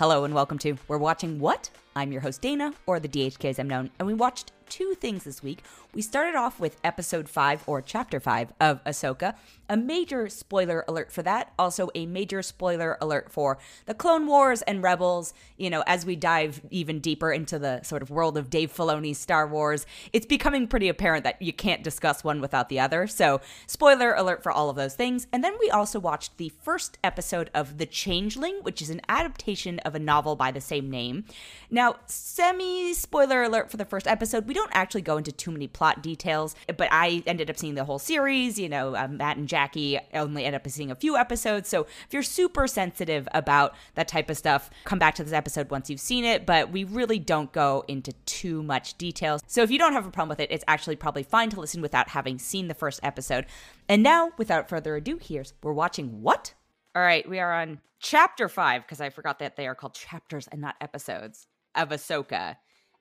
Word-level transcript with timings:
Hello 0.00 0.24
and 0.24 0.32
welcome 0.32 0.56
to 0.60 0.78
We're 0.88 0.96
Watching 0.96 1.38
What? 1.38 1.68
I'm 1.94 2.10
your 2.10 2.22
host 2.22 2.40
Dana, 2.40 2.72
or 2.86 2.98
the 2.98 3.06
DHK 3.06 3.50
as 3.50 3.58
I'm 3.58 3.68
known, 3.68 3.90
and 3.98 4.08
we 4.08 4.14
watched 4.14 4.50
two 4.70 4.94
things 4.94 5.24
this 5.24 5.42
week. 5.42 5.62
We 5.92 6.02
started 6.02 6.36
off 6.36 6.60
with 6.60 6.78
episode 6.84 7.28
5 7.28 7.64
or 7.66 7.82
chapter 7.82 8.20
5 8.20 8.52
of 8.60 8.82
Ahsoka. 8.84 9.34
A 9.68 9.76
major 9.76 10.28
spoiler 10.28 10.84
alert 10.86 11.12
for 11.12 11.22
that, 11.22 11.52
also 11.58 11.90
a 11.94 12.06
major 12.06 12.42
spoiler 12.42 12.96
alert 13.00 13.30
for 13.30 13.58
the 13.86 13.94
Clone 13.94 14.26
Wars 14.26 14.62
and 14.62 14.82
Rebels. 14.82 15.34
You 15.56 15.68
know, 15.68 15.82
as 15.86 16.06
we 16.06 16.14
dive 16.14 16.60
even 16.70 17.00
deeper 17.00 17.32
into 17.32 17.58
the 17.58 17.82
sort 17.82 18.02
of 18.02 18.10
world 18.10 18.36
of 18.38 18.50
Dave 18.50 18.72
Filoni's 18.72 19.18
Star 19.18 19.46
Wars, 19.46 19.84
it's 20.12 20.26
becoming 20.26 20.68
pretty 20.68 20.88
apparent 20.88 21.24
that 21.24 21.42
you 21.42 21.52
can't 21.52 21.82
discuss 21.82 22.22
one 22.22 22.40
without 22.40 22.68
the 22.68 22.78
other. 22.78 23.06
So, 23.06 23.40
spoiler 23.66 24.14
alert 24.14 24.42
for 24.42 24.52
all 24.52 24.70
of 24.70 24.76
those 24.76 24.94
things. 24.94 25.26
And 25.32 25.42
then 25.42 25.56
we 25.60 25.70
also 25.70 25.98
watched 25.98 26.36
the 26.36 26.52
first 26.62 26.98
episode 27.02 27.50
of 27.52 27.78
The 27.78 27.86
Changeling, 27.86 28.60
which 28.62 28.80
is 28.80 28.90
an 28.90 29.00
adaptation 29.08 29.80
of 29.80 29.94
a 29.94 30.00
novel 30.00 30.36
by 30.36 30.52
the 30.52 30.60
same 30.60 30.90
name. 30.90 31.24
Now, 31.70 31.96
semi 32.06 32.92
spoiler 32.92 33.42
alert 33.42 33.70
for 33.70 33.76
the 33.76 33.84
first 33.84 34.06
episode. 34.06 34.46
We 34.46 34.54
don't 34.54 34.59
actually 34.72 35.02
go 35.02 35.16
into 35.16 35.32
too 35.32 35.50
many 35.50 35.66
plot 35.66 36.02
details, 36.02 36.54
but 36.76 36.88
I 36.90 37.22
ended 37.26 37.50
up 37.50 37.58
seeing 37.58 37.74
the 37.74 37.84
whole 37.84 37.98
series. 37.98 38.58
You 38.58 38.68
know, 38.68 38.94
uh, 38.94 39.08
Matt 39.08 39.36
and 39.36 39.48
Jackie 39.48 39.98
only 40.14 40.44
end 40.44 40.56
up 40.56 40.68
seeing 40.68 40.90
a 40.90 40.94
few 40.94 41.16
episodes. 41.16 41.68
So 41.68 41.82
if 41.82 42.12
you're 42.12 42.22
super 42.22 42.66
sensitive 42.66 43.28
about 43.32 43.74
that 43.94 44.08
type 44.08 44.30
of 44.30 44.36
stuff, 44.36 44.70
come 44.84 44.98
back 44.98 45.14
to 45.16 45.24
this 45.24 45.32
episode 45.32 45.70
once 45.70 45.90
you've 45.90 46.00
seen 46.00 46.24
it. 46.24 46.46
But 46.46 46.70
we 46.70 46.84
really 46.84 47.18
don't 47.18 47.52
go 47.52 47.84
into 47.88 48.12
too 48.26 48.62
much 48.62 48.96
details. 48.98 49.42
So 49.46 49.62
if 49.62 49.70
you 49.70 49.78
don't 49.78 49.92
have 49.92 50.06
a 50.06 50.10
problem 50.10 50.30
with 50.30 50.40
it, 50.40 50.50
it's 50.50 50.64
actually 50.68 50.96
probably 50.96 51.22
fine 51.22 51.50
to 51.50 51.60
listen 51.60 51.82
without 51.82 52.08
having 52.08 52.38
seen 52.38 52.68
the 52.68 52.74
first 52.74 53.00
episode. 53.02 53.46
And 53.88 54.02
now, 54.02 54.32
without 54.38 54.68
further 54.68 54.96
ado, 54.96 55.18
here's 55.20 55.54
we're 55.62 55.72
watching 55.72 56.22
what? 56.22 56.54
All 56.94 57.02
right, 57.02 57.28
we 57.28 57.38
are 57.38 57.52
on 57.52 57.80
chapter 58.00 58.48
five 58.48 58.82
because 58.82 59.00
I 59.00 59.10
forgot 59.10 59.38
that 59.38 59.56
they 59.56 59.66
are 59.66 59.74
called 59.74 59.94
chapters 59.94 60.48
and 60.50 60.60
not 60.60 60.76
episodes 60.80 61.46
of 61.74 61.90
Ahsoka. 61.90 62.56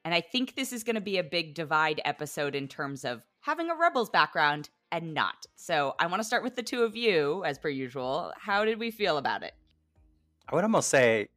And 0.05 0.13
I 0.13 0.21
think 0.21 0.55
this 0.55 0.71
is 0.71 0.83
going 0.83 0.95
to 0.95 1.02
be 1.02 1.17
a 1.17 1.23
big 1.23 1.53
divide 1.53 2.02
episode 2.05 2.55
in 2.55 2.67
terms 2.67 3.03
of 3.03 3.25
having 3.42 3.69
a 3.69 3.75
Rebels 3.75 4.09
background 4.09 4.69
and 4.91 5.14
not. 5.14 5.45
So 5.56 5.95
I 6.00 6.08
want 6.08 6.22
to 6.22 6.23
start 6.23 6.44
with 6.44 6.56
the 6.56 6.64
two 6.64 6.83
of 6.83 6.95
you, 6.95 7.44
as 7.45 7.59
per 7.59 7.69
usual. 7.69 8.33
How 8.38 8.66
did 8.66 8.80
we 8.80 8.91
feel 8.91 9.17
about 9.17 9.44
it? 9.44 9.53
I 10.47 10.56
would 10.56 10.64
almost 10.64 10.89
say 10.89 11.30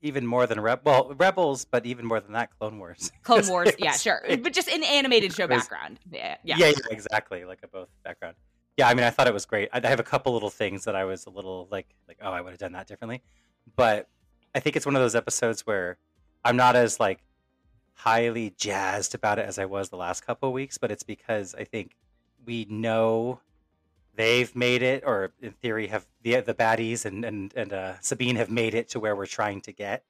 even 0.00 0.26
more 0.26 0.46
than 0.46 0.60
Reb- 0.60 0.82
well 0.84 1.12
Rebels, 1.16 1.64
but 1.64 1.86
even 1.86 2.06
more 2.06 2.20
than 2.20 2.32
that, 2.32 2.50
Clone 2.58 2.78
Wars. 2.78 3.10
Clone 3.22 3.48
Wars, 3.48 3.72
yeah, 3.78 3.92
sure, 3.92 4.22
but 4.28 4.52
just 4.52 4.68
an 4.68 4.84
animated 4.84 5.32
show 5.32 5.46
background. 5.46 5.98
Yeah, 6.10 6.36
yeah. 6.44 6.56
yeah, 6.58 6.72
exactly, 6.90 7.44
like 7.44 7.60
a 7.62 7.68
both 7.68 7.88
background. 8.04 8.36
Yeah, 8.76 8.88
I 8.88 8.94
mean, 8.94 9.04
I 9.04 9.10
thought 9.10 9.26
it 9.26 9.34
was 9.34 9.46
great. 9.46 9.68
I 9.72 9.80
I 9.82 9.88
have 9.88 10.00
a 10.00 10.04
couple 10.04 10.32
little 10.32 10.50
things 10.50 10.84
that 10.84 10.94
I 10.94 11.04
was 11.04 11.26
a 11.26 11.30
little 11.30 11.68
like, 11.70 11.88
like, 12.06 12.18
oh, 12.22 12.30
I 12.30 12.40
would 12.40 12.50
have 12.50 12.58
done 12.58 12.72
that 12.72 12.86
differently. 12.86 13.22
But 13.76 14.08
I 14.54 14.60
think 14.60 14.76
it's 14.76 14.86
one 14.86 14.94
of 14.94 15.02
those 15.02 15.14
episodes 15.14 15.66
where 15.66 15.96
I'm 16.44 16.56
not 16.56 16.76
as 16.76 17.00
like 17.00 17.20
highly 17.94 18.54
jazzed 18.56 19.14
about 19.14 19.38
it 19.38 19.46
as 19.46 19.58
I 19.58 19.64
was 19.64 19.88
the 19.88 19.96
last 19.96 20.26
couple 20.26 20.48
of 20.48 20.52
weeks. 20.52 20.78
But 20.78 20.90
it's 20.90 21.02
because 21.02 21.54
I 21.54 21.64
think 21.64 21.96
we 22.44 22.66
know 22.68 23.40
they've 24.14 24.54
made 24.54 24.82
it, 24.82 25.02
or 25.06 25.32
in 25.40 25.52
theory, 25.52 25.86
have 25.88 26.06
the 26.22 26.40
the 26.40 26.54
baddies 26.54 27.04
and 27.04 27.24
and 27.24 27.52
and 27.56 27.72
uh, 27.72 27.94
Sabine 28.00 28.36
have 28.36 28.50
made 28.50 28.74
it 28.74 28.88
to 28.90 29.00
where 29.00 29.16
we're 29.16 29.26
trying 29.26 29.60
to 29.62 29.72
get. 29.72 30.04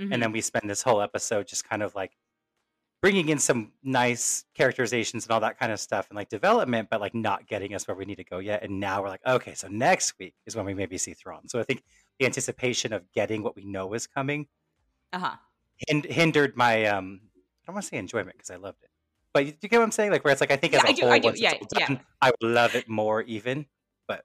Mhm. 0.00 0.12
and 0.14 0.22
then 0.22 0.30
we 0.30 0.40
spend 0.40 0.70
this 0.70 0.80
whole 0.82 1.00
episode 1.02 1.48
just 1.48 1.68
kind 1.68 1.82
of 1.82 1.92
like 1.96 2.16
bringing 3.00 3.28
in 3.30 3.38
some 3.40 3.72
nice 3.82 4.44
characterizations 4.54 5.24
and 5.24 5.32
all 5.32 5.40
that 5.40 5.58
kind 5.58 5.72
of 5.72 5.80
stuff 5.80 6.08
and 6.08 6.16
like 6.16 6.28
development 6.28 6.88
but 6.88 7.00
like 7.00 7.14
not 7.14 7.48
getting 7.48 7.74
us 7.74 7.88
where 7.88 7.96
we 7.96 8.04
need 8.04 8.14
to 8.16 8.22
go 8.24 8.38
yet 8.38 8.62
and 8.62 8.78
now 8.78 9.02
we're 9.02 9.08
like 9.08 9.26
okay 9.26 9.54
so 9.54 9.66
next 9.68 10.14
week 10.20 10.34
is 10.46 10.54
when 10.54 10.64
we 10.64 10.72
maybe 10.72 10.96
see 10.98 11.14
Thrawn 11.14 11.48
so 11.48 11.58
I 11.58 11.64
think 11.64 11.82
the 12.20 12.26
anticipation 12.26 12.92
of 12.92 13.10
getting 13.12 13.42
what 13.42 13.56
we 13.56 13.64
know 13.64 13.92
is 13.92 14.06
coming 14.06 14.46
uh-huh. 15.12 15.26
hind- 15.26 15.38
hindered 15.86 16.56
my 16.56 16.84
um 16.86 17.20
I 17.34 17.66
don't 17.66 17.74
want 17.74 17.84
to 17.84 17.88
say 17.90 17.96
enjoyment 17.98 18.36
because 18.36 18.50
I 18.50 18.56
loved 18.56 18.82
it 18.82 18.90
but 19.34 19.46
you, 19.46 19.52
you 19.60 19.68
get 19.68 19.78
what 19.78 19.84
I'm 19.84 19.90
saying 19.92 20.10
like 20.10 20.24
where 20.24 20.32
it's 20.32 20.40
like 20.40 20.50
I 20.50 20.56
think 20.56 20.72
Yeah, 20.72 20.80
as 20.80 20.84
a 20.84 20.88
I 20.88 20.92
do, 20.92 21.02
whole 21.02 21.12
I 21.12 21.18
do, 21.18 21.32
yeah, 21.36 21.54
all 21.60 21.66
yeah. 21.76 21.86
done, 21.86 22.00
I 22.20 22.30
would 22.30 22.50
love 22.50 22.74
it 22.74 22.88
more 22.88 23.22
even 23.22 23.66
But 24.06 24.24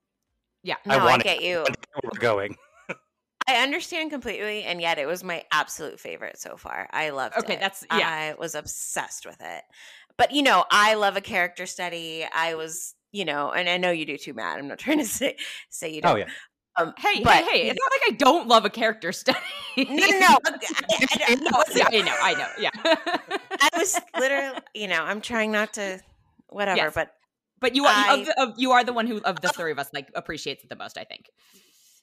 Yeah. 0.63 0.75
I 0.87 0.97
No, 0.97 1.03
I, 1.03 1.05
want 1.09 1.21
it. 1.21 1.25
get 1.25 1.41
you. 1.41 1.57
where 1.63 2.01
we're 2.03 2.19
going 2.19 2.55
I 3.47 3.61
understand 3.61 4.09
completely, 4.09 4.63
and 4.63 4.79
yet 4.79 4.97
it 4.97 5.05
was 5.05 5.21
my 5.21 5.43
absolute 5.51 5.99
favorite 5.99 6.39
so 6.39 6.55
far. 6.55 6.87
I 6.93 7.09
loved 7.09 7.35
it. 7.35 7.43
Okay, 7.43 7.55
that's- 7.55 7.85
yeah. 7.91 8.07
I 8.07 8.35
was 8.39 8.55
obsessed 8.55 9.25
with 9.25 9.35
it. 9.41 9.63
But 10.17 10.31
you 10.31 10.43
know, 10.43 10.63
I 10.71 10.93
love 10.93 11.17
a 11.17 11.21
character 11.21 11.65
study. 11.65 12.25
I 12.33 12.53
was, 12.55 12.95
you 13.11 13.25
know, 13.25 13.51
and 13.51 13.67
I 13.67 13.75
know 13.77 13.91
you 13.91 14.05
do 14.05 14.17
too, 14.17 14.33
Matt. 14.33 14.59
I'm 14.59 14.69
not 14.69 14.79
trying 14.79 14.99
to 14.99 15.05
say 15.19 15.35
say 15.69 15.89
you 15.93 16.01
don't. 16.01 16.13
oh 16.13 16.15
yeah 16.15 16.29
Um, 16.75 16.93
Hey, 16.97 17.21
but, 17.23 17.35
hey, 17.35 17.43
hey! 17.43 17.69
It's 17.69 17.79
not 17.79 17.91
like 17.91 18.01
I 18.13 18.15
don't 18.17 18.47
love 18.47 18.65
a 18.65 18.69
character 18.69 19.11
study. 19.13 19.37
No, 19.77 19.83
no, 19.85 19.97
no. 19.97 20.07
I, 20.19 20.37
I- 20.49 21.25
I- 21.29 21.35
no, 21.41 21.63
yeah, 21.75 21.87
I 21.91 22.01
know, 22.01 22.15
I 22.21 22.33
know, 22.33 22.47
yeah. 22.59 22.69
I 23.61 23.69
was 23.77 23.99
literally, 24.19 24.59
you 24.73 24.87
know, 24.87 25.03
I'm 25.03 25.21
trying 25.21 25.51
not 25.51 25.73
to, 25.73 25.99
whatever. 26.49 26.77
Yes. 26.77 26.93
But 26.95 27.13
but 27.59 27.75
you 27.75 27.85
are 27.85 27.93
I- 27.93 28.13
of 28.19 28.25
the, 28.25 28.41
of, 28.41 28.53
you 28.57 28.71
are 28.71 28.83
the 28.83 28.93
one 28.93 29.07
who 29.07 29.17
of 29.21 29.39
the 29.41 29.49
three 29.55 29.71
of 29.71 29.79
us 29.79 29.89
like 29.93 30.09
appreciates 30.15 30.63
it 30.63 30.69
the 30.69 30.75
most. 30.75 30.97
I 30.97 31.03
think. 31.03 31.29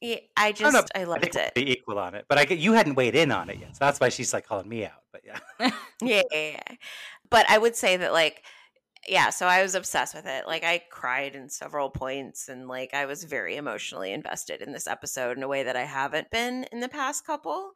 yeah, 0.01 0.17
I 0.37 0.49
I 0.49 0.53
don't 0.53 0.73
just, 0.73 0.91
I 0.95 1.01
I 1.01 1.05
loved 1.05 1.23
think 1.23 1.35
we're 1.35 1.41
it. 1.43 1.55
pretty 1.55 1.73
equal 1.73 1.99
on 1.99 2.15
it 2.15 2.25
but 2.29 2.39
I 2.39 2.45
get 2.47 2.59
you 2.59 2.73
hadn't 2.73 2.95
weighed 2.95 3.15
in 3.15 3.31
on 3.31 3.51
it 3.51 3.59
yet 3.59 3.77
so 3.77 3.85
that's 3.85 4.01
why 4.01 4.09
she's 4.09 4.33
like 4.33 4.47
calling 4.47 4.67
me 4.69 4.87
out 4.87 5.03
but 5.13 5.21
yeah 5.27 5.39
yeah, 5.61 5.71
yeah, 6.01 6.23
yeah. 6.33 6.75
But 7.29 7.45
I 7.51 7.59
would 7.59 7.77
say 7.77 7.97
that 7.99 8.13
like 8.13 8.43
yeah, 9.09 9.31
so 9.31 9.47
I 9.47 9.63
was 9.63 9.75
obsessed 9.75 10.15
with 10.15 10.27
it. 10.27 10.47
Like 10.47 10.63
I 10.63 10.83
cried 10.91 11.35
in 11.35 11.49
several 11.49 11.91
points 11.91 12.49
and 12.49 12.69
like 12.69 12.93
I 12.93 13.07
was 13.07 13.25
very 13.25 13.57
emotionally 13.57 14.13
invested 14.13 14.61
in 14.61 14.73
this 14.73 14.87
episode 14.87 15.37
in 15.37 15.43
a 15.43 15.49
way 15.49 15.63
that 15.63 15.77
I 15.77 15.85
haven't 15.85 16.31
been 16.31 16.65
in 16.71 16.81
the 16.81 16.89
past 16.89 17.27
couple. 17.27 17.73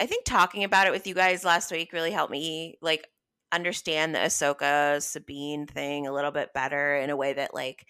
I 0.00 0.06
think 0.06 0.24
talking 0.24 0.64
about 0.64 0.86
it 0.86 0.92
with 0.92 1.06
you 1.06 1.14
guys 1.14 1.44
last 1.44 1.70
week 1.70 1.92
really 1.92 2.10
helped 2.10 2.32
me 2.32 2.76
like 2.82 3.08
understand 3.52 4.14
the 4.14 4.18
Ahsoka 4.18 5.02
Sabine 5.02 5.66
thing 5.66 6.06
a 6.06 6.12
little 6.12 6.30
bit 6.32 6.52
better 6.52 6.96
in 6.96 7.10
a 7.10 7.16
way 7.16 7.32
that 7.32 7.54
like 7.54 7.86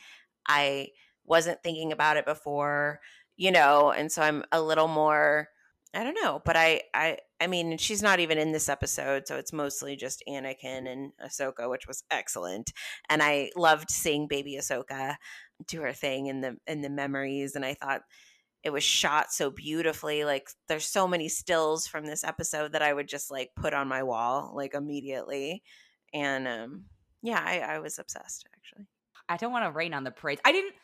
I 0.47 0.89
wasn't 1.25 1.63
thinking 1.63 1.93
about 1.93 2.17
it 2.17 2.27
before, 2.27 3.01
you 3.37 3.51
know, 3.51 3.91
and 3.91 4.13
so 4.13 4.23
I'm 4.23 4.45
a 4.53 4.61
little 4.61 4.89
more 4.89 5.49
I 5.95 6.05
don't 6.05 6.19
know, 6.23 6.43
but 6.45 6.57
I 6.57 6.83
I 6.95 7.19
I 7.41 7.47
mean, 7.47 7.79
she's 7.79 8.03
not 8.03 8.19
even 8.21 8.39
in 8.39 8.53
this 8.53 8.69
episode, 8.69 9.27
so 9.27 9.37
it's 9.37 9.53
mostly 9.53 9.95
just 9.95 10.23
Anakin 10.29 10.91
and 10.91 11.13
Ahsoka, 11.25 11.71
which 11.71 11.87
was 11.87 12.03
excellent. 12.11 12.73
And 13.09 13.23
I 13.23 13.51
loved 13.57 13.91
seeing 13.91 14.27
baby 14.27 14.59
Ahsoka 14.61 15.17
do 15.67 15.83
her 15.83 15.93
thing 15.93 16.27
in 16.27 16.41
the 16.41 16.57
in 16.67 16.83
the 16.83 16.91
memories, 16.91 17.55
and 17.55 17.65
I 17.65 17.75
thought 17.75 18.03
it 18.65 18.71
was 18.71 18.85
shot 18.85 19.33
so 19.33 19.51
beautifully. 19.51 20.25
Like 20.25 20.49
there's 20.69 20.87
so 20.87 21.07
many 21.07 21.29
stills 21.29 21.87
from 21.87 22.07
this 22.07 22.25
episode 22.25 22.73
that 22.73 22.83
I 22.83 22.93
would 22.93 23.09
just 23.09 23.31
like 23.31 23.51
put 23.57 23.75
on 23.75 23.89
my 23.89 24.03
wall 24.03 24.53
like 24.55 24.75
immediately. 24.75 25.63
And 26.13 26.49
um 26.49 26.85
yeah, 27.23 27.43
I, 27.45 27.59
I 27.59 27.79
was 27.79 27.99
obsessed 27.99 28.47
actually. 28.55 28.87
I 29.29 29.37
don't 29.37 29.53
want 29.53 29.65
to 29.65 29.77
rain 29.77 29.95
on 29.95 30.05
the 30.05 30.11
parade. 30.11 30.41
I 30.45 30.53
didn't 30.53 30.75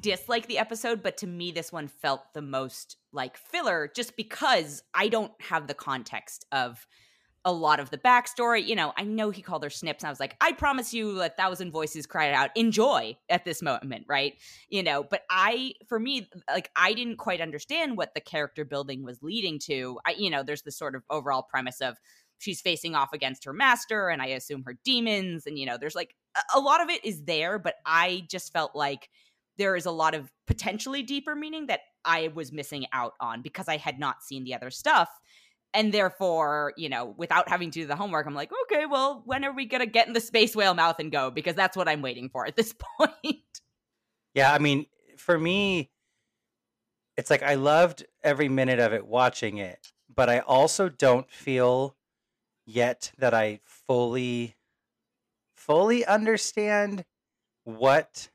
dislike 0.00 0.46
the 0.46 0.58
episode, 0.58 1.02
but 1.02 1.16
to 1.18 1.26
me, 1.26 1.50
this 1.52 1.72
one 1.72 1.88
felt 1.88 2.32
the 2.34 2.42
most 2.42 2.96
like 3.12 3.36
filler 3.36 3.90
just 3.94 4.16
because 4.16 4.82
I 4.94 5.08
don't 5.08 5.32
have 5.40 5.66
the 5.66 5.74
context 5.74 6.44
of 6.52 6.86
a 7.44 7.52
lot 7.52 7.78
of 7.78 7.90
the 7.90 7.98
backstory. 7.98 8.66
You 8.66 8.74
know, 8.74 8.92
I 8.96 9.04
know 9.04 9.30
he 9.30 9.40
called 9.40 9.62
her 9.62 9.70
snips, 9.70 10.02
and 10.02 10.08
I 10.08 10.10
was 10.10 10.18
like, 10.20 10.36
I 10.40 10.52
promise 10.52 10.92
you 10.92 11.22
a 11.22 11.28
thousand 11.28 11.70
voices 11.70 12.04
cried 12.06 12.32
out, 12.32 12.50
enjoy 12.56 13.16
at 13.28 13.44
this 13.44 13.62
moment, 13.62 14.04
right? 14.08 14.34
You 14.68 14.82
know, 14.82 15.04
but 15.04 15.22
I, 15.30 15.74
for 15.86 16.00
me, 16.00 16.28
like, 16.50 16.70
I 16.74 16.92
didn't 16.92 17.18
quite 17.18 17.40
understand 17.40 17.96
what 17.96 18.14
the 18.14 18.20
character 18.20 18.64
building 18.64 19.04
was 19.04 19.22
leading 19.22 19.60
to. 19.60 20.00
I, 20.04 20.12
you 20.18 20.28
know, 20.28 20.42
there's 20.42 20.62
this 20.62 20.76
sort 20.76 20.96
of 20.96 21.04
overall 21.08 21.42
premise 21.42 21.80
of, 21.80 21.96
She's 22.38 22.60
facing 22.60 22.94
off 22.94 23.14
against 23.14 23.44
her 23.44 23.54
master, 23.54 24.08
and 24.10 24.20
I 24.20 24.26
assume 24.26 24.62
her 24.64 24.76
demons. 24.84 25.46
And, 25.46 25.58
you 25.58 25.64
know, 25.64 25.78
there's 25.78 25.94
like 25.94 26.14
a- 26.36 26.58
a 26.58 26.60
lot 26.60 26.82
of 26.82 26.90
it 26.90 27.02
is 27.02 27.24
there, 27.24 27.58
but 27.58 27.76
I 27.86 28.26
just 28.28 28.52
felt 28.52 28.76
like 28.76 29.08
there 29.58 29.76
is 29.76 29.86
a 29.86 29.90
lot 29.90 30.14
of 30.14 30.30
potentially 30.46 31.02
deeper 31.02 31.34
meaning 31.34 31.66
that 31.66 31.80
I 32.04 32.28
was 32.28 32.52
missing 32.52 32.86
out 32.92 33.14
on 33.20 33.42
because 33.42 33.68
I 33.68 33.76
had 33.76 33.98
not 33.98 34.22
seen 34.22 34.44
the 34.44 34.54
other 34.54 34.70
stuff. 34.70 35.08
And 35.74 35.92
therefore, 35.92 36.72
you 36.76 36.88
know, 36.88 37.14
without 37.18 37.48
having 37.48 37.70
to 37.72 37.80
do 37.80 37.86
the 37.86 37.96
homework, 37.96 38.26
I'm 38.26 38.34
like, 38.34 38.50
okay, 38.64 38.86
well, 38.86 39.22
when 39.26 39.44
are 39.44 39.52
we 39.52 39.66
going 39.66 39.80
to 39.80 39.86
get 39.86 40.06
in 40.06 40.14
the 40.14 40.20
space 40.20 40.56
whale 40.56 40.74
mouth 40.74 40.96
and 40.98 41.12
go? 41.12 41.30
Because 41.30 41.54
that's 41.54 41.76
what 41.76 41.88
I'm 41.88 42.02
waiting 42.02 42.30
for 42.30 42.46
at 42.46 42.56
this 42.56 42.74
point. 42.98 43.60
Yeah, 44.34 44.52
I 44.52 44.58
mean, 44.58 44.86
for 45.18 45.38
me, 45.38 45.90
it's 47.16 47.30
like 47.30 47.42
I 47.42 47.54
loved 47.54 48.06
every 48.22 48.48
minute 48.48 48.78
of 48.78 48.92
it 48.92 49.06
watching 49.06 49.58
it, 49.58 49.92
but 50.14 50.28
I 50.28 50.40
also 50.40 50.88
don't 50.88 51.30
feel 51.30 51.96
yet 52.66 53.12
that 53.18 53.32
I 53.32 53.60
fully 53.64 54.56
fully 55.54 56.04
understand 56.04 57.04
what 57.64 58.28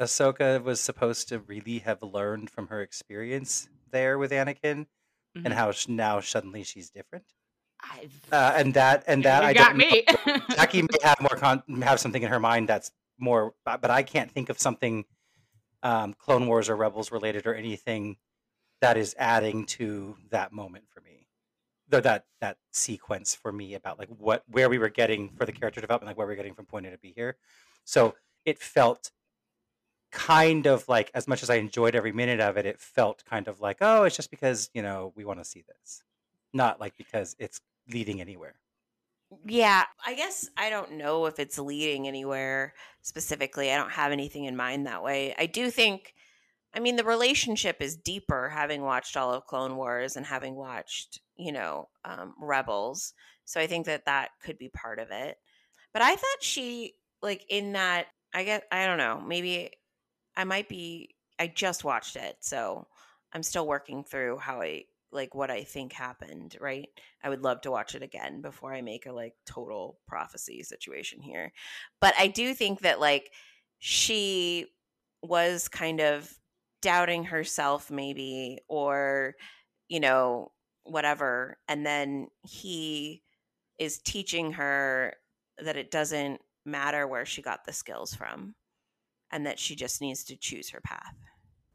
Ahsoka 0.00 0.62
was 0.62 0.80
supposed 0.80 1.28
to 1.28 1.38
really 1.40 1.78
have 1.80 2.02
learned 2.02 2.50
from 2.50 2.68
her 2.68 2.82
experience 2.82 3.68
there 3.90 4.18
with 4.18 4.30
Anakin 4.30 4.86
Mhm. 5.36 5.44
and 5.44 5.54
how 5.54 5.72
sh- 5.72 5.88
now 5.88 6.20
suddenly 6.20 6.62
she's 6.64 6.90
different. 6.90 7.24
Uh, 8.32 8.52
and 8.56 8.74
that 8.74 9.04
and 9.06 9.24
that 9.24 9.42
you 9.42 9.48
I 9.48 9.54
got 9.54 9.76
don't 9.76 9.78
know. 9.78 9.86
me. 9.86 10.42
Jackie 10.56 10.82
may 10.82 10.98
have 11.02 11.20
more 11.20 11.36
con- 11.36 11.62
have 11.82 12.00
something 12.00 12.22
in 12.22 12.30
her 12.30 12.40
mind 12.40 12.68
that's 12.68 12.90
more, 13.18 13.54
but 13.64 13.90
I 13.90 14.02
can't 14.02 14.30
think 14.30 14.48
of 14.48 14.58
something 14.58 15.04
um, 15.82 16.14
Clone 16.14 16.46
Wars 16.46 16.68
or 16.68 16.76
Rebels 16.76 17.12
related 17.12 17.46
or 17.46 17.54
anything 17.54 18.16
that 18.80 18.96
is 18.96 19.14
adding 19.18 19.64
to 19.66 20.16
that 20.30 20.52
moment 20.52 20.84
for 20.90 21.00
me. 21.00 21.28
The, 21.88 22.00
that 22.00 22.26
that 22.40 22.56
sequence 22.72 23.34
for 23.34 23.52
me 23.52 23.74
about 23.74 23.98
like 23.98 24.08
what 24.08 24.42
where 24.48 24.68
we 24.68 24.78
were 24.78 24.88
getting 24.88 25.30
for 25.36 25.44
the 25.46 25.52
character 25.52 25.80
development, 25.80 26.08
like 26.08 26.16
where 26.18 26.26
we 26.26 26.32
are 26.32 26.36
getting 26.36 26.54
from 26.54 26.66
point 26.66 26.86
A 26.86 26.90
to 26.90 26.98
B 26.98 27.12
here. 27.14 27.36
So 27.84 28.16
it 28.44 28.58
felt 28.58 29.12
kind 30.16 30.66
of 30.66 30.88
like 30.88 31.10
as 31.12 31.28
much 31.28 31.42
as 31.42 31.50
I 31.50 31.56
enjoyed 31.56 31.94
every 31.94 32.10
minute 32.10 32.40
of 32.40 32.56
it, 32.56 32.64
it 32.64 32.80
felt 32.80 33.22
kind 33.26 33.48
of 33.48 33.60
like, 33.60 33.76
oh, 33.82 34.04
it's 34.04 34.16
just 34.16 34.30
because, 34.30 34.70
you 34.72 34.80
know, 34.80 35.12
we 35.14 35.26
want 35.26 35.38
to 35.40 35.44
see 35.44 35.62
this. 35.68 36.02
Not 36.54 36.80
like 36.80 36.96
because 36.96 37.36
it's 37.38 37.60
leading 37.92 38.22
anywhere. 38.22 38.54
Yeah, 39.44 39.84
I 40.06 40.14
guess 40.14 40.48
I 40.56 40.70
don't 40.70 40.92
know 40.92 41.26
if 41.26 41.38
it's 41.38 41.58
leading 41.58 42.08
anywhere 42.08 42.72
specifically. 43.02 43.70
I 43.70 43.76
don't 43.76 43.90
have 43.90 44.10
anything 44.10 44.44
in 44.44 44.56
mind 44.56 44.86
that 44.86 45.02
way. 45.02 45.34
I 45.38 45.44
do 45.44 45.70
think, 45.70 46.14
I 46.72 46.80
mean, 46.80 46.96
the 46.96 47.04
relationship 47.04 47.82
is 47.82 47.94
deeper 47.94 48.48
having 48.48 48.80
watched 48.80 49.18
all 49.18 49.34
of 49.34 49.44
Clone 49.44 49.76
Wars 49.76 50.16
and 50.16 50.24
having 50.24 50.54
watched, 50.54 51.20
you 51.36 51.52
know, 51.52 51.88
um, 52.06 52.34
Rebels. 52.40 53.12
So 53.44 53.60
I 53.60 53.66
think 53.66 53.84
that 53.84 54.06
that 54.06 54.30
could 54.42 54.56
be 54.56 54.70
part 54.70 54.98
of 54.98 55.10
it. 55.10 55.36
But 55.92 56.00
I 56.00 56.16
thought 56.16 56.40
she, 56.40 56.94
like, 57.20 57.44
in 57.50 57.72
that, 57.72 58.06
I 58.32 58.44
guess, 58.44 58.62
I 58.72 58.86
don't 58.86 58.98
know, 58.98 59.20
maybe 59.20 59.72
I 60.36 60.44
might 60.44 60.68
be, 60.68 61.14
I 61.38 61.46
just 61.48 61.84
watched 61.84 62.16
it. 62.16 62.36
So 62.40 62.86
I'm 63.32 63.42
still 63.42 63.66
working 63.66 64.04
through 64.04 64.38
how 64.38 64.62
I 64.62 64.84
like 65.12 65.34
what 65.34 65.50
I 65.50 65.64
think 65.64 65.92
happened, 65.92 66.56
right? 66.60 66.88
I 67.22 67.28
would 67.28 67.42
love 67.42 67.60
to 67.62 67.70
watch 67.70 67.94
it 67.94 68.02
again 68.02 68.40
before 68.42 68.74
I 68.74 68.82
make 68.82 69.06
a 69.06 69.12
like 69.12 69.34
total 69.46 69.98
prophecy 70.06 70.62
situation 70.62 71.20
here. 71.20 71.52
But 72.00 72.14
I 72.18 72.26
do 72.28 72.54
think 72.54 72.80
that 72.80 73.00
like 73.00 73.32
she 73.78 74.66
was 75.22 75.68
kind 75.68 76.00
of 76.00 76.32
doubting 76.82 77.24
herself 77.24 77.90
maybe 77.90 78.58
or 78.68 79.34
you 79.88 79.98
know 79.98 80.52
whatever 80.84 81.56
and 81.68 81.84
then 81.84 82.28
he 82.42 83.22
is 83.78 83.98
teaching 83.98 84.52
her 84.52 85.14
that 85.58 85.76
it 85.76 85.90
doesn't 85.90 86.40
matter 86.64 87.06
where 87.06 87.24
she 87.24 87.42
got 87.42 87.64
the 87.64 87.72
skills 87.72 88.14
from 88.14 88.54
and 89.36 89.44
that 89.44 89.58
she 89.58 89.76
just 89.76 90.00
needs 90.00 90.24
to 90.24 90.34
choose 90.34 90.70
her 90.70 90.80
path. 90.80 91.14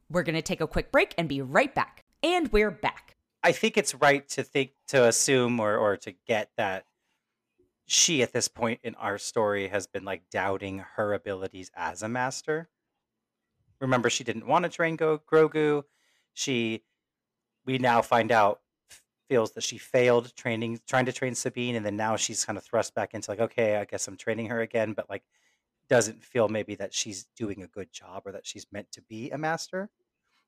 We're 0.10 0.24
going 0.24 0.36
to 0.36 0.42
take 0.42 0.62
a 0.62 0.68
quick 0.68 0.92
break 0.92 1.14
and 1.16 1.30
be 1.30 1.44
right 1.44 1.74
back. 1.74 2.04
And 2.24 2.52
we're 2.52 2.72
back. 2.72 3.16
I 3.44 3.52
think 3.52 3.78
it's 3.78 3.94
right 3.94 4.28
to 4.30 4.42
think 4.42 4.72
to 4.88 5.08
assume 5.08 5.60
or 5.60 5.78
or 5.78 5.96
to 5.98 6.14
get 6.28 6.50
that 6.58 6.86
she 7.86 8.24
at 8.24 8.34
this 8.34 8.48
point 8.48 8.80
in 8.84 8.96
our 8.96 9.20
story 9.20 9.68
has 9.68 9.86
been 9.86 10.04
like 10.04 10.24
doubting 10.32 10.84
her 10.96 11.14
abilities 11.14 11.70
as 11.76 12.02
a 12.02 12.10
master. 12.10 12.68
Remember, 13.80 14.10
she 14.10 14.24
didn't 14.24 14.48
want 14.48 14.64
to 14.64 14.70
train 14.70 14.96
Go- 14.96 15.20
Grogu. 15.32 15.84
She, 16.34 16.84
we 17.66 17.78
now 17.78 18.02
find 18.02 18.32
out, 18.32 18.62
feels 19.30 19.52
that 19.52 19.64
she 19.64 19.78
failed 19.78 20.36
training, 20.36 20.80
trying 20.88 21.06
to 21.06 21.14
train 21.14 21.36
Sabine, 21.36 21.76
and 21.76 21.86
then 21.86 21.96
now 21.96 22.16
she's 22.16 22.44
kind 22.44 22.58
of 22.58 22.64
thrust 22.64 22.96
back 22.96 23.14
into 23.14 23.30
like, 23.30 23.40
okay, 23.40 23.76
I 23.78 23.86
guess 23.86 24.08
I'm 24.08 24.18
training 24.18 24.48
her 24.48 24.62
again, 24.62 24.94
but 24.94 25.10
like, 25.10 25.24
doesn't 25.92 26.24
feel 26.24 26.48
maybe 26.48 26.74
that 26.76 26.94
she's 26.94 27.26
doing 27.36 27.62
a 27.64 27.68
good 27.68 27.92
job 27.92 28.24
or 28.26 28.32
that 28.32 28.48
she's 28.48 28.66
meant 28.72 28.90
to 28.94 29.02
be 29.02 29.30
a 29.32 29.38
master. 29.38 29.90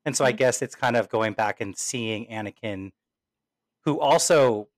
And 0.06 0.16
so 0.16 0.24
I 0.24 0.30
mm-hmm. 0.30 0.38
guess 0.38 0.62
it's 0.62 0.74
kind 0.74 0.96
of 0.96 1.10
going 1.10 1.34
back 1.34 1.60
and 1.60 1.78
seeing 1.78 2.28
Anakin, 2.28 2.92
who 3.84 4.00
also, 4.00 4.70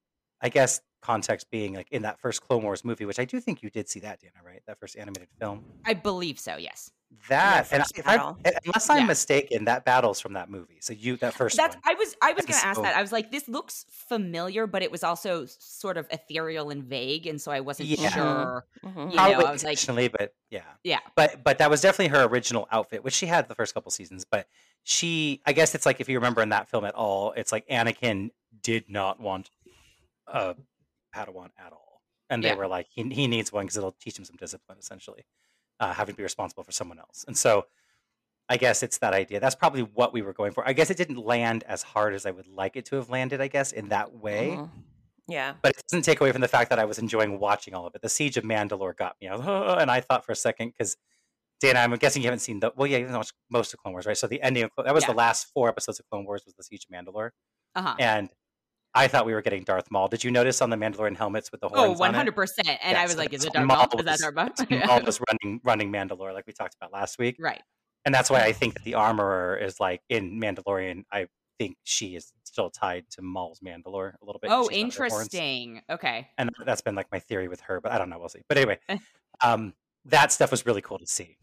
I 0.41 0.49
guess, 0.49 0.81
context 1.03 1.51
being 1.51 1.75
like 1.75 1.91
in 1.91 2.01
that 2.01 2.19
first 2.19 2.41
Clone 2.41 2.63
Wars 2.63 2.83
movie, 2.83 3.05
which 3.05 3.19
I 3.19 3.25
do 3.25 3.39
think 3.39 3.61
you 3.61 3.69
did 3.69 3.87
see 3.87 3.99
that, 3.99 4.19
Dana, 4.19 4.33
right? 4.43 4.63
That 4.65 4.79
first 4.79 4.97
animated 4.97 5.27
film. 5.39 5.63
I 5.85 5.93
believe 5.93 6.39
so. 6.39 6.57
Yes. 6.57 6.89
That 7.29 7.67
and 7.71 7.83
I, 8.05 8.33
unless 8.65 8.89
I'm 8.89 8.99
yeah. 8.99 9.05
mistaken, 9.05 9.65
that 9.65 9.85
battle's 9.85 10.19
from 10.19 10.33
that 10.33 10.49
movie. 10.49 10.77
So 10.79 10.93
you 10.93 11.17
that 11.17 11.33
first 11.33 11.57
That's 11.57 11.75
one. 11.75 11.81
I 11.85 11.93
was 11.95 12.15
I 12.21 12.33
was 12.33 12.45
going 12.45 12.59
to 12.59 12.65
ask 12.65 12.75
so, 12.75 12.81
that. 12.83 12.95
I 12.95 13.01
was 13.01 13.11
like, 13.11 13.31
this 13.31 13.47
looks 13.47 13.85
familiar, 13.89 14.67
but 14.67 14.83
it 14.83 14.91
was 14.91 15.03
also 15.03 15.45
sort 15.47 15.97
of 15.97 16.07
ethereal 16.11 16.69
and 16.69 16.83
vague, 16.83 17.27
and 17.27 17.41
so 17.41 17.51
I 17.51 17.61
wasn't 17.61 17.89
yeah. 17.89 18.09
sure. 18.09 18.65
Mm-hmm. 18.83 18.99
You 18.99 19.15
Probably 19.15 19.33
know, 19.35 19.49
I 19.49 19.51
was 19.51 19.63
like, 19.63 20.11
but 20.11 20.33
yeah, 20.49 20.61
yeah. 20.83 20.99
But 21.15 21.43
but 21.43 21.57
that 21.57 21.69
was 21.69 21.81
definitely 21.81 22.17
her 22.17 22.25
original 22.25 22.67
outfit, 22.71 23.03
which 23.03 23.13
she 23.13 23.25
had 23.25 23.47
the 23.47 23.55
first 23.55 23.73
couple 23.73 23.91
seasons. 23.91 24.25
But 24.25 24.47
she, 24.83 25.41
I 25.45 25.53
guess 25.53 25.75
it's 25.75 25.85
like 25.85 25.99
if 25.99 26.07
you 26.07 26.17
remember 26.17 26.41
in 26.41 26.49
that 26.49 26.69
film 26.69 26.85
at 26.85 26.95
all, 26.95 27.33
it's 27.33 27.51
like 27.51 27.67
Anakin 27.67 28.29
did 28.61 28.89
not 28.89 29.19
want 29.19 29.49
a 30.27 30.55
Padawan 31.15 31.49
at 31.57 31.71
all, 31.71 32.01
and 32.29 32.43
they 32.43 32.49
yeah. 32.49 32.55
were 32.55 32.67
like, 32.67 32.87
he 32.89 33.03
he 33.09 33.27
needs 33.27 33.51
one 33.51 33.65
because 33.65 33.77
it'll 33.77 33.95
teach 33.99 34.17
him 34.19 34.25
some 34.25 34.37
discipline, 34.37 34.77
essentially 34.79 35.25
uh, 35.79 35.93
having 35.93 36.13
to 36.13 36.17
be 36.17 36.23
responsible 36.23 36.63
for 36.63 36.71
someone 36.71 36.99
else. 36.99 37.25
And 37.27 37.37
so 37.37 37.65
I 38.47 38.57
guess 38.57 38.83
it's 38.83 38.99
that 38.99 39.13
idea. 39.13 39.39
That's 39.39 39.55
probably 39.55 39.81
what 39.81 40.13
we 40.13 40.21
were 40.21 40.33
going 40.33 40.51
for. 40.51 40.67
I 40.67 40.73
guess 40.73 40.89
it 40.89 40.97
didn't 40.97 41.17
land 41.17 41.63
as 41.67 41.83
hard 41.83 42.13
as 42.13 42.25
I 42.25 42.31
would 42.31 42.47
like 42.47 42.75
it 42.75 42.85
to 42.85 42.95
have 42.97 43.09
landed, 43.09 43.41
I 43.41 43.47
guess, 43.47 43.71
in 43.71 43.89
that 43.89 44.13
way. 44.13 44.49
Mm-hmm. 44.51 44.79
Yeah. 45.27 45.53
But 45.61 45.71
it 45.71 45.83
doesn't 45.89 46.03
take 46.03 46.21
away 46.21 46.31
from 46.31 46.41
the 46.41 46.47
fact 46.47 46.69
that 46.69 46.77
I 46.77 46.85
was 46.85 46.99
enjoying 46.99 47.39
watching 47.39 47.73
all 47.73 47.87
of 47.87 47.95
it. 47.95 48.01
The 48.03 48.09
Siege 48.09 48.37
of 48.37 48.43
Mandalore 48.43 48.95
got 48.95 49.15
me. 49.19 49.27
I 49.27 49.35
was, 49.35 49.45
oh, 49.47 49.75
and 49.79 49.89
I 49.89 49.99
thought 50.01 50.23
for 50.23 50.31
a 50.31 50.35
second, 50.35 50.73
because 50.77 50.97
Dan, 51.59 51.77
I'm 51.77 51.95
guessing 51.95 52.21
you 52.21 52.27
haven't 52.27 52.41
seen 52.41 52.59
the, 52.59 52.71
well, 52.75 52.85
yeah, 52.85 52.99
you 52.99 53.07
watched 53.07 53.33
most 53.49 53.73
of 53.73 53.79
Clone 53.79 53.93
Wars, 53.93 54.05
right? 54.05 54.17
So 54.17 54.27
the 54.27 54.41
ending 54.41 54.63
of, 54.63 54.71
that 54.77 54.93
was 54.93 55.03
yeah. 55.03 55.11
the 55.11 55.17
last 55.17 55.47
four 55.53 55.67
episodes 55.67 55.99
of 55.99 56.07
Clone 56.09 56.25
Wars 56.25 56.43
was 56.45 56.53
the 56.53 56.63
Siege 56.63 56.85
of 56.87 56.95
Mandalore. 56.95 57.31
Uh-huh. 57.73 57.95
And 57.97 58.29
I 58.95 59.07
thought 59.07 59.25
we 59.25 59.33
were 59.33 59.41
getting 59.41 59.63
Darth 59.63 59.91
Maul. 59.91 60.07
Did 60.07 60.23
you 60.23 60.31
notice 60.31 60.61
on 60.61 60.69
the 60.69 60.77
Mandalorian 60.77 61.17
helmets 61.17 61.51
with 61.51 61.61
the 61.61 61.67
oh, 61.67 61.93
horns? 61.93 61.99
Oh, 61.99 62.03
100%. 62.03 62.49
And 62.65 62.67
yeah, 62.67 63.01
I 63.01 63.03
was 63.03 63.17
like, 63.17 63.33
is 63.33 63.43
it 63.43 63.53
Darth 63.53 63.67
Maul? 63.67 63.87
Maul? 63.91 63.99
Is 63.99 64.05
that 64.05 64.19
Darth 64.19 64.35
Maul? 64.35 64.79
Maul 64.87 65.01
was 65.03 65.19
running, 65.29 65.59
running 65.63 65.91
Mandalore 65.91 66.33
like 66.33 66.47
we 66.47 66.53
talked 66.53 66.75
about 66.75 66.93
last 66.93 67.19
week. 67.19 67.35
Right. 67.37 67.61
And 68.05 68.15
that's 68.15 68.29
why 68.29 68.41
I 68.41 68.53
think 68.53 68.75
that 68.75 68.83
the 68.83 68.93
armorer 68.93 69.57
is 69.57 69.79
like 69.79 70.01
in 70.09 70.39
Mandalorian, 70.39 71.03
I 71.11 71.27
think 71.59 71.75
she 71.83 72.15
is 72.15 72.31
still 72.43 72.69
tied 72.69 73.05
to 73.11 73.21
Maul's 73.21 73.59
Mandalore 73.59 74.13
a 74.21 74.25
little 74.25 74.39
bit. 74.39 74.51
Oh, 74.51 74.69
interesting. 74.71 75.81
Okay. 75.89 76.29
And 76.37 76.49
that's 76.65 76.81
been 76.81 76.95
like 76.95 77.07
my 77.11 77.19
theory 77.19 77.47
with 77.47 77.61
her, 77.61 77.81
but 77.81 77.91
I 77.91 77.97
don't 77.97 78.09
know. 78.09 78.19
We'll 78.19 78.29
see. 78.29 78.41
But 78.47 78.57
anyway, 78.57 78.79
um, 79.43 79.73
that 80.05 80.31
stuff 80.31 80.51
was 80.51 80.65
really 80.65 80.81
cool 80.81 80.99
to 80.99 81.07
see. 81.07 81.37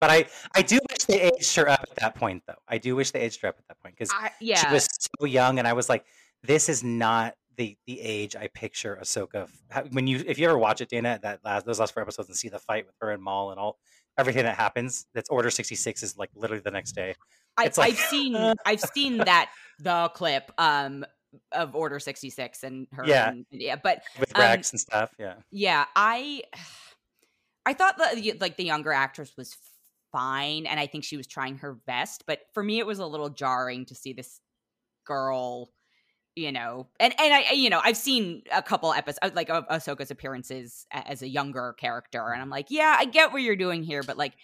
But 0.00 0.10
I, 0.10 0.26
I 0.54 0.62
do 0.62 0.78
wish 0.88 1.04
they 1.06 1.22
aged 1.22 1.56
her 1.56 1.68
up 1.68 1.84
at 1.90 1.96
that 1.96 2.14
point, 2.14 2.44
though. 2.46 2.54
I 2.68 2.78
do 2.78 2.94
wish 2.94 3.10
they 3.10 3.20
aged 3.20 3.40
her 3.42 3.48
up 3.48 3.56
at 3.58 3.66
that 3.66 3.80
point 3.80 3.96
because 3.98 4.12
yeah. 4.40 4.56
she 4.56 4.72
was 4.72 4.86
so 5.00 5.26
young, 5.26 5.58
and 5.58 5.66
I 5.66 5.72
was 5.72 5.88
like, 5.88 6.04
this 6.42 6.68
is 6.68 6.84
not 6.84 7.34
the 7.56 7.76
the 7.86 8.00
age 8.00 8.36
I 8.36 8.48
picture 8.48 8.98
Ahsoka. 9.02 9.48
When 9.90 10.06
you 10.06 10.22
if 10.26 10.38
you 10.38 10.48
ever 10.48 10.58
watch 10.58 10.80
it, 10.80 10.88
Dana, 10.88 11.18
that 11.22 11.40
last 11.44 11.66
those 11.66 11.80
last 11.80 11.92
four 11.92 12.02
episodes 12.02 12.28
and 12.28 12.36
see 12.36 12.48
the 12.48 12.58
fight 12.58 12.86
with 12.86 12.94
her 13.00 13.10
and 13.10 13.22
Maul 13.22 13.50
and 13.50 13.60
all 13.60 13.78
everything 14.16 14.44
that 14.44 14.56
happens, 14.56 15.06
that's 15.12 15.28
Order 15.28 15.50
sixty 15.50 15.74
six 15.74 16.02
is 16.02 16.16
like 16.16 16.30
literally 16.34 16.62
the 16.62 16.70
next 16.70 16.92
day. 16.92 17.14
I, 17.58 17.64
like, 17.64 17.78
I've 17.78 17.98
seen 17.98 18.36
I've 18.64 18.80
seen 18.80 19.18
that 19.18 19.50
the 19.80 20.10
clip 20.14 20.50
um 20.56 21.04
of 21.52 21.74
Order 21.74 21.98
sixty 21.98 22.30
six 22.30 22.62
and 22.62 22.86
her 22.92 23.04
yeah 23.04 23.28
and, 23.28 23.44
yeah 23.50 23.76
but 23.76 24.02
with 24.18 24.32
Rex 24.38 24.70
um, 24.70 24.74
and 24.74 24.80
stuff 24.80 25.10
yeah 25.18 25.34
yeah 25.50 25.84
I 25.94 26.42
I 27.66 27.74
thought 27.74 27.98
that 27.98 28.40
like 28.40 28.56
the 28.56 28.64
younger 28.64 28.92
actress 28.92 29.36
was 29.36 29.54
fine 30.10 30.64
and 30.64 30.80
I 30.80 30.86
think 30.86 31.04
she 31.04 31.18
was 31.18 31.26
trying 31.26 31.58
her 31.58 31.74
best 31.86 32.24
but 32.26 32.40
for 32.54 32.62
me 32.62 32.78
it 32.78 32.86
was 32.86 32.98
a 32.98 33.06
little 33.06 33.28
jarring 33.28 33.84
to 33.86 33.94
see 33.94 34.14
this 34.14 34.40
girl 35.04 35.68
you 36.38 36.52
know, 36.52 36.86
and 37.00 37.12
and 37.18 37.34
I, 37.34 37.52
you 37.52 37.68
know, 37.68 37.80
I've 37.82 37.96
seen 37.96 38.42
a 38.54 38.62
couple 38.62 38.92
episodes 38.92 39.18
uh, 39.22 39.30
like 39.34 39.50
of 39.50 39.66
Ahsoka's 39.68 40.12
appearances 40.12 40.86
as 40.92 41.20
a 41.20 41.28
younger 41.28 41.74
character, 41.78 42.24
and 42.32 42.40
I'm 42.40 42.48
like, 42.48 42.66
yeah, 42.70 42.94
I 42.96 43.06
get 43.06 43.32
what 43.32 43.42
you're 43.42 43.56
doing 43.56 43.82
here, 43.82 44.04
but 44.04 44.16
like 44.16 44.34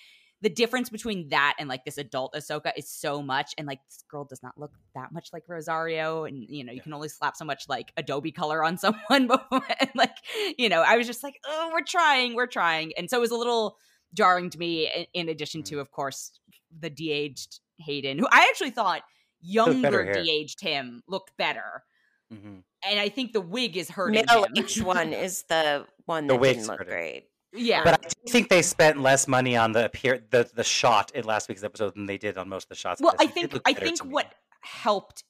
the 0.43 0.49
difference 0.49 0.91
between 0.91 1.29
that 1.29 1.55
and 1.59 1.69
like 1.69 1.85
this 1.85 1.97
adult 1.97 2.35
Ahsoka 2.35 2.73
is 2.77 2.91
so 2.91 3.23
much, 3.23 3.55
and 3.57 3.67
like 3.69 3.79
this 3.87 4.03
girl 4.11 4.25
does 4.25 4.43
not 4.43 4.59
look 4.59 4.73
that 4.97 5.13
much 5.13 5.29
like 5.33 5.45
Rosario, 5.47 6.25
and 6.25 6.45
you 6.49 6.65
know, 6.65 6.73
you 6.73 6.79
yeah. 6.79 6.83
can 6.83 6.93
only 6.93 7.09
slap 7.09 7.37
so 7.37 7.45
much 7.45 7.69
like 7.69 7.93
Adobe 7.97 8.33
color 8.33 8.65
on 8.65 8.77
someone, 8.85 9.29
before, 9.29 9.63
and 9.79 9.91
like 9.95 10.17
you 10.59 10.69
know, 10.69 10.83
I 10.83 10.97
was 10.97 11.07
just 11.07 11.23
like, 11.23 11.37
oh, 11.47 11.71
we're 11.73 11.85
trying, 11.87 12.35
we're 12.35 12.49
trying, 12.49 12.93
and 12.99 13.09
so 13.09 13.19
it 13.19 13.21
was 13.21 13.31
a 13.31 13.37
little 13.37 13.77
jarring 14.15 14.51
to 14.51 14.59
me. 14.59 14.91
In, 14.93 15.07
in 15.15 15.29
addition 15.29 15.63
mm-hmm. 15.63 15.77
to, 15.77 15.81
of 15.81 15.93
course, 15.93 16.33
the 16.77 16.91
de-aged 16.91 17.61
Hayden, 17.79 18.19
who 18.19 18.27
I 18.31 18.49
actually 18.51 18.71
thought 18.71 19.03
younger 19.45 20.13
de-aged 20.13 20.61
him 20.61 21.03
looked 21.09 21.37
better. 21.37 21.85
Mm-hmm. 22.33 22.59
And 22.89 23.01
I 23.01 23.09
think 23.09 23.33
the 23.33 23.41
wig 23.41 23.77
is 23.77 23.91
hurting 23.91 24.23
Middle 24.27 24.45
him. 24.45 24.53
Each 24.57 24.81
one 24.81 25.13
is 25.13 25.45
the 25.49 25.87
one 26.07 26.27
the 26.27 26.37
that 26.37 26.43
didn't 26.43 26.67
look 26.67 26.87
great. 26.87 27.29
Yeah, 27.53 27.85
but 27.85 27.95
I 27.95 28.09
do 28.09 28.33
think 28.33 28.49
they 28.49 28.63
spent 28.63 29.01
less 29.01 29.29
money 29.29 29.57
on 29.57 29.73
the 29.73 29.85
appear 29.85 30.25
the 30.31 30.51
the 30.55 30.65
shot 30.65 31.13
in 31.15 31.25
last 31.25 31.49
week's 31.49 31.63
episode 31.63 31.95
than 31.95 32.07
they 32.07 32.19
did 32.19 32.37
on 32.37 32.49
most 32.49 32.65
of 32.65 32.69
the 32.71 32.75
shots. 32.75 33.01
Well, 33.01 33.15
I 33.21 33.27
think 33.27 33.57
I 33.65 33.75
think 33.75 34.01
what 34.01 34.27
helped 34.61 35.23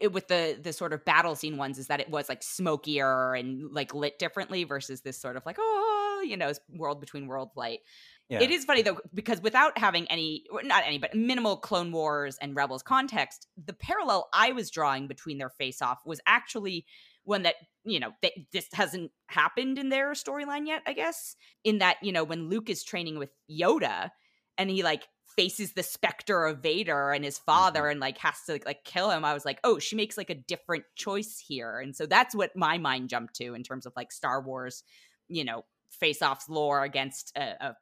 it, 0.00 0.12
with 0.12 0.26
the 0.28 0.58
the 0.60 0.72
sort 0.72 0.92
of 0.92 1.04
battle 1.04 1.36
scene 1.36 1.56
ones 1.56 1.78
is 1.78 1.86
that 1.88 2.00
it 2.00 2.10
was 2.10 2.28
like 2.28 2.42
smokier 2.42 3.34
and 3.34 3.72
like 3.72 3.94
lit 3.94 4.18
differently 4.18 4.64
versus 4.64 5.02
this 5.02 5.20
sort 5.20 5.36
of 5.36 5.46
like 5.46 5.56
oh 5.58 6.24
you 6.26 6.36
know 6.36 6.52
world 6.68 7.00
between 7.00 7.26
world 7.26 7.50
light. 7.56 7.80
Yeah. 8.28 8.40
It 8.40 8.50
is 8.50 8.64
funny 8.64 8.82
though 8.82 8.98
because 9.12 9.42
without 9.42 9.76
having 9.76 10.06
any, 10.10 10.44
not 10.62 10.82
any, 10.86 10.98
but 10.98 11.14
minimal 11.14 11.58
Clone 11.58 11.92
Wars 11.92 12.38
and 12.40 12.56
Rebels 12.56 12.82
context, 12.82 13.46
the 13.62 13.74
parallel 13.74 14.28
I 14.32 14.52
was 14.52 14.70
drawing 14.70 15.08
between 15.08 15.38
their 15.38 15.50
face 15.50 15.82
off 15.82 15.98
was 16.06 16.20
actually 16.26 16.86
one 17.24 17.42
that 17.42 17.54
you 17.84 18.00
know 18.00 18.12
they, 18.22 18.46
this 18.52 18.66
hasn't 18.72 19.10
happened 19.26 19.78
in 19.78 19.88
their 19.90 20.12
storyline 20.12 20.66
yet. 20.66 20.82
I 20.86 20.94
guess 20.94 21.36
in 21.64 21.78
that 21.78 21.96
you 22.02 22.12
know 22.12 22.24
when 22.24 22.48
Luke 22.48 22.70
is 22.70 22.82
training 22.82 23.18
with 23.18 23.30
Yoda 23.50 24.10
and 24.56 24.70
he 24.70 24.82
like 24.82 25.06
faces 25.36 25.72
the 25.72 25.82
specter 25.82 26.44
of 26.44 26.60
Vader 26.62 27.10
and 27.10 27.24
his 27.24 27.38
father 27.38 27.82
Mhm. 27.82 27.90
and 27.92 28.00
like 28.00 28.18
has 28.18 28.36
to 28.46 28.60
like 28.64 28.84
kill 28.84 29.10
him. 29.10 29.24
I 29.24 29.34
was 29.34 29.44
like, 29.44 29.58
oh, 29.64 29.78
she 29.78 29.96
makes 29.96 30.16
like 30.16 30.30
a 30.30 30.34
different 30.34 30.84
choice 30.96 31.42
here, 31.46 31.78
and 31.78 31.94
so 31.94 32.06
that's 32.06 32.34
what 32.34 32.56
my 32.56 32.78
mind 32.78 33.10
jumped 33.10 33.34
to 33.36 33.54
in 33.54 33.62
terms 33.62 33.84
of 33.84 33.92
like 33.96 34.12
Star 34.12 34.40
Wars, 34.40 34.82
you 35.28 35.44
know, 35.44 35.64
face 35.90 36.22
offs 36.22 36.48
lore 36.48 36.82
against 36.84 37.32
a, 37.36 37.68
a 37.68 37.76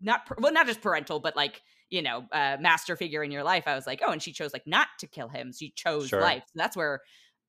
not 0.00 0.26
per- 0.26 0.36
well, 0.38 0.52
not 0.52 0.66
just 0.66 0.80
parental, 0.80 1.20
but 1.20 1.36
like 1.36 1.62
you 1.90 2.02
know, 2.02 2.24
uh, 2.30 2.56
master 2.60 2.94
figure 2.94 3.24
in 3.24 3.32
your 3.32 3.42
life. 3.42 3.64
I 3.66 3.74
was 3.74 3.84
like, 3.86 4.00
oh, 4.06 4.12
and 4.12 4.22
she 4.22 4.32
chose 4.32 4.52
like 4.52 4.66
not 4.66 4.86
to 5.00 5.06
kill 5.08 5.28
him. 5.28 5.52
She 5.52 5.72
chose 5.74 6.08
Sure. 6.08 6.20
life. 6.20 6.44
So 6.46 6.52
that's 6.54 6.76
where 6.76 7.00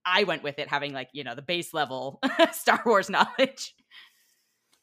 I 0.04 0.24
went 0.24 0.42
with 0.42 0.58
it, 0.58 0.68
having 0.68 0.94
like 0.94 1.10
you 1.14 1.24
know 1.24 1.36
the 1.36 1.44
base 1.44 1.74
level 1.74 2.20
Star 2.54 2.82
Wars 2.86 3.10
knowledge. 3.10 3.76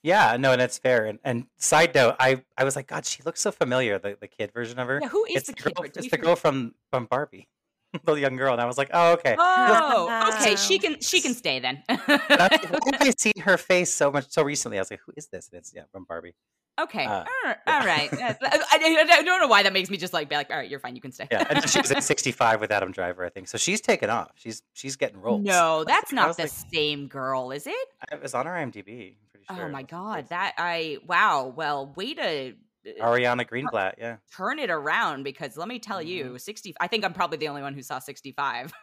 Yeah, 0.03 0.37
no, 0.39 0.53
and 0.53 0.61
that's 0.61 0.79
fair. 0.79 1.07
And, 1.07 1.19
and 1.25 1.47
side 1.57 1.93
note, 1.93 2.15
I, 2.21 2.45
I 2.57 2.63
was 2.63 2.77
like, 2.77 2.87
God, 2.87 3.05
she 3.05 3.21
looks 3.25 3.41
so 3.41 3.51
familiar. 3.51 3.99
The, 3.99 4.17
the 4.21 4.29
kid 4.29 4.53
version 4.53 4.79
of 4.79 4.87
her. 4.87 5.01
Yeah, 5.03 5.09
who 5.09 5.25
is 5.25 5.39
it's 5.39 5.47
the 5.49 5.53
the 5.55 5.63
kid? 5.65 5.75
girl, 5.75 5.85
it's 5.87 5.97
the 5.97 6.09
forget- 6.09 6.25
girl 6.25 6.37
from 6.37 6.75
from 6.93 7.07
Barbie, 7.07 7.49
the 8.05 8.15
young 8.15 8.37
girl. 8.37 8.53
And 8.53 8.63
I 8.63 8.65
was 8.67 8.79
like, 8.79 8.91
oh, 8.93 9.15
okay. 9.15 9.35
Oh, 9.37 10.35
okay. 10.41 10.55
She 10.55 10.79
can 10.79 11.01
she 11.01 11.21
can 11.21 11.35
stay 11.35 11.59
then. 11.59 11.83
I 11.89 11.97
was 11.97 12.39
like, 12.39 12.71
Why 13.01 13.07
have 13.07 13.15
seen 13.19 13.33
her 13.41 13.57
face 13.59 13.93
so 13.93 14.13
much 14.13 14.31
so 14.31 14.45
recently? 14.45 14.79
I 14.79 14.83
was 14.83 14.91
like, 14.93 15.01
who 15.05 15.13
is 15.17 15.27
this? 15.27 15.49
And 15.51 15.59
it's 15.59 15.73
yeah 15.75 15.83
from 15.91 16.05
Barbie. 16.05 16.35
Okay, 16.79 17.05
Uh, 17.05 17.11
all 17.11 17.25
right. 17.45 17.59
yeah. 17.67 17.79
All 17.81 17.87
right. 17.87 18.09
I, 18.13 18.37
I- 18.73 19.07
I 19.19 19.23
don't 19.23 19.41
know 19.41 19.49
why 19.49 19.63
that 19.63 19.73
makes 19.73 19.91
me 19.91 19.97
just 19.97 20.13
like 20.13 20.29
be 20.29 20.35
like, 20.37 20.51
all 20.51 20.57
right, 20.57 20.69
you're 20.71 20.81
fine, 20.81 20.95
you 20.95 21.01
can 21.03 21.13
stay. 21.13 21.27
Yeah, 21.31 21.47
and 21.51 21.69
she 21.69 21.81
was 21.81 21.91
at 21.91 22.03
65 22.05 22.61
with 22.61 22.71
Adam 22.71 22.93
Driver, 22.93 23.25
I 23.25 23.29
think. 23.31 23.49
So 23.49 23.59
she's 23.59 23.81
taken 23.81 24.11
off. 24.11 24.31
She's 24.37 24.63
she's 24.73 24.97
getting 24.97 25.21
rolled. 25.21 25.45
no, 25.45 25.85
that's 25.85 26.13
not 26.13 26.37
the 26.37 26.43
like- 26.45 26.53
same 26.73 27.09
girl, 27.09 27.51
is 27.51 27.67
it? 27.67 27.89
It 28.13 28.23
was 28.23 28.35
on 28.35 28.47
her 28.47 28.53
IMDb. 28.53 29.15
I'm 29.17 29.31
pretty 29.31 29.47
sure. 29.57 29.67
oh 29.67 29.69
my 29.69 29.83
god, 29.83 30.29
that 30.31 30.55
I 30.59 30.99
wow. 31.07 31.53
Well, 31.55 31.93
way 31.97 32.15
to 32.15 32.51
uh, 32.53 33.05
Ariana 33.05 33.47
Greenblatt. 33.49 33.95
Yeah. 33.99 34.17
turn 34.37 34.59
it 34.59 34.71
around 34.71 35.23
because 35.25 35.57
let 35.57 35.69
me 35.69 35.79
tell 35.79 35.99
Mm-hmm. 35.99 36.09
you, 36.35 36.39
sixty. 36.39 36.75
I 36.81 36.87
think 36.87 37.05
I'm 37.05 37.13
probably 37.13 37.39
the 37.39 37.49
only 37.49 37.63
one 37.63 37.75
who 37.75 37.83
saw 37.83 37.99
sixty-five. 37.99 38.73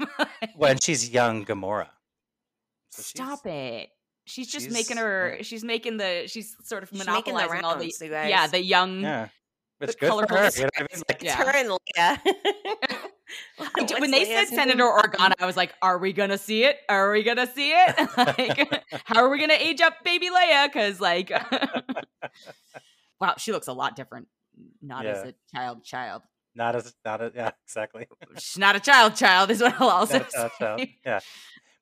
Well, 0.58 0.72
and 0.72 0.82
she's 0.84 1.10
young 1.10 1.46
Gamora. 1.46 1.88
So 2.92 3.02
Stop 3.02 3.46
it. 3.48 3.90
She's 4.26 4.48
just 4.48 4.72
making 4.72 4.98
her. 4.98 5.36
yeah. 5.38 5.44
She's 5.44 5.64
making 5.64 5.98
the. 5.98 6.24
She's 6.28 6.56
sort 6.64 6.84
of 6.84 6.90
She's 6.90 7.00
making 7.06 7.34
the 7.34 7.40
monopolizing 7.42 7.64
all 7.66 7.78
the. 7.78 7.86
you 7.86 8.10
guys. 8.10 8.30
Yeah, 8.30 8.48
the 8.48 8.62
young. 8.62 9.02
Yeah. 9.02 9.28
It's 9.82 9.94
the 9.96 10.00
good 10.00 10.28
for 10.30 10.36
her. 10.36 10.50
You 10.56 10.64
know 10.64 10.70
I 10.78 10.82
mean? 10.82 11.04
Like, 11.10 11.22
Yeah. 11.22 11.36
Her 11.36 11.52
and 11.56 11.70
Leia. 11.70 13.00
When 13.58 13.72
What's 13.88 14.12
they 14.12 14.26
said 14.26 14.46
Senator 14.48 14.78
name? 14.78 14.88
Organa, 14.88 15.34
I 15.40 15.46
was 15.48 15.58
like, 15.58 15.74
"Are 15.82 15.98
we 15.98 16.14
gonna 16.14 16.38
see 16.38 16.64
it? 16.64 16.78
Are 16.88 17.12
we 17.12 17.24
gonna 17.24 17.48
see 17.48 17.72
it? 17.72 18.10
like, 18.18 18.84
how 19.04 19.24
are 19.24 19.30
we 19.30 19.40
gonna 19.40 19.54
age 19.54 19.82
up 19.82 19.96
baby 20.04 20.30
Leia? 20.30 20.68
Because 20.68 21.02
like, 21.02 21.32
wow, 23.20 23.34
she 23.38 23.52
looks 23.52 23.68
a 23.68 23.74
lot 23.74 23.96
different. 23.96 24.28
Not 24.82 25.06
as 25.08 25.24
a 25.30 25.34
child, 25.54 25.84
child. 25.84 26.22
Not 26.54 26.76
as 26.76 26.94
not 27.04 27.22
a 27.22 27.32
yeah, 27.36 27.52
exactly. 27.66 28.08
She's 28.38 28.58
not 28.60 28.76
a 28.76 28.80
child, 28.80 29.16
child 29.16 29.50
is 29.52 29.60
what 29.62 29.74
I'll 29.82 29.90
also 29.90 30.20
Not 30.20 30.28
a 30.30 30.32
child, 30.32 30.52
child. 30.60 30.80
say. 30.82 30.96
Yeah. 31.06 31.20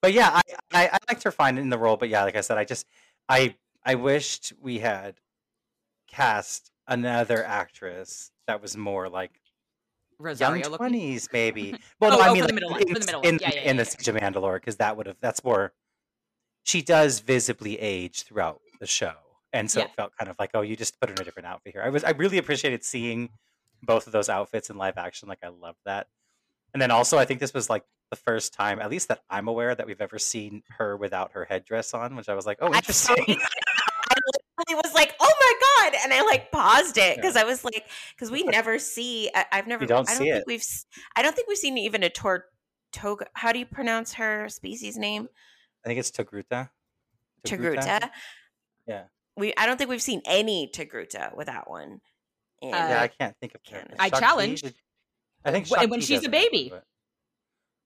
But 0.04 0.12
yeah, 0.12 0.30
I, 0.34 0.42
I 0.74 0.90
I 0.90 0.98
liked 1.08 1.24
her 1.24 1.32
fine 1.32 1.58
in 1.58 1.70
the 1.70 1.78
role, 1.78 1.96
but 1.96 2.10
yeah, 2.10 2.26
like 2.26 2.36
I 2.36 2.42
said, 2.42 2.58
I 2.58 2.66
just 2.66 2.86
I 3.30 3.56
I 3.86 3.96
wished 3.96 4.52
we 4.62 4.80
had 4.80 5.16
cast 6.10 6.72
another 6.86 7.42
actress 7.46 8.30
that 8.46 8.62
was 8.62 8.76
more 8.76 9.08
like 9.08 9.32
Rosario 10.20 10.62
young 10.62 10.76
twenties, 10.76 11.30
maybe. 11.32 11.78
Well, 12.02 12.16
Oh, 12.16 12.18
no, 12.18 12.22
I 12.22 12.28
oh, 12.28 12.34
mean 12.34 12.44
like, 12.44 12.54
middle 12.54 12.76
in, 12.76 12.94
the 12.94 13.22
in. 13.24 13.40
Yeah, 13.42 13.52
yeah, 13.54 13.62
in 13.62 13.78
yeah, 13.78 13.84
the 13.84 13.86
Siege 13.86 14.10
of 14.10 14.16
Mandalore, 14.16 14.56
because 14.56 14.76
that 14.76 14.98
would 14.98 15.08
have 15.08 15.16
that's 15.22 15.42
more. 15.42 15.72
She 16.64 16.82
does 16.82 17.22
visibly 17.22 17.80
age 17.80 18.24
throughout 18.24 18.60
the 18.82 18.88
show, 18.88 19.16
and 19.54 19.72
so 19.72 19.84
it 19.84 19.96
felt 19.96 20.12
kind 20.20 20.30
of 20.30 20.36
like, 20.38 20.52
oh, 20.54 20.62
you 20.62 20.76
just 20.76 21.00
put 21.00 21.12
her 21.12 21.16
in 21.16 21.22
a 21.22 21.24
different 21.24 21.48
outfit 21.48 21.72
here. 21.72 21.82
I 21.82 21.88
was 21.88 22.04
I 22.04 22.10
really 22.10 22.38
appreciated 22.40 22.84
seeing 22.84 23.30
both 23.82 24.06
of 24.06 24.12
those 24.12 24.28
outfits 24.28 24.70
in 24.70 24.76
live 24.78 24.98
action. 24.98 25.30
Like 25.30 25.40
I 25.44 25.48
love 25.48 25.78
that. 25.86 26.08
And 26.74 26.82
then 26.82 26.92
also, 26.92 27.18
I 27.18 27.26
think 27.26 27.40
this 27.40 27.54
was 27.54 27.70
like 27.70 27.84
the 28.10 28.16
first 28.16 28.54
time, 28.54 28.80
at 28.80 28.90
least 28.90 29.08
that 29.10 29.22
I'm 29.30 29.48
aware, 29.48 29.76
that 29.76 29.86
we've 29.86 30.02
ever 30.02 30.18
seen 30.20 30.64
her 30.78 30.98
without 30.98 31.34
her 31.34 31.46
headdress 31.46 31.94
on, 31.94 32.16
which 32.16 32.30
I 32.30 32.34
was 32.34 32.46
like, 32.46 32.58
oh, 32.62 32.74
interesting. 32.74 33.16
totally- 33.16 33.38
I 34.10 34.16
literally 34.68 34.82
was 34.86 34.94
like, 34.94 35.16
"Oh 35.20 35.34
my 35.40 35.90
god!" 35.92 36.00
and 36.04 36.14
I 36.14 36.22
like 36.22 36.52
paused 36.52 36.98
it 36.98 37.16
because 37.16 37.36
I 37.36 37.44
was 37.46 37.64
like, 37.66 37.86
because 38.16 38.30
we 38.30 38.44
never 38.44 38.78
see. 38.78 39.30
I, 39.34 39.46
I've 39.52 39.68
never. 39.68 39.86
don't 39.88 40.08
I 40.08 40.12
don't 40.14 40.18
see 40.18 40.24
think 40.26 40.36
it. 40.36 40.44
we've. 40.46 40.60
s- 40.60 40.86
I 41.16 41.24
don't 41.24 41.36
think 41.36 41.48
we've 41.48 41.58
seen 41.58 41.78
even 41.80 42.04
a 42.04 42.10
tortuga. 42.10 43.26
How 43.34 43.52
do 43.52 43.60
you 43.60 43.66
pronounce 43.66 44.14
her 44.14 44.48
species 44.50 44.98
name? 44.98 45.28
I 45.84 45.88
think 45.88 46.00
it's 46.00 46.12
Togruta. 46.12 46.70
Togruta. 47.48 48.10
Yeah. 48.88 49.04
We. 49.36 49.54
I 49.58 49.66
don't 49.66 49.78
think 49.78 49.90
we've 49.90 50.02
seen 50.02 50.22
any 50.26 50.70
Togruta 50.74 51.36
without 51.36 51.68
one. 51.70 52.00
And 52.62 52.72
Yeah, 52.72 53.00
Uh, 53.00 53.04
I 53.04 53.08
can't 53.08 53.36
think 53.42 53.56
of. 53.56 53.64
Can't- 53.64 53.92
I 54.00 54.10
Shaak 54.10 54.14
Ti 54.14 54.20
challenged. 54.20 54.74
Did- 55.44 55.50
I 55.50 55.52
think 55.52 55.68
Wh- 55.68 55.90
when 55.92 56.00
she's 56.02 56.12
a 56.12 56.28
doesn't 56.28 56.32
baby. 56.32 56.68
but- 56.72 56.86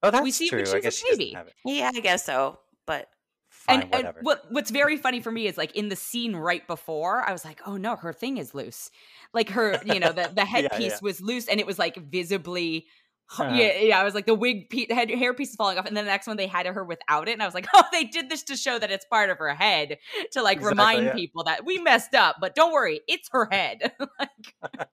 Oh, 0.04 0.12
that's 0.12 0.36
see 0.36 0.50
true. 0.50 0.60
when 0.60 0.68
I 0.68 0.70
she's 0.70 0.74
a 0.74 0.82
guess 0.82 0.96
she 0.98 1.04
doesn't 1.10 1.18
baby. 1.20 1.34
have 1.34 1.48
it. 1.48 1.54
yeah, 1.66 1.92
I 1.94 2.00
guess 2.00 2.24
so. 2.26 2.60
But 2.86 3.10
Fine, 3.50 3.82
and, 3.82 3.84
and 3.86 3.92
whatever. 3.94 4.20
what 4.22 4.46
what's 4.52 4.70
very 4.72 4.96
funny 4.98 5.20
for 5.22 5.32
me 5.32 5.48
is 5.48 5.58
like 5.58 5.76
in 5.76 5.90
the 5.90 5.96
scene 5.96 6.36
right 6.36 6.66
before, 6.68 7.24
I 7.28 7.32
was 7.32 7.44
like, 7.44 7.62
oh 7.66 7.78
no, 7.78 7.96
her 7.96 8.14
thing 8.14 8.38
is 8.38 8.54
loose. 8.54 8.92
Like 9.34 9.50
her, 9.50 9.82
you 9.86 10.00
know, 10.00 10.12
the, 10.12 10.30
the 10.34 10.46
headpiece 10.54 10.92
yeah. 10.94 10.98
was 11.02 11.20
loose 11.20 11.48
and 11.48 11.60
it 11.60 11.66
was 11.66 11.80
like 11.80 11.96
visibly 11.98 12.86
Uh-huh. 13.32 13.52
yeah, 13.56 13.80
yeah. 13.80 14.00
I 14.00 14.04
was 14.04 14.14
like 14.14 14.26
the 14.28 14.36
wig 14.36 14.70
pe- 14.70 14.94
head 14.94 15.10
hair 15.10 15.34
piece 15.34 15.50
is 15.50 15.56
falling 15.56 15.78
off, 15.80 15.86
and 15.88 15.98
then 15.98 16.06
the 16.06 16.12
next 16.12 16.28
one 16.28 16.38
they 16.38 16.48
had 16.48 16.66
her 16.68 16.84
without 16.86 17.28
it, 17.28 17.32
and 17.34 17.42
I 17.42 17.46
was 17.46 17.56
like, 17.56 17.66
oh, 17.74 17.84
they 17.92 18.04
did 18.06 18.30
this 18.30 18.44
to 18.44 18.56
show 18.56 18.78
that 18.80 18.92
it's 18.92 19.06
part 19.06 19.30
of 19.32 19.40
her 19.40 19.54
head 19.56 19.98
to 20.34 20.42
like 20.44 20.58
Exactly, 20.58 20.70
remind 20.78 21.06
yeah. 21.08 21.14
people 21.16 21.44
that 21.46 21.66
we 21.66 21.80
messed 21.80 22.14
up, 22.14 22.38
but 22.40 22.54
don't 22.56 22.72
worry, 22.72 23.02
it's 23.08 23.28
her 23.32 23.50
head. 23.52 23.92
like, 24.20 24.88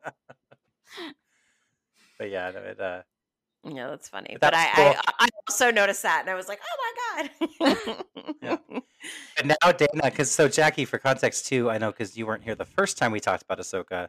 but 2.18 2.30
yeah, 2.30 2.50
no, 2.52 2.61
it, 2.61 2.80
uh, 2.80 3.02
yeah, 3.64 3.88
that's 3.90 4.09
funny. 4.09 4.37
But 4.40 4.40
But, 4.40 4.54
that's 4.54 4.64
I, 4.76 4.94
cool. 4.94 4.94
I, 4.94 5.12
I 5.21 5.28
also 5.49 5.71
noticed 5.71 6.02
that, 6.02 6.21
and 6.23 6.30
I 6.30 6.35
was 6.35 6.49
like, 6.49 6.61
"Oh 6.62 6.76
my 7.61 7.61
god!" 7.61 7.97
Yeah. 8.42 8.56
and 9.38 9.49
now 9.62 9.73
Dana, 9.73 10.02
because 10.04 10.30
so 10.30 10.49
Jackie, 10.49 10.85
for 10.85 10.99
context 10.99 11.47
too, 11.47 11.71
I 11.71 11.78
know 11.78 11.90
because 11.90 12.16
you 12.16 12.26
weren't 12.26 12.44
here 12.44 12.54
the 12.54 12.64
first 12.64 12.99
time 12.99 13.12
we 13.12 13.21
talked 13.21 13.42
about 13.42 13.59
Ahsoka. 13.59 14.09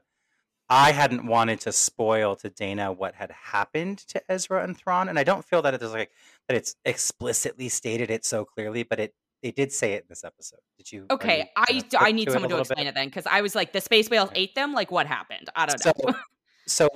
I 0.70 0.92
hadn't 0.94 1.28
wanted 1.28 1.62
to 1.62 1.72
spoil 1.72 2.36
to 2.38 2.50
Dana 2.50 2.92
what 2.92 3.16
had 3.16 3.32
happened 3.32 4.00
to 4.10 4.22
Ezra 4.32 4.64
and 4.64 4.78
Thrawn, 4.78 5.10
and 5.10 5.20
I 5.20 5.24
don't 5.24 5.46
feel 5.46 5.62
that 5.64 5.74
it's 5.74 5.84
like 5.84 6.12
that 6.48 6.58
it's 6.58 6.76
explicitly 6.86 7.70
stated 7.70 8.10
it 8.12 8.26
so 8.26 8.46
clearly, 8.46 8.84
but 8.84 9.00
it 9.00 9.14
they 9.44 9.52
did 9.52 9.72
say 9.72 9.94
it 9.94 10.04
in 10.04 10.08
this 10.10 10.24
episode. 10.24 10.60
Did 10.78 10.92
you? 10.92 11.12
okay, 11.12 11.40
you 11.40 11.46
I 11.56 11.66
gonna 12.00 12.10
I 12.10 12.12
need 12.12 12.30
it 12.30 12.32
someone 12.32 12.50
to 12.50 12.56
little 12.56 12.66
bit? 12.66 12.78
explain 12.78 12.88
it 12.88 12.96
then 12.96 13.08
because 13.08 13.26
I 13.28 13.42
was 13.42 13.56
like, 13.56 13.74
the 13.74 13.82
space 13.82 14.10
whales 14.10 14.30
Okay. 14.30 14.42
ate 14.44 14.56
them. 14.56 14.74
Like, 14.74 14.92
what 14.92 15.08
happened? 15.08 15.50
I 15.56 15.66
don't 15.66 15.80
So, 15.80 15.92
know. 16.08 16.14
so 16.68 16.90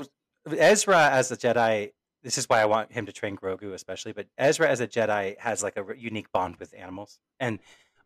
Ezra 0.54 1.10
as 1.10 1.32
a 1.32 1.38
Jedi, 1.38 1.92
this 2.24 2.38
is 2.38 2.48
why 2.50 2.62
I 2.62 2.66
want 2.66 2.92
him 2.92 3.06
to 3.06 3.12
train 3.12 3.38
Grogu, 3.38 3.74
especially. 3.74 4.12
But 4.14 4.28
Ezra 4.38 4.70
as 4.70 4.80
a 4.82 4.88
Jedi 4.88 5.38
has 5.40 5.64
like 5.64 5.78
a 5.78 5.86
unique 5.98 6.32
bond 6.32 6.58
with 6.58 6.74
animals, 6.78 7.20
and 7.40 7.60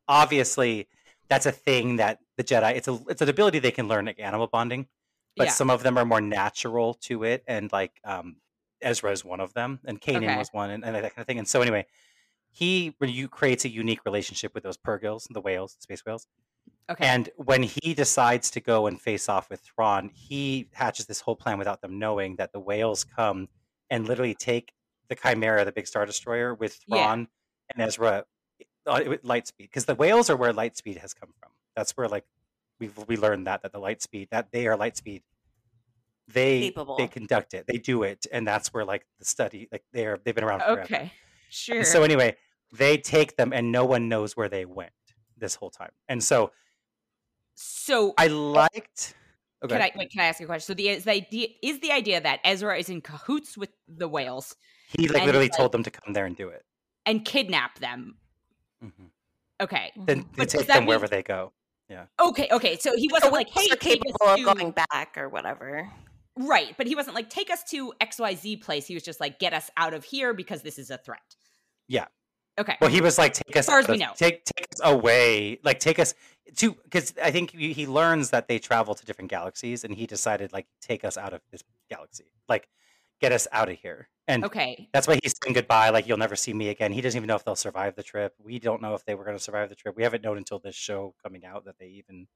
obviously 0.08 0.88
that's 1.30 1.46
a 1.46 1.52
thing 1.52 1.98
that 1.98 2.20
the 2.38 2.44
Jedi. 2.44 2.76
It's 2.76 2.88
a 2.88 3.00
it's 3.10 3.22
an 3.22 3.30
ability 3.30 3.60
they 3.60 3.72
can 3.72 3.88
learn, 3.88 4.06
like 4.06 4.20
animal 4.20 4.48
bonding. 4.48 4.88
But 5.38 5.46
Yeah. 5.46 5.52
some 5.54 5.70
of 5.72 5.82
them 5.84 5.98
are 5.98 6.06
more 6.06 6.22
natural 6.22 6.94
to 7.06 7.24
it, 7.24 7.44
and 7.48 7.72
like 7.72 8.00
um, 8.04 8.38
Ezra 8.82 9.12
is 9.12 9.26
one 9.26 9.40
of 9.40 9.54
them, 9.54 9.80
and 9.86 10.00
Kanan 10.00 10.18
Okay. 10.18 10.38
was 10.38 10.50
one, 10.52 10.70
and, 10.70 10.86
and 10.86 10.96
that 10.96 11.02
kind 11.02 11.20
of 11.20 11.26
thing. 11.28 11.40
And 11.40 11.48
so 11.48 11.62
anyway, 11.62 11.88
he 12.52 12.96
when 13.00 13.10
you 13.10 13.28
creates 13.28 13.66
a 13.66 13.70
unique 13.70 14.06
relationship 14.06 14.54
with 14.54 14.64
those 14.64 14.78
purrgils, 14.78 15.28
the 15.30 15.42
whales, 15.42 15.76
the 15.76 15.82
space 15.82 16.06
whales. 16.06 16.28
Okay, 16.90 17.06
And 17.06 17.30
when 17.38 17.64
he 17.64 17.94
decides 17.94 18.50
to 18.52 18.60
go 18.62 18.88
and 18.88 19.00
face 19.02 19.30
off 19.30 19.50
with 19.50 19.62
Thrawn, 19.62 20.10
he 20.14 20.70
hatches 20.74 21.06
this 21.06 21.22
whole 21.22 21.36
plan 21.36 21.58
without 21.58 21.82
them 21.82 22.00
knowing 22.00 22.36
that 22.38 22.52
the 22.54 22.60
whales 22.60 23.04
come 23.04 23.48
and 23.90 24.08
literally 24.08 24.36
take 24.36 24.74
the 25.10 25.16
Chimera, 25.16 25.66
the 25.66 25.72
big 25.72 25.88
star 25.88 26.06
destroyer, 26.06 26.54
with 26.54 26.80
Yeah. 26.88 26.98
Thrawn 26.98 27.28
and 27.74 27.82
Ezra 27.88 28.26
uh, 28.86 29.02
with 29.08 29.24
Lightspeed, 29.24 29.60
because 29.60 29.86
the 29.86 29.96
whales 29.96 30.30
are 30.30 30.36
where 30.36 30.52
Lightspeed 30.54 30.98
has 30.98 31.14
come 31.14 31.30
from. 31.40 31.52
That's 31.76 31.92
where 31.94 32.08
like 32.08 32.26
we 32.80 32.90
we 33.08 33.18
learned 33.18 33.48
that 33.48 33.62
that 33.64 33.72
the 33.72 33.80
Lightspeed 33.80 34.30
that 34.32 34.52
they 34.52 34.68
are 34.68 34.78
Lightspeed. 34.78 35.22
They 36.28 36.70
Capable. 36.70 36.98
they 36.98 37.08
conduct 37.08 37.54
it, 37.54 37.66
they 37.68 37.78
do 37.78 38.04
it, 38.04 38.26
and 38.32 38.48
that's 38.48 38.74
where 38.74 38.86
like 38.86 39.06
the 39.20 39.26
study 39.26 39.68
like 39.72 39.84
they're 39.92 40.18
they've 40.24 40.34
been 40.34 40.44
around 40.46 40.62
forever. 40.62 40.82
okay, 40.84 41.12
sure. 41.50 41.78
And 41.80 41.88
so 41.88 42.04
anyway, 42.04 42.38
they 42.72 42.98
take 42.98 43.36
them, 43.36 43.52
and 43.52 43.72
no 43.74 43.84
one 43.86 44.08
knows 44.08 44.38
where 44.38 44.48
they 44.48 44.64
went 44.66 44.92
this 45.38 45.56
whole 45.56 45.70
time. 45.70 45.92
And 46.08 46.24
so 46.24 46.52
so 47.56 48.14
I 48.18 48.28
liked. 48.28 49.16
Okay. 49.64 49.74
Can 49.76 49.82
I 49.82 49.92
wait? 49.96 50.12
Can 50.12 50.22
I 50.22 50.26
ask 50.26 50.40
you 50.40 50.46
a 50.46 50.48
question? 50.48 50.66
So 50.68 50.74
the 50.74 50.90
is 50.90 51.04
the 51.06 51.12
idea 51.12 51.48
is 51.62 51.80
the 51.80 51.92
idea 51.92 52.20
that 52.22 52.40
Ezra 52.44 52.78
is 52.78 52.90
in 52.90 53.02
cahoots 53.02 53.58
with 53.58 53.70
the 53.88 54.08
whales 54.08 54.56
He 54.98 55.08
like 55.08 55.24
literally 55.26 55.46
like- 55.46 55.58
told 55.58 55.72
them 55.72 55.84
to 55.84 55.92
come 55.92 56.14
there 56.14 56.26
and 56.26 56.36
do 56.36 56.50
it. 56.50 56.66
and 57.06 57.24
kidnap 57.26 57.80
them. 57.80 58.18
Mhm. 58.84 59.10
Okay, 59.62 59.92
Then 59.96 60.26
take 60.36 60.68
them 60.68 60.86
wherever 60.86 61.04
mean- 61.04 61.10
they 61.12 61.24
go. 61.24 61.54
Yeah. 61.90 62.06
Okay, 62.20 62.48
okay. 62.52 62.78
So 62.78 62.96
he 62.98 63.08
wasn't 63.12 63.34
like, 63.34 63.50
"Hey, 63.50 63.68
are 63.72 63.76
take 63.76 64.02
us 64.02 64.14
capable 64.18 64.28
of 64.28 64.38
to-" 64.38 64.44
going 64.46 64.72
back 64.72 65.18
or 65.18 65.30
whatever. 65.30 65.90
right?" 66.38 66.76
But 66.78 66.88
he 66.88 66.96
wasn't 66.96 67.16
like, 67.16 67.30
"Take 67.30 67.50
us 67.52 67.64
to 67.66 67.94
X 68.02 68.20
Y 68.20 68.36
Z 68.36 68.58
place." 68.58 68.88
He 68.88 68.94
was 68.96 69.04
just 69.04 69.20
like, 69.20 69.38
"Get 69.40 69.54
us 69.54 69.70
out 69.78 69.94
of 69.94 70.04
here 70.04 70.34
because 70.34 70.62
this 70.64 70.78
is 70.80 70.90
a 70.90 70.98
threat." 70.98 71.36
Yeah. 71.88 72.08
Okay. 72.60 72.78
Well, 72.80 72.90
he 72.90 73.02
was 73.02 73.18
like, 73.18 73.34
take 73.34 73.56
us 73.56 73.60
as 73.62 73.66
far 73.66 73.80
as 73.80 73.88
we 73.88 73.98
know. 73.98 74.12
Take 74.16 74.44
take 74.46 74.68
us 74.74 74.80
away, 74.84 75.60
like 75.64 75.80
take 75.80 75.98
us 76.00 76.14
to 76.58 76.74
because 76.84 77.14
I 77.22 77.32
think 77.32 77.52
he, 77.52 77.74
he 77.74 77.88
learns 77.88 78.30
that 78.30 78.48
they 78.48 78.60
travel 78.60 78.94
to 78.96 79.06
different 79.06 79.32
galaxies, 79.32 79.84
and 79.84 79.94
he 79.96 80.06
decided 80.06 80.54
like 80.54 80.68
take 80.82 81.04
us 81.04 81.18
out 81.18 81.34
of 81.34 81.42
this 81.52 81.64
galaxy. 81.90 82.26
Like, 82.48 82.70
get 83.22 83.32
us 83.32 83.48
out 83.52 83.70
of 83.70 83.78
here. 83.80 84.10
And 84.28 84.46
Okay. 84.46 84.88
that's 84.94 85.08
why 85.08 85.18
he's 85.24 85.34
saying 85.44 85.54
goodbye. 85.54 85.90
Like, 85.90 86.08
you'll 86.08 86.18
never 86.18 86.36
see 86.36 86.54
me 86.54 86.70
again. 86.70 86.92
He 86.94 87.02
doesn't 87.02 87.18
even 87.18 87.28
know 87.28 87.36
if 87.36 87.44
they'll 87.44 87.56
survive 87.56 87.96
the 87.96 88.04
trip. 88.04 88.34
We 88.40 88.60
don't 88.60 88.82
know 88.82 88.94
if 88.96 89.04
they 89.06 89.16
were 89.16 89.24
going 89.26 89.36
to 89.38 89.44
survive 89.44 89.70
the 89.70 89.76
trip. 89.76 89.96
We 89.98 90.04
haven't 90.04 90.24
known 90.24 90.38
until 90.38 90.60
this 90.60 90.76
show 90.76 91.14
coming 91.24 91.44
out 91.46 91.66
that 91.66 91.78
they 91.80 91.88
even 91.88 92.28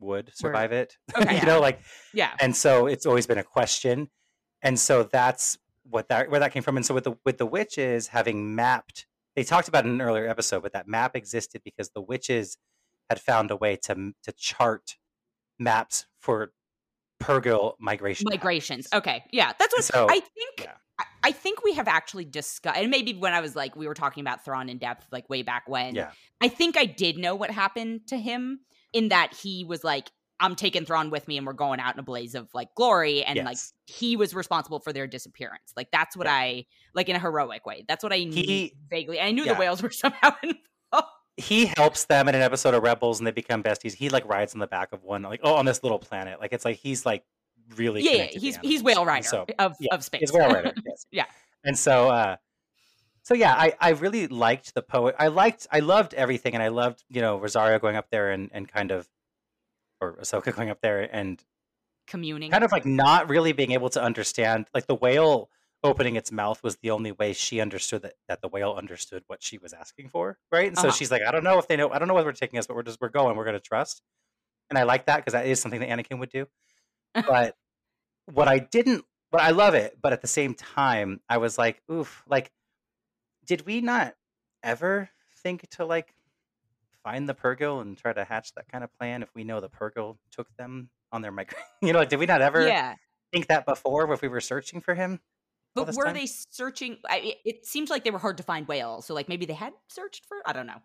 would 0.00 0.32
survive 0.34 0.72
it. 0.72 0.96
Okay. 1.16 1.38
you 1.40 1.46
know, 1.46 1.60
like, 1.60 1.80
Yeah. 2.12 2.30
and 2.40 2.56
so 2.56 2.86
it's 2.86 3.06
always 3.06 3.26
been 3.26 3.38
a 3.38 3.44
question. 3.44 4.10
And 4.62 4.78
so 4.78 5.02
that's 5.04 5.58
what 5.88 6.08
that 6.08 6.30
where 6.30 6.40
that 6.40 6.52
came 6.52 6.62
from. 6.62 6.76
And 6.76 6.86
so 6.86 6.94
with 6.94 7.04
the 7.04 7.14
with 7.24 7.38
the 7.38 7.46
witches 7.46 8.08
having 8.08 8.54
mapped, 8.54 9.06
they 9.36 9.44
talked 9.44 9.68
about 9.68 9.84
it 9.84 9.88
in 9.88 9.94
an 9.94 10.00
earlier 10.02 10.28
episode, 10.28 10.62
but 10.62 10.72
that 10.72 10.86
map 10.88 11.16
existed 11.16 11.62
because 11.64 11.90
the 11.90 12.00
witches 12.00 12.56
had 13.10 13.20
found 13.20 13.50
a 13.50 13.56
way 13.56 13.76
to 13.84 14.12
to 14.22 14.32
chart 14.32 14.96
maps 15.58 16.06
for 16.20 16.52
Purrgil 17.20 17.74
migration. 17.78 18.26
Migrations. 18.28 18.88
patterns. 18.88 19.06
Okay. 19.06 19.24
Yeah. 19.30 19.52
That's 19.58 19.72
what 19.74 19.84
So, 19.84 20.06
I 20.10 20.14
think. 20.20 20.60
yeah. 20.60 20.72
I- 20.98 21.04
I 21.24 21.30
think 21.32 21.62
we 21.62 21.72
have 21.74 21.86
actually 21.86 22.24
discussed, 22.24 22.76
and 22.76 22.90
maybe 22.90 23.14
when 23.14 23.32
I 23.32 23.40
was 23.40 23.54
like, 23.54 23.76
we 23.76 23.86
were 23.86 23.94
talking 23.94 24.22
about 24.22 24.44
Thrawn 24.44 24.68
in 24.68 24.78
depth, 24.78 25.06
like 25.12 25.30
way 25.30 25.42
back 25.42 25.68
when. 25.68 25.94
Yeah. 25.94 26.10
I 26.40 26.48
think 26.48 26.76
I 26.76 26.84
did 26.84 27.16
know 27.16 27.36
what 27.36 27.50
happened 27.52 28.08
to 28.08 28.16
him 28.18 28.60
in 28.92 29.08
that 29.10 29.32
he 29.32 29.64
was 29.64 29.84
like, 29.84 30.10
I'm 30.40 30.56
taking 30.56 30.84
Thrawn 30.84 31.10
with 31.10 31.28
me 31.28 31.36
and 31.36 31.46
we're 31.46 31.52
going 31.52 31.78
out 31.80 31.94
in 31.94 32.00
a 32.00 32.02
blaze 32.02 32.34
of 32.34 32.48
like 32.52 32.74
glory. 32.74 33.22
And 33.22 33.44
like 33.44 33.58
he 33.86 34.16
was 34.16 34.34
responsible 34.34 34.80
for 34.80 34.92
their 34.92 35.06
disappearance. 35.06 35.72
Like 35.76 35.90
that's 35.92 36.16
what 36.16 36.26
Yeah. 36.26 36.34
I, 36.34 36.66
like 36.94 37.08
in 37.08 37.16
a 37.16 37.20
heroic 37.20 37.64
way. 37.64 37.84
That's 37.86 38.02
what 38.02 38.12
I 38.12 38.24
knew 38.24 38.34
He- 38.42 38.74
vaguely. 38.90 39.20
I 39.20 39.30
knew 39.30 39.44
yeah. 39.44 39.54
the 39.54 39.58
whales 39.60 39.82
were 39.82 39.90
somehow 39.92 40.30
involved. 40.42 41.08
he 41.36 41.66
helps 41.76 42.04
them 42.06 42.28
in 42.28 42.34
an 42.34 42.42
episode 42.42 42.74
of 42.74 42.82
Rebels 42.82 43.20
and 43.20 43.26
they 43.26 43.30
become 43.30 43.62
besties. 43.62 43.94
He 43.94 44.08
like 44.08 44.26
rides 44.28 44.52
on 44.54 44.58
the 44.60 44.66
back 44.66 44.92
of 44.92 45.02
one, 45.04 45.22
like 45.22 45.40
oh, 45.44 45.54
on 45.54 45.64
this 45.64 45.82
little 45.82 45.98
planet. 46.00 46.40
Like 46.40 46.52
it's 46.52 46.64
like 46.64 46.76
he's 46.78 47.06
like 47.06 47.24
really 47.76 48.02
Yeah, 48.02 48.10
yeah, 48.10 48.38
he's 48.38 48.56
he's 48.58 48.82
whale 48.82 49.04
rider 49.06 49.26
So 49.26 49.46
of, 49.58 49.76
yeah, 49.78 49.94
of 49.94 50.02
space. 50.04 50.20
he's 50.20 50.32
whale 50.32 50.50
rider. 50.50 50.72
Yes. 50.84 51.06
Yeah. 51.12 51.24
And 51.64 51.78
so 51.78 52.08
uh 52.10 52.36
so 53.24 53.34
yeah, 53.34 53.54
I, 53.54 53.74
I 53.80 53.90
really 53.90 54.26
liked 54.26 54.74
the 54.74 54.82
poet. 54.82 55.14
I 55.18 55.28
liked 55.28 55.68
I 55.70 55.78
loved 55.78 56.12
everything 56.14 56.54
and 56.54 56.62
I 56.62 56.68
loved, 56.68 57.04
you 57.08 57.20
know, 57.20 57.38
Rosario 57.38 57.78
going 57.78 57.94
up 57.94 58.10
there 58.10 58.32
and, 58.32 58.50
and 58.52 58.66
kind 58.68 58.90
of 58.90 59.08
or 60.02 60.16
Ahsoka 60.16 60.54
going 60.54 60.68
up 60.70 60.80
there 60.82 61.02
and 61.14 61.42
Communing. 62.06 62.50
kind 62.50 62.64
of 62.64 62.72
like 62.72 62.84
not 62.84 63.28
really 63.30 63.52
being 63.52 63.70
able 63.72 63.88
to 63.90 64.02
understand 64.02 64.66
like 64.74 64.86
the 64.86 64.94
whale 64.94 65.48
opening 65.84 66.16
its 66.16 66.30
mouth 66.32 66.62
was 66.62 66.76
the 66.76 66.90
only 66.90 67.12
way 67.12 67.32
she 67.32 67.60
understood 67.60 68.02
that, 68.02 68.14
that 68.28 68.40
the 68.42 68.48
whale 68.48 68.72
understood 68.72 69.22
what 69.28 69.42
she 69.42 69.56
was 69.58 69.72
asking 69.72 70.08
for 70.08 70.38
right 70.50 70.66
and 70.68 70.76
so 70.76 70.88
Uh-huh. 70.88 70.96
she's 70.96 71.10
like 71.10 71.22
i 71.22 71.30
don't 71.30 71.44
know 71.44 71.58
if 71.58 71.68
they 71.68 71.76
know 71.76 71.90
i 71.90 71.98
don't 71.98 72.08
know 72.08 72.14
where 72.14 72.24
they're 72.24 72.32
taking 72.32 72.58
us 72.58 72.66
but 72.66 72.74
we're 72.76 72.82
just 72.82 73.00
we're 73.00 73.08
going 73.08 73.36
we're 73.36 73.44
going 73.44 73.54
to 73.54 73.60
trust 73.60 74.02
and 74.70 74.78
i 74.78 74.82
like 74.82 75.06
that 75.06 75.18
because 75.18 75.32
that 75.32 75.46
is 75.46 75.60
something 75.60 75.80
that 75.80 75.88
anakin 75.88 76.18
would 76.18 76.30
do 76.30 76.46
but 77.14 77.56
what 78.26 78.48
i 78.48 78.58
didn't 78.58 79.04
but 79.30 79.40
i 79.40 79.50
love 79.50 79.74
it 79.74 79.96
but 80.02 80.12
at 80.12 80.20
the 80.22 80.28
same 80.28 80.54
time 80.54 81.20
i 81.28 81.38
was 81.38 81.56
like 81.58 81.82
oof 81.90 82.24
like 82.28 82.52
did 83.44 83.66
we 83.66 83.80
not 83.80 84.14
ever 84.62 85.10
think 85.42 85.68
to 85.70 85.84
like 85.84 86.14
find 87.04 87.28
the 87.28 87.34
Purrgil 87.34 87.80
and 87.80 87.96
try 87.96 88.12
to 88.12 88.24
hatch 88.24 88.54
that 88.54 88.68
kind 88.68 88.84
of 88.84 88.92
plan 88.98 89.22
if 89.22 89.28
we 89.34 89.44
know 89.44 89.60
the 89.60 89.68
Purrgil 89.68 90.18
took 90.30 90.54
them 90.56 90.90
on 91.10 91.22
their 91.22 91.32
migration? 91.32 91.64
You 91.82 91.92
know, 91.92 91.98
like, 92.00 92.08
did 92.08 92.18
we 92.18 92.26
not 92.26 92.40
ever 92.42 92.66
yeah. 92.66 92.94
think 93.32 93.48
that 93.48 93.66
before 93.66 94.10
if 94.12 94.22
we 94.22 94.28
were 94.28 94.40
searching 94.40 94.80
for 94.80 94.94
him? 94.94 95.20
But 95.74 95.94
were 95.94 96.04
time? 96.04 96.14
they 96.14 96.26
searching? 96.26 96.98
I, 97.08 97.18
it, 97.18 97.36
it 97.44 97.66
seems 97.66 97.90
like 97.90 98.04
they 98.04 98.10
were 98.10 98.18
hard 98.18 98.36
to 98.36 98.42
find 98.42 98.68
whales. 98.68 99.06
So 99.06 99.14
like 99.14 99.28
maybe 99.28 99.46
they 99.46 99.54
had 99.54 99.72
searched 99.88 100.26
for. 100.26 100.36
I 100.46 100.52
don't 100.52 100.66
know. 100.66 100.80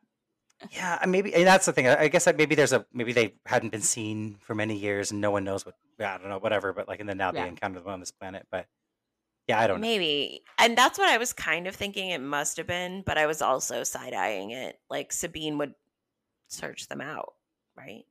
Yeah, 0.72 0.98
maybe 1.06 1.34
and 1.36 1.46
that's 1.46 1.68
the 1.68 1.74
thing. 1.74 1.88
I 1.88 2.04
I 2.04 2.08
guess 2.08 2.26
that 2.26 2.36
maybe 2.36 2.56
there's 2.56 2.74
a 2.74 2.86
maybe 2.92 3.14
they 3.14 3.36
hadn't 3.46 3.70
been 3.70 3.82
seen 3.82 4.38
for 4.40 4.56
many 4.56 4.76
years 4.76 5.12
and 5.12 5.22
no 5.22 5.30
one 5.30 5.44
knows 5.44 5.66
what. 5.66 5.76
Yeah, 6.00 6.16
I 6.16 6.18
don't 6.18 6.30
know, 6.30 6.40
whatever. 6.40 6.74
But 6.74 6.88
like, 6.88 7.00
and 7.00 7.08
then 7.08 7.18
now 7.18 7.32
Yeah. 7.32 7.44
they 7.44 7.50
encountered 7.50 7.84
them 7.84 7.92
on 7.92 8.00
this 8.00 8.12
planet. 8.12 8.48
But 8.50 8.66
yeah, 9.48 9.60
I 9.60 9.68
don't 9.68 9.80
know. 9.80 9.88
Maybe. 9.88 10.44
And 10.58 10.78
that's 10.78 10.98
what 10.98 11.10
I 11.10 11.18
was 11.18 11.32
kind 11.32 11.68
of 11.68 11.76
thinking 11.76 12.10
it 12.10 12.22
must 12.22 12.58
have 12.58 12.68
been, 12.68 13.04
but 13.06 13.18
I 13.18 13.28
was 13.28 13.42
also 13.42 13.84
side 13.84 14.14
eyeing 14.14 14.52
it. 14.52 14.80
Like 14.90 15.14
Sabine 15.14 15.58
would 15.60 15.74
search 16.48 16.88
them 16.88 17.02
out, 17.02 17.34
right? 17.78 18.04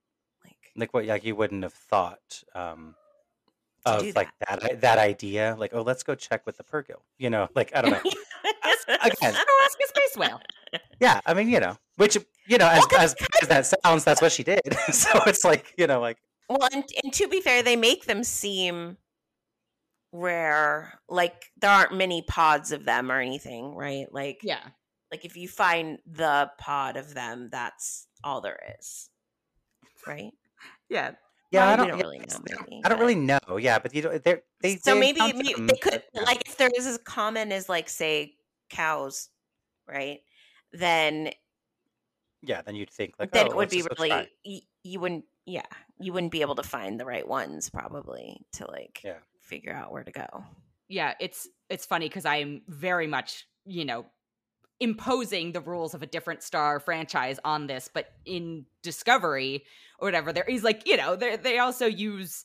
Like 0.44 0.56
Like 0.76 0.94
what? 0.94 1.06
Like 1.06 1.24
you 1.24 1.34
wouldn't 1.36 1.62
have 1.62 1.72
thought 1.72 2.42
um, 2.54 2.94
To 3.86 3.92
of 3.92 4.02
do 4.02 4.12
like 4.14 4.28
that 4.48 4.80
that 4.80 4.98
idea. 4.98 5.56
Like, 5.58 5.72
oh, 5.74 5.82
let's 5.82 6.02
go 6.02 6.14
check 6.14 6.46
with 6.46 6.56
the 6.56 6.64
Purrgil. 6.64 7.00
You 7.18 7.30
know, 7.30 7.48
like 7.54 7.74
I 7.74 7.82
don't 7.82 7.90
know. 7.92 8.00
Again, 8.88 9.34
ask 9.34 9.78
a 9.84 9.88
space 9.88 10.16
whale. 10.16 10.40
Yeah, 11.00 11.20
I 11.26 11.34
mean, 11.34 11.48
you 11.48 11.58
know, 11.60 11.76
which 11.96 12.16
you 12.46 12.58
know, 12.58 12.68
as 12.68 12.78
Well, 12.78 12.88
'cause- 12.88 13.00
as 13.00 13.14
bad 13.14 13.42
as 13.42 13.48
that 13.70 13.80
sounds, 13.84 14.04
that's 14.04 14.22
what 14.22 14.30
she 14.32 14.44
did. 14.44 14.60
so 14.92 15.08
it's 15.26 15.44
like, 15.44 15.74
you 15.76 15.86
know, 15.88 16.00
like 16.00 16.18
Well, 16.48 16.68
and, 16.72 16.84
and 17.02 17.12
to 17.14 17.26
be 17.28 17.40
fair, 17.40 17.62
they 17.64 17.74
make 17.76 18.04
them 18.06 18.22
seem 18.22 18.96
rare. 20.12 21.00
Like 21.08 21.50
there 21.60 21.70
aren't 21.70 21.94
many 21.94 22.22
pods 22.22 22.72
of 22.72 22.84
them 22.84 23.10
or 23.10 23.20
anything, 23.20 23.74
right? 23.74 24.06
Like, 24.12 24.40
Yeah. 24.42 24.62
like 25.10 25.24
if 25.24 25.36
you 25.36 25.48
find 25.48 25.98
the 26.06 26.50
pod 26.58 26.96
of 26.96 27.14
them, 27.14 27.48
that's 27.50 28.05
all 28.24 28.40
there 28.40 28.58
is, 28.78 29.08
right? 30.06 30.32
Yeah. 30.88 31.12
yeah, 31.50 31.60
Well, 31.64 31.72
I 31.72 31.76
don't, 31.76 31.88
don't 31.88 31.98
yeah, 31.98 32.04
really 32.04 32.18
know, 32.18 32.38
maybe, 32.48 32.82
I 32.84 32.88
don't 32.88 32.98
but- 32.98 33.00
really 33.00 33.14
know. 33.14 33.56
Yeah, 33.58 33.78
but 33.78 33.94
you 33.94 34.02
know, 34.02 34.18
they're 34.18 34.42
they 34.62 34.76
so 34.76 34.94
they 34.94 35.00
maybe, 35.00 35.20
encounter 35.20 35.36
maybe 35.38 35.52
them, 35.54 35.66
they 35.66 35.76
could 35.76 36.02
but, 36.14 36.24
like 36.24 36.42
if 36.48 36.56
there 36.56 36.70
is 36.76 36.86
as 36.86 36.98
common 36.98 37.52
as 37.52 37.68
like 37.68 37.88
say 37.88 38.34
cows, 38.70 39.28
right? 39.88 40.20
Then 40.72 41.30
yeah, 42.42 42.62
then 42.62 42.74
you'd 42.74 42.90
think 42.90 43.14
like, 43.18 43.32
then 43.32 43.46
oh, 43.48 43.50
it 43.50 43.56
would 43.56 43.70
be 43.70 43.78
just 43.82 43.90
really 43.98 44.28
y- 44.44 44.60
you 44.82 45.00
wouldn't 45.00 45.24
yeah 45.46 45.62
you 45.98 46.12
wouldn't 46.12 46.32
be 46.32 46.40
able 46.42 46.54
to 46.56 46.62
find 46.62 46.98
the 47.00 47.04
right 47.04 47.26
ones 47.26 47.70
probably 47.70 48.44
to 48.52 48.66
like 48.70 49.00
Yeah. 49.04 49.18
figure 49.40 49.72
out 49.72 49.92
where 49.92 50.04
to 50.04 50.12
go. 50.12 50.44
Yeah. 50.88 51.14
It's 51.20 51.48
it's 51.70 51.86
funny 51.86 52.08
because 52.08 52.24
I 52.24 52.36
am 52.36 52.62
very 52.68 53.06
much 53.06 53.46
you 53.64 53.84
know 53.84 54.06
imposing 54.80 55.52
the 55.52 55.60
rules 55.60 55.94
of 55.94 56.02
a 56.02 56.06
different 56.06 56.42
star 56.42 56.80
franchise 56.80 57.38
on 57.44 57.66
this, 57.66 57.88
but 57.92 58.12
in 58.24 58.66
Discovery 58.82 59.64
or 59.98 60.06
whatever, 60.06 60.32
there 60.32 60.44
is 60.44 60.62
like 60.62 60.86
you 60.86 60.96
know 60.96 61.16
they 61.16 61.36
they 61.36 61.58
also 61.58 61.86
use 61.86 62.44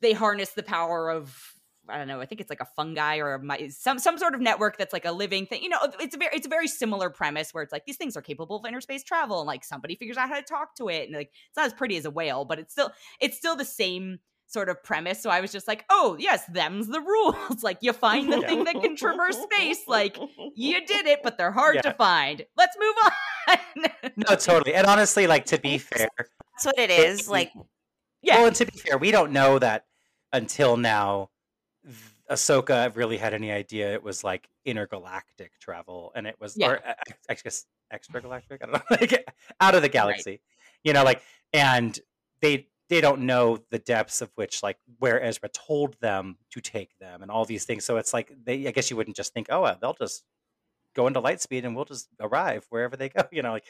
they 0.00 0.12
harness 0.12 0.50
the 0.50 0.62
power 0.62 1.10
of 1.10 1.54
I 1.88 1.98
don't 1.98 2.08
know. 2.08 2.20
I 2.20 2.26
think 2.26 2.40
it's 2.40 2.50
like 2.50 2.60
a 2.60 2.66
fungi 2.76 3.18
or 3.18 3.34
a, 3.34 3.70
some 3.70 3.98
some 3.98 4.18
sort 4.18 4.34
of 4.34 4.40
network 4.40 4.76
that's 4.76 4.92
like 4.92 5.04
a 5.04 5.12
living 5.12 5.46
thing. 5.46 5.62
You 5.62 5.68
know, 5.68 5.78
it's 6.00 6.14
a 6.14 6.18
very 6.18 6.34
it's 6.34 6.46
a 6.46 6.50
very 6.50 6.68
similar 6.68 7.10
premise 7.10 7.54
where 7.54 7.62
it's 7.62 7.72
like 7.72 7.86
these 7.86 7.96
things 7.96 8.16
are 8.16 8.22
capable 8.22 8.56
of 8.56 8.66
inner 8.66 8.80
space 8.80 9.04
travel, 9.04 9.40
and 9.40 9.46
like 9.46 9.64
somebody 9.64 9.94
figures 9.94 10.16
out 10.16 10.28
how 10.28 10.36
to 10.36 10.42
talk 10.42 10.74
to 10.76 10.88
it, 10.88 11.06
and 11.06 11.16
like 11.16 11.30
it's 11.48 11.56
not 11.56 11.66
as 11.66 11.72
pretty 11.72 11.96
as 11.96 12.04
a 12.04 12.10
whale, 12.10 12.44
but 12.44 12.58
it's 12.58 12.72
still 12.72 12.90
it's 13.20 13.36
still 13.36 13.56
the 13.56 13.64
same 13.64 14.18
sort 14.46 14.68
of 14.68 14.82
premise. 14.82 15.22
So 15.22 15.30
I 15.30 15.40
was 15.40 15.52
just 15.52 15.66
like, 15.68 15.84
oh 15.90 16.16
yes, 16.18 16.44
them's 16.46 16.86
the 16.88 17.00
rules. 17.00 17.36
like 17.62 17.78
you 17.80 17.92
find 17.92 18.32
the 18.32 18.40
Yeah. 18.40 18.46
thing 18.46 18.64
that 18.64 18.74
can 18.80 18.96
traverse 18.96 19.36
space. 19.42 19.80
Like 19.88 20.18
you 20.54 20.84
did 20.86 21.06
it, 21.06 21.20
but 21.22 21.36
they're 21.38 21.52
hard 21.52 21.82
to 21.82 21.92
find. 21.94 22.44
Let's 22.56 22.76
move 22.78 22.94
on. 23.04 23.12
No, 24.16 24.34
totally. 24.34 24.74
And 24.74 24.86
honestly, 24.86 25.26
like 25.26 25.44
to 25.46 25.58
be 25.58 25.78
fair, 25.78 26.08
That's 26.18 26.64
what 26.64 26.78
it 26.78 26.90
is. 26.90 27.28
Like 27.28 27.52
yeah, 28.22 28.38
well, 28.38 28.46
and 28.46 28.56
to 28.56 28.64
be 28.66 28.76
fair, 28.78 28.98
we 28.98 29.10
don't 29.10 29.30
know 29.32 29.58
that 29.58 29.84
until 30.32 30.76
now. 30.76 31.30
th- 31.84 31.94
Ahsoka 32.28 32.94
really 32.96 33.18
had 33.18 33.34
any 33.34 33.52
idea 33.52 33.92
it 33.94 34.02
was 34.02 34.24
like 34.24 34.48
intergalactic 34.64 35.52
travel, 35.60 36.10
and 36.16 36.26
it 36.26 36.34
was, 36.40 36.56
Yeah. 36.56 36.70
or 36.70 36.88
uh, 36.88 36.94
I 37.30 37.34
guess 37.34 37.66
extragalactic. 37.92 38.58
I 38.62 38.66
don't 38.66 38.72
know, 38.72 38.80
like 38.90 39.24
out 39.60 39.76
of 39.76 39.82
the 39.82 39.88
galaxy, 39.88 40.40
you 40.82 40.92
know, 40.92 41.04
like, 41.04 41.22
and 41.52 41.96
they 42.40 42.66
they 42.88 43.00
don't 43.00 43.22
know 43.22 43.58
the 43.70 43.78
depths 43.78 44.20
of 44.22 44.30
which, 44.36 44.62
like, 44.62 44.78
where 44.98 45.20
Ezra 45.22 45.48
told 45.48 45.94
them 46.00 46.36
to 46.50 46.60
take 46.60 46.96
them, 46.98 47.22
and 47.22 47.30
all 47.30 47.44
these 47.44 47.64
things. 47.64 47.84
So 47.84 47.96
it's 47.96 48.12
like 48.12 48.32
they, 48.44 48.66
I 48.68 48.70
guess 48.70 48.90
you 48.90 48.96
wouldn't 48.96 49.16
just 49.16 49.32
think, 49.34 49.48
oh, 49.50 49.62
well, 49.62 49.76
they'll 49.80 49.94
just 49.94 50.24
go 50.94 51.06
into 51.06 51.20
light 51.20 51.40
speed 51.40 51.64
and 51.64 51.74
we'll 51.76 51.84
just 51.84 52.08
arrive 52.20 52.64
wherever 52.70 52.96
they 52.96 53.08
go, 53.08 53.22
you 53.32 53.42
know, 53.42 53.52
like. 53.52 53.64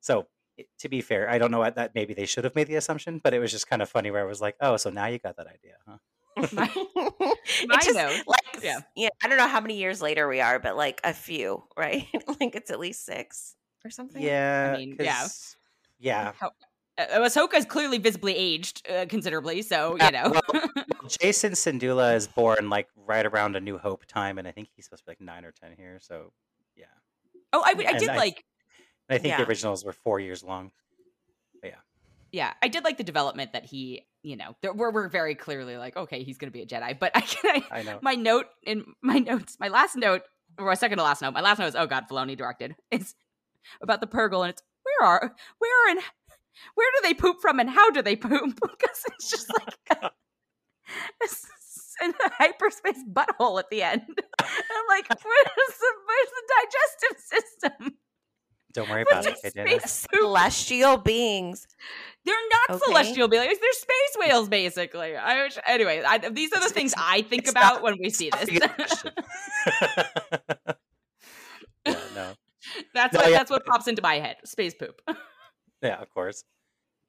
So 0.00 0.26
it- 0.58 0.68
to 0.80 0.88
be 0.88 1.00
fair, 1.00 1.30
I 1.30 1.38
don't 1.38 1.50
know 1.52 1.60
what 1.60 1.76
that 1.76 1.94
maybe 1.94 2.14
they 2.14 2.26
should 2.26 2.44
have 2.44 2.54
made 2.56 2.66
the 2.66 2.74
assumption, 2.76 3.20
but 3.22 3.32
it 3.34 3.38
was 3.38 3.50
just 3.52 3.68
kind 3.68 3.80
of 3.80 3.88
funny 3.88 4.10
where 4.10 4.22
I 4.22 4.26
was 4.26 4.40
like, 4.40 4.56
oh, 4.60 4.76
so 4.76 4.90
now 4.90 5.06
you 5.06 5.18
got 5.18 5.36
that 5.36 5.46
idea, 5.46 5.76
huh? 5.86 5.96
My- 6.52 6.70
it 6.74 7.38
my 7.68 7.76
just 7.82 7.94
note- 7.94 8.24
like 8.26 8.62
yeah. 8.64 8.80
yeah. 8.96 9.08
I 9.22 9.28
don't 9.28 9.38
know 9.38 9.46
how 9.48 9.60
many 9.60 9.76
years 9.78 10.02
later 10.02 10.26
we 10.26 10.40
are, 10.40 10.58
but 10.58 10.76
like 10.76 11.00
a 11.04 11.12
few, 11.14 11.62
right? 11.76 12.06
like 12.40 12.54
it's 12.56 12.70
at 12.70 12.80
least 12.80 13.04
six 13.06 13.54
or 13.84 13.90
something. 13.90 14.20
Yeah, 14.22 14.74
mean, 14.76 14.96
yeah. 14.98 15.20
'cause- 15.22 15.56
yeah. 16.00 16.32
How- 16.40 16.52
uh, 16.98 17.04
Ahsoka 17.20 17.54
is 17.54 17.64
clearly 17.64 17.98
visibly 17.98 18.34
aged 18.36 18.88
uh, 18.90 19.06
considerably, 19.08 19.62
so 19.62 19.96
Yeah, 19.96 20.06
you 20.06 20.12
know. 20.12 20.40
well, 20.52 20.84
Jacen 21.08 21.52
Syndulla 21.52 22.14
is 22.14 22.26
born 22.26 22.68
like 22.70 22.88
right 22.96 23.24
around 23.24 23.56
A 23.56 23.60
New 23.60 23.78
Hope 23.78 24.06
time, 24.06 24.38
and 24.38 24.46
I 24.46 24.52
think 24.52 24.68
he's 24.74 24.84
supposed 24.86 25.02
to 25.02 25.06
be 25.06 25.10
like 25.12 25.20
nine 25.20 25.44
or 25.44 25.52
ten 25.52 25.72
here. 25.76 25.98
So 26.00 26.32
yeah, 26.76 26.86
oh, 27.52 27.62
I, 27.64 27.70
and 27.72 27.98
did 27.98 28.10
I- 28.10 28.16
like 28.16 28.44
and 29.08 29.16
I 29.16 29.18
think 29.18 29.36
the 29.36 29.46
originals 29.46 29.84
were 29.84 29.92
four 29.92 30.20
years 30.20 30.42
long. 30.44 30.70
yeah, 31.62 31.70
Yeah, 32.30 32.52
I 32.62 32.68
did 32.68 32.84
like 32.84 32.96
the 32.98 33.04
development 33.04 33.52
that 33.52 33.64
he, 33.64 34.06
you 34.22 34.36
know, 34.36 34.56
there, 34.62 34.72
we're 34.72 34.90
we're 34.90 35.08
very 35.08 35.34
clearly 35.34 35.76
like, 35.76 35.96
okay, 35.96 36.22
he's 36.22 36.38
gonna 36.38 36.52
be 36.52 36.62
a 36.62 36.66
Jedi. 36.66 36.96
But 37.00 37.12
I 37.14 37.20
can, 37.22 37.62
I, 37.70 37.78
I 37.78 37.82
know. 37.82 37.98
my 38.02 38.14
note 38.14 38.46
in 38.62 38.84
my 39.02 39.18
notes, 39.18 39.56
my 39.58 39.68
last 39.68 39.96
note, 39.96 40.22
or 40.58 40.66
my 40.66 40.74
second 40.74 40.98
to 40.98 41.04
last 41.04 41.20
note, 41.22 41.32
my 41.34 41.40
last 41.40 41.58
note 41.58 41.66
is, 41.66 41.76
oh 41.76 41.86
god, 41.86 42.04
Filoni 42.10 42.36
directed. 42.36 42.76
It's 42.90 43.14
about 43.82 44.00
the 44.00 44.06
Purrgil, 44.06 44.42
and 44.42 44.50
it's 44.50 44.62
where 44.82 45.08
are, 45.08 45.34
where 45.58 45.90
and 45.90 46.00
where 46.74 46.88
do 46.96 47.08
they 47.08 47.14
poop 47.14 47.36
from, 47.40 47.60
and 47.60 47.68
how 47.70 47.90
do 47.90 48.02
they 48.02 48.16
poop? 48.16 48.54
because 48.60 49.02
it's 49.08 49.30
just 49.30 49.50
like, 49.52 49.78
it's, 51.22 51.46
in 52.02 52.10
a 52.10 52.30
hyperspace 52.38 52.98
butthole 53.12 53.58
at 53.60 53.70
the 53.70 53.82
end. 53.82 54.02
I'm 54.40 54.86
like, 54.88 55.08
where's 55.08 55.78
the, 55.78 55.92
where's 56.06 56.30
the 56.30 56.42
digestive 56.58 57.18
system? 57.80 57.94
Don't 58.72 58.88
worry 58.88 59.04
What's 59.08 59.26
about 59.26 59.44
it. 59.44 59.54
a 59.56 59.60
okay, 59.60 59.78
space? 59.78 60.06
Celestial 60.12 60.96
beings. 60.96 61.66
They're 62.24 62.34
not 62.50 62.76
Okay. 62.76 62.84
celestial 62.86 63.28
beings. 63.28 63.44
They're 63.60 63.72
space 63.72 64.16
whales, 64.18 64.48
basically. 64.48 65.14
I 65.14 65.42
wish, 65.44 65.58
anyway, 65.66 66.02
I, 66.04 66.16
these 66.30 66.48
are 66.52 66.58
the 66.58 66.66
It's- 66.66 66.72
things 66.72 66.92
it's- 66.92 67.06
I 67.06 67.20
think 67.22 67.46
about 67.48 67.74
not- 67.74 67.82
when 67.82 67.98
we 68.00 68.08
see 68.10 68.30
this. 68.30 68.50
yeah, 68.50 68.66
no. 72.14 72.32
that's 72.94 73.12
No, 73.14 73.20
what 73.20 73.30
yeah. 73.30 73.36
that's 73.38 73.50
what 73.50 73.64
pops 73.66 73.86
into 73.88 74.02
my 74.02 74.14
head. 74.14 74.36
Space 74.44 74.74
poop. 74.74 75.00
Yeah, 75.82 75.96
of 76.00 76.12
course. 76.14 76.44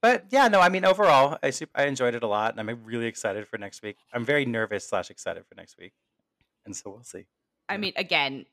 But 0.02 0.26
yeah, 0.32 0.48
no, 0.50 0.60
I 0.60 0.68
mean 0.70 0.84
overall, 0.84 1.38
I 1.42 1.52
sup- 1.52 1.70
I 1.76 1.86
enjoyed 1.86 2.14
it 2.16 2.24
a 2.24 2.28
lot, 2.28 2.58
and 2.58 2.60
I'm 2.60 2.84
really 2.84 3.06
excited 3.06 3.48
for 3.48 3.58
next 3.58 3.82
week. 3.82 3.98
I'm 4.14 4.26
very 4.26 4.46
nervous 4.46 4.88
slash 4.88 5.10
excited 5.10 5.46
for 5.48 5.56
next 5.56 5.78
week, 5.78 5.94
and 6.66 6.76
so 6.76 6.90
we'll 6.90 7.04
see. 7.04 7.26
I 7.70 7.74
Yeah. 7.76 7.78
mean, 7.78 7.94
again, 7.96 8.46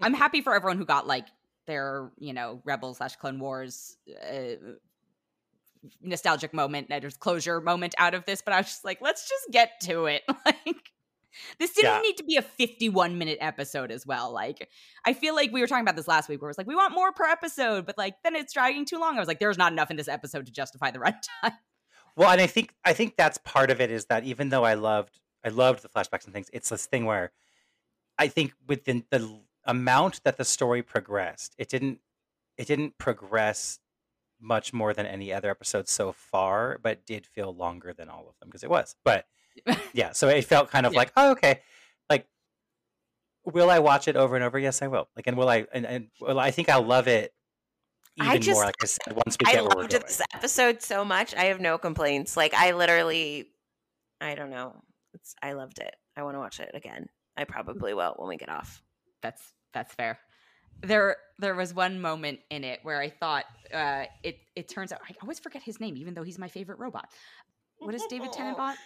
I'm 0.00 0.12
happy 0.14 0.42
for 0.42 0.54
everyone 0.54 0.76
who 0.76 0.84
got 0.84 1.06
like 1.06 1.26
their, 1.66 2.10
you 2.18 2.32
know, 2.34 2.60
Rebel 2.64 2.92
slash 2.94 3.16
Clone 3.16 3.38
Wars 3.38 3.96
uh, 4.22 4.56
nostalgic 6.02 6.52
moment, 6.52 6.88
there's 6.88 7.16
closure 7.16 7.60
moment 7.60 7.94
out 7.98 8.14
of 8.14 8.24
this. 8.26 8.42
But 8.42 8.54
I 8.54 8.58
was 8.58 8.66
just 8.66 8.84
like, 8.84 9.00
let's 9.00 9.28
just 9.28 9.46
get 9.50 9.80
to 9.82 10.06
it. 10.06 10.22
Like, 10.44 10.90
this 11.58 11.72
didn't 11.72 11.94
Yeah. 11.96 12.00
need 12.00 12.16
to 12.18 12.24
be 12.24 12.36
a 12.36 12.42
51 12.42 13.18
minute 13.18 13.38
episode 13.40 13.90
as 13.90 14.06
well. 14.06 14.32
Like, 14.32 14.68
I 15.04 15.12
feel 15.12 15.34
like 15.34 15.52
we 15.52 15.60
were 15.60 15.66
talking 15.66 15.84
about 15.84 15.96
this 15.96 16.08
last 16.08 16.28
week, 16.28 16.40
where 16.42 16.48
it 16.48 16.50
was 16.50 16.58
like 16.58 16.66
we 16.66 16.74
want 16.76 16.94
more 16.94 17.12
per 17.12 17.24
episode, 17.24 17.86
but 17.86 17.96
like 17.98 18.14
then 18.24 18.34
it's 18.36 18.52
dragging 18.52 18.84
too 18.84 18.98
long. 18.98 19.16
I 19.16 19.18
was 19.20 19.28
like, 19.28 19.38
there's 19.40 19.58
not 19.58 19.72
enough 19.72 19.90
in 19.90 19.96
this 19.96 20.08
episode 20.08 20.46
to 20.46 20.52
justify 20.52 20.90
the 20.90 20.98
runtime. 21.44 21.52
Well, 22.16 22.30
and 22.30 22.40
I 22.40 22.46
think 22.46 22.74
I 22.84 22.92
think 22.92 23.16
that's 23.16 23.38
part 23.38 23.70
of 23.70 23.80
it 23.80 23.90
is 23.90 24.06
that 24.06 24.24
even 24.24 24.48
though 24.48 24.64
I 24.64 24.74
loved 24.74 25.20
I 25.44 25.50
loved 25.50 25.82
the 25.82 25.88
flashbacks 25.88 26.24
and 26.24 26.34
things, 26.34 26.50
it's 26.52 26.68
this 26.68 26.86
thing 26.86 27.04
where 27.04 27.32
I 28.18 28.26
think 28.28 28.52
within 28.66 29.04
the 29.10 29.40
amount 29.64 30.24
that 30.24 30.36
the 30.36 30.44
story 30.44 30.82
progressed, 30.82 31.54
it 31.58 31.68
didn't 31.68 32.00
it 32.56 32.66
didn't 32.66 32.98
progress 32.98 33.78
much 34.40 34.72
more 34.72 34.92
than 34.94 35.06
any 35.06 35.32
other 35.32 35.50
episode 35.50 35.88
so 35.88 36.12
far, 36.12 36.78
but 36.82 37.04
did 37.06 37.26
feel 37.26 37.54
longer 37.54 37.92
than 37.92 38.08
all 38.08 38.28
of 38.28 38.38
them 38.38 38.48
because 38.48 38.62
it 38.64 38.70
was. 38.70 38.96
But 39.04 39.26
yeah, 39.92 40.12
so 40.12 40.28
it 40.28 40.44
felt 40.44 40.70
kind 40.70 40.86
of 40.86 40.92
Yeah. 40.92 40.98
like, 40.98 41.12
oh, 41.16 41.30
okay, 41.32 41.60
like 42.10 42.26
will 43.44 43.70
I 43.70 43.78
watch 43.78 44.08
it 44.08 44.16
over 44.16 44.34
and 44.36 44.44
over? 44.44 44.58
Yes, 44.58 44.82
I 44.82 44.88
will. 44.88 45.08
Like, 45.16 45.26
and 45.26 45.36
will 45.36 45.48
I? 45.48 45.66
And, 45.72 45.86
and 45.86 46.08
well, 46.20 46.38
I 46.38 46.50
think 46.50 46.68
I'll 46.68 46.82
love 46.82 47.08
it 47.08 47.32
even 48.16 48.30
I 48.30 48.38
just- 48.38 48.56
more. 48.56 48.64
Like 48.64 48.74
I 48.82 48.86
said, 48.86 49.14
once 49.14 49.36
we 49.40 49.46
I 49.46 49.52
get 49.54 49.62
where 49.64 49.70
we're 49.76 49.82
loved 49.82 49.92
this 49.92 50.20
episode 50.34 50.82
so 50.82 51.04
much. 51.04 51.34
I 51.34 51.44
have 51.44 51.60
no 51.60 51.78
complaints. 51.78 52.36
Like 52.36 52.52
I 52.54 52.72
literally, 52.72 53.46
I 54.20 54.34
don't 54.34 54.50
know. 54.50 54.82
It's 55.14 55.34
I 55.42 55.52
loved 55.52 55.78
it. 55.78 55.94
I 56.16 56.22
want 56.24 56.34
to 56.34 56.40
watch 56.40 56.60
it 56.60 56.70
again. 56.74 57.08
I 57.36 57.44
probably 57.44 57.94
will 57.94 58.14
when 58.16 58.28
we 58.28 58.36
get 58.36 58.48
off. 58.48 58.82
that's 59.22 59.52
that's 59.72 59.94
fair. 59.94 60.18
There 60.82 61.16
there 61.38 61.54
was 61.54 61.72
one 61.74 62.00
moment 62.00 62.40
in 62.50 62.64
it 62.64 62.80
where 62.82 63.00
I 63.00 63.08
thought 63.10 63.44
uh 63.72 64.04
it 64.22 64.38
it 64.56 64.68
turns 64.68 64.92
out 64.92 65.00
I 65.08 65.14
always 65.22 65.38
forget 65.38 65.62
his 65.62 65.80
name, 65.80 65.96
even 65.96 66.14
though 66.14 66.22
he's 66.24 66.38
my 66.38 66.48
favorite 66.48 66.78
robot. 66.78 67.08
What 67.78 67.94
is 67.94 68.02
David 68.10 68.30
Tennantbot? 68.32 68.74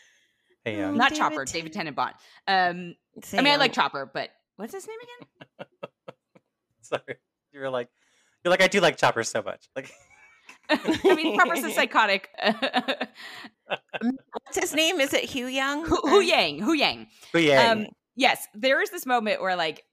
Hey, 0.65 0.83
um, 0.83 0.97
Not 0.97 1.11
David 1.11 1.19
Chopper, 1.19 1.45
Ten- 1.45 1.65
David 1.65 1.73
Tennantbot. 1.97 2.13
Um 2.47 2.95
Say 3.23 3.39
I 3.39 3.43
mean 3.43 3.53
I 3.53 3.57
like 3.57 3.73
Chopper, 3.73 4.11
but 4.13 4.31
what's 4.57 4.73
his 4.73 4.87
name 4.87 4.97
again? 5.03 5.67
sorry, 6.83 7.17
you 7.53 7.61
were 7.61 7.71
like, 7.71 7.89
you're 8.45 8.51
like, 8.51 8.63
I 8.63 8.69
do 8.69 8.81
like 8.81 8.97
Chopper 8.97 9.23
so 9.25 9.43
much. 9.43 9.69
Like, 9.77 9.91
I 10.71 11.15
mean 11.15 11.37
Chopper's 11.39 11.65
a 11.65 11.71
psychotic 11.75 12.29
What's 14.01 14.59
his 14.59 14.75
name? 14.75 15.01
Is 15.01 15.13
it 15.13 15.25
Hugh 15.25 15.47
Young? 15.47 15.85
Hu, 15.87 15.97
Huyang, 16.03 16.61
Hu 16.61 16.73
Yang. 16.75 17.07
but 17.33 17.43
yeah, 17.43 17.71
Um, 17.73 17.87
yes, 18.17 18.47
there 18.55 18.81
is 18.83 18.91
this 18.91 19.07
moment 19.07 19.41
where 19.41 19.57
like 19.57 19.85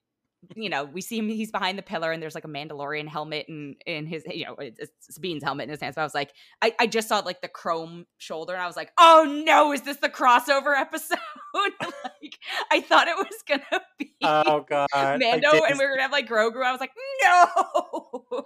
you 0.55 0.69
know 0.69 0.85
we 0.85 1.01
see 1.01 1.17
him 1.17 1.27
he's 1.27 1.51
behind 1.51 1.77
the 1.77 1.81
pillar 1.81 2.11
and 2.11 2.23
there's 2.23 2.35
like 2.35 2.45
a 2.45 2.47
mandalorian 2.49 3.07
helmet 3.07 3.45
and 3.49 3.75
in 3.85 4.05
his 4.05 4.23
you 4.27 4.45
know 4.45 4.55
it's, 4.55 4.79
it's 4.79 4.91
sabine's 5.15 5.43
helmet 5.43 5.65
in 5.65 5.69
his 5.69 5.81
hands 5.81 5.95
but 5.95 6.01
i 6.01 6.03
was 6.03 6.13
like 6.15 6.31
I, 6.61 6.73
I 6.79 6.87
just 6.87 7.09
saw 7.09 7.19
like 7.19 7.41
the 7.41 7.47
chrome 7.47 8.05
shoulder 8.17 8.53
and 8.53 8.61
i 8.61 8.67
was 8.67 8.77
like 8.77 8.91
oh 8.97 9.43
no 9.45 9.73
is 9.73 9.81
this 9.81 9.97
the 9.97 10.09
crossover 10.09 10.79
episode 10.79 11.17
like 11.53 12.39
i 12.71 12.79
thought 12.79 13.07
it 13.07 13.17
was 13.17 13.43
gonna 13.47 13.83
be 13.97 14.13
oh 14.23 14.65
god, 14.67 14.87
mando 14.93 15.49
and 15.67 15.77
we 15.77 15.85
were 15.85 15.91
gonna 15.91 16.03
have 16.03 16.11
like 16.11 16.27
grogu 16.27 16.63
i 16.63 16.71
was 16.71 16.79
like 16.79 16.91
no 17.21 18.45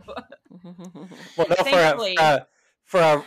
well, 1.38 1.48
no, 1.50 1.56
for 1.56 1.62
a, 1.62 1.64
thankfully- 1.64 2.16
for 2.18 2.24
a 2.24 2.48
for 2.86 3.00
a 3.02 3.24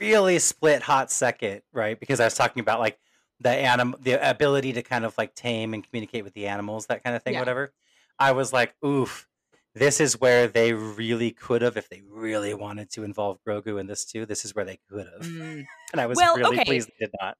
really 0.00 0.38
split 0.38 0.82
hot 0.82 1.10
second, 1.10 1.62
right? 1.72 1.98
Because 1.98 2.20
I 2.20 2.24
was 2.24 2.34
talking 2.34 2.60
about 2.60 2.80
like 2.80 2.98
the 3.40 3.50
anim 3.50 3.94
the 4.00 4.12
ability 4.28 4.72
to 4.74 4.82
kind 4.82 5.04
of 5.04 5.16
like 5.18 5.34
tame 5.34 5.74
and 5.74 5.84
communicate 5.84 6.24
with 6.24 6.34
the 6.34 6.46
animals, 6.46 6.86
that 6.86 7.02
kind 7.04 7.16
of 7.16 7.22
thing, 7.22 7.34
Yeah. 7.34 7.40
whatever. 7.40 7.72
I 8.18 8.32
was 8.32 8.52
like, 8.52 8.74
oof. 8.84 9.26
This 9.74 10.00
is 10.00 10.18
where 10.20 10.48
they 10.48 10.72
really 10.72 11.30
could 11.30 11.62
have, 11.62 11.76
if 11.76 11.88
they 11.88 12.02
really 12.02 12.52
wanted 12.54 12.90
to 12.92 13.04
involve 13.04 13.38
Grogu 13.46 13.78
in 13.78 13.86
this 13.86 14.04
too. 14.04 14.26
This 14.26 14.44
is 14.44 14.54
where 14.54 14.64
they 14.64 14.80
could 14.90 15.06
have, 15.06 15.22
Mm. 15.22 15.66
and 15.92 16.00
I 16.00 16.06
was 16.06 16.16
Well, 16.16 16.36
really 16.36 16.58
okay. 16.58 16.64
pleased 16.64 16.88
they 16.98 17.06
did 17.06 17.14
not. 17.20 17.36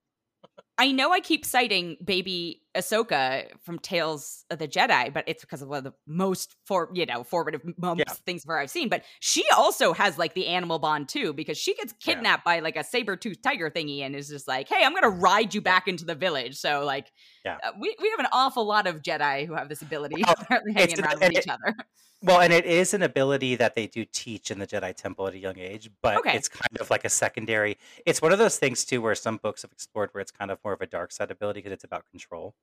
I 0.79 0.91
know 0.93 1.11
I 1.11 1.19
keep 1.19 1.45
citing 1.45 1.97
baby 2.03 2.61
Ahsoka 2.73 3.47
from 3.63 3.77
Tales 3.79 4.45
of 4.49 4.59
the 4.59 4.67
Jedi, 4.67 5.13
but 5.13 5.25
it's 5.27 5.41
because 5.43 5.61
of 5.61 5.67
one 5.67 5.79
of 5.79 5.83
the 5.83 5.93
most 6.07 6.55
for 6.65 6.89
you 6.93 7.05
know 7.05 7.23
formative 7.25 7.61
moments 7.77 8.13
Yeah. 8.13 8.17
things 8.25 8.43
where 8.45 8.57
I've 8.57 8.69
seen. 8.69 8.87
But 8.87 9.03
she 9.19 9.43
also 9.57 9.91
has 9.91 10.17
like 10.17 10.33
the 10.35 10.47
animal 10.47 10.79
bond 10.79 11.09
too, 11.09 11.33
because 11.33 11.57
she 11.57 11.75
gets 11.75 11.93
Yeah. 12.05 12.13
kidnapped 12.15 12.45
by 12.45 12.59
like 12.61 12.77
a 12.77 12.83
saber 12.85 13.17
tooth 13.17 13.41
tiger 13.41 13.69
thingy 13.69 13.99
and 14.01 14.15
is 14.15 14.29
just 14.29 14.47
like, 14.47 14.69
"Hey, 14.69 14.83
I'm 14.85 14.93
gonna 14.93 15.09
ride 15.09 15.53
you 15.53 15.59
back 15.61 15.89
into 15.89 16.05
the 16.05 16.15
village." 16.15 16.55
So 16.55 16.85
like, 16.85 17.11
Yeah. 17.43 17.57
uh, 17.61 17.71
we 17.79 17.93
we 18.01 18.09
have 18.11 18.19
an 18.21 18.27
awful 18.31 18.65
lot 18.65 18.87
of 18.87 19.01
Jedi 19.01 19.45
who 19.45 19.55
have 19.55 19.67
this 19.67 19.81
ability 19.81 20.23
Well, 20.25 20.35
apparently 20.39 20.73
hanging 20.73 21.01
around 21.01 21.19
with 21.19 21.31
each 21.33 21.39
it- 21.39 21.49
other. 21.49 21.75
Well, 22.21 22.41
and 22.41 22.51
it 22.51 22.65
is 22.65 22.93
an 22.93 23.01
ability 23.01 23.55
that 23.55 23.75
they 23.75 23.87
do 23.87 24.03
teach 24.05 24.51
in 24.51 24.59
the 24.59 24.67
Jedi 24.67 24.93
Temple 24.95 25.27
at 25.27 25.33
a 25.33 25.37
young 25.39 25.57
age, 25.57 25.89
but 26.01 26.17
Okay. 26.17 26.35
it's 26.35 26.49
kind 26.49 26.77
of 26.79 26.89
like 26.89 27.05
a 27.05 27.09
secondary. 27.09 27.77
It's 28.05 28.21
one 28.21 28.33
of 28.33 28.39
those 28.39 28.59
things 28.59 28.83
too, 28.83 29.01
where 29.01 29.15
some 29.15 29.37
books 29.37 29.61
have 29.61 29.71
explored 29.71 30.09
where 30.13 30.21
it's 30.21 30.31
kind 30.31 30.51
of 30.51 30.59
more 30.63 30.73
of 30.73 30.81
a 30.81 30.85
dark 30.87 31.11
side 31.13 31.31
ability 31.31 31.59
because 31.59 31.71
it's 31.71 31.85
about 31.85 32.05
control, 32.11 32.55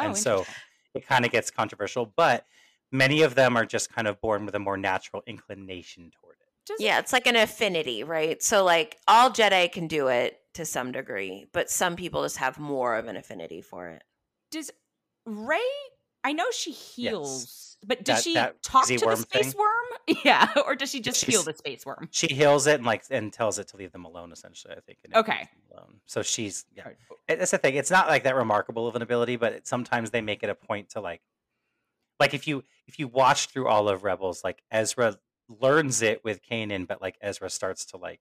Oh, 0.00 0.06
and 0.06 0.16
so 0.16 0.44
it 0.94 1.06
kind 1.06 1.24
of 1.24 1.30
gets 1.30 1.50
controversial. 1.50 2.12
But 2.16 2.44
many 2.90 3.22
of 3.22 3.36
them 3.36 3.56
are 3.56 3.64
just 3.64 3.92
kind 3.92 4.08
of 4.08 4.20
born 4.20 4.46
with 4.46 4.54
a 4.56 4.58
more 4.58 4.76
natural 4.76 5.22
inclination 5.26 6.10
toward 6.20 6.36
it. 6.40 6.48
Does- 6.66 6.80
yeah, 6.80 6.98
it's 6.98 7.12
like 7.12 7.26
an 7.28 7.36
affinity, 7.36 8.02
right? 8.02 8.42
So 8.42 8.64
like 8.64 8.98
all 9.06 9.30
Jedi 9.30 9.70
can 9.70 9.86
do 9.86 10.08
it 10.08 10.40
to 10.54 10.64
some 10.64 10.90
degree, 10.92 11.46
but 11.52 11.70
some 11.70 11.94
people 11.94 12.22
just 12.24 12.38
have 12.38 12.58
more 12.58 12.96
of 12.96 13.06
an 13.06 13.16
affinity 13.16 13.60
for 13.60 13.88
it. 13.90 14.02
does 14.50 14.70
Rey? 15.26 15.58
I 16.24 16.32
know 16.32 16.46
she 16.52 16.72
heals, 16.72 17.76
but 17.86 18.02
does 18.04 18.16
That- 18.18 18.24
she 18.24 18.34
that 18.34 18.62
talk 18.62 18.86
crazy 18.86 18.98
to 18.98 19.06
the 19.10 19.16
space 19.16 19.52
thing? 19.52 19.58
worm? 19.60 19.70
Yeah, 20.24 20.52
or 20.66 20.74
does 20.74 20.90
she 20.90 21.00
just 21.00 21.24
heal 21.24 21.42
the 21.42 21.54
space 21.54 21.86
worm? 21.86 22.08
She 22.10 22.26
heals 22.26 22.66
it 22.66 22.74
and 22.76 22.84
like 22.84 23.04
and 23.10 23.32
tells 23.32 23.58
it 23.58 23.68
to 23.68 23.76
leave 23.78 23.92
them 23.92 24.04
alone. 24.04 24.32
Essentially, 24.32 24.74
I 24.76 24.80
think. 24.80 24.98
and 25.04 25.14
Okay. 25.14 25.48
Alone. 25.72 26.00
So 26.06 26.22
she's 26.22 26.66
yeah. 26.74 26.84
Right. 26.88 26.96
That's 27.38 27.52
the 27.52 27.58
thing. 27.58 27.74
It's 27.76 27.90
not 27.90 28.08
like 28.08 28.24
that 28.24 28.34
remarkable 28.36 28.86
of 28.86 28.96
an 28.96 29.02
ability, 29.02 29.36
but 29.36 29.52
it, 29.54 29.66
sometimes 29.66 30.10
they 30.10 30.20
make 30.20 30.42
it 30.42 30.50
a 30.50 30.54
point 30.54 30.90
to 30.90 31.00
like, 31.00 31.22
like 32.20 32.34
if 32.34 32.46
you 32.46 32.64
if 32.86 32.98
you 32.98 33.08
watch 33.08 33.46
through 33.46 33.66
all 33.68 33.88
of 33.88 34.04
Rebels, 34.04 34.44
like 34.44 34.62
Ezra 34.70 35.16
learns 35.48 36.02
it 36.02 36.22
with 36.22 36.42
Kanan, 36.42 36.86
but 36.86 37.00
like 37.00 37.16
Ezra 37.22 37.48
starts 37.48 37.86
to 37.86 37.96
like, 37.96 38.20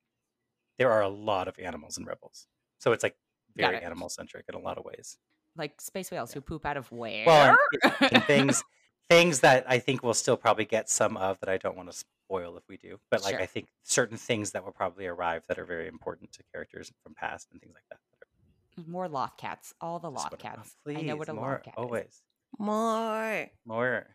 there 0.77 0.91
are 0.91 1.01
a 1.01 1.09
lot 1.09 1.47
of 1.49 1.59
animals 1.59 1.97
in 1.97 2.05
Rebels, 2.05 2.47
so 2.79 2.93
it's 2.93 3.03
like 3.03 3.15
very 3.57 3.75
it. 3.77 3.83
animal 3.83 4.07
centric 4.07 4.45
in 4.47 4.55
a 4.55 4.59
lot 4.59 4.77
of 4.77 4.85
ways. 4.85 5.17
Like 5.55 5.79
space 5.81 6.09
whales 6.11 6.33
who 6.33 6.41
poop 6.41 6.65
out 6.65 6.77
of 6.77 6.91
where? 6.91 7.25
Well, 7.25 7.57
and, 7.83 7.93
and 8.13 8.23
things 8.23 8.63
things 9.09 9.41
that 9.41 9.65
I 9.67 9.79
think 9.79 10.01
we'll 10.03 10.13
still 10.13 10.37
probably 10.37 10.65
get 10.65 10.89
some 10.89 11.17
of 11.17 11.39
that 11.41 11.49
I 11.49 11.57
don't 11.57 11.75
want 11.77 11.91
to 11.91 11.97
spoil 12.27 12.57
if 12.57 12.63
we 12.67 12.77
do, 12.77 12.99
but 13.11 13.23
like 13.23 13.33
Sure. 13.35 13.41
I 13.41 13.45
think 13.45 13.67
certain 13.83 14.17
things 14.17 14.51
that 14.51 14.63
will 14.65 14.71
probably 14.71 15.05
arrive 15.07 15.43
that 15.47 15.59
are 15.59 15.65
very 15.65 15.87
important 15.87 16.31
to 16.33 16.43
characters 16.53 16.91
from 17.03 17.13
past 17.13 17.49
and 17.51 17.59
things 17.61 17.73
like 17.75 17.83
that. 17.91 18.87
more 18.87 19.07
loth 19.07 19.37
cats. 19.37 19.73
All 19.81 19.99
the 19.99 20.09
Just 20.09 20.23
loth 20.23 20.31
what- 20.31 20.39
oh, 20.41 20.43
cats. 20.57 20.75
Please, 20.83 20.97
I 20.97 21.01
know 21.01 21.15
what 21.17 21.29
a 21.29 21.33
more, 21.33 21.51
loth 21.51 21.63
cat 21.63 21.73
is. 21.77 21.83
always 21.83 22.21
More. 22.57 23.47
more. 23.65 24.07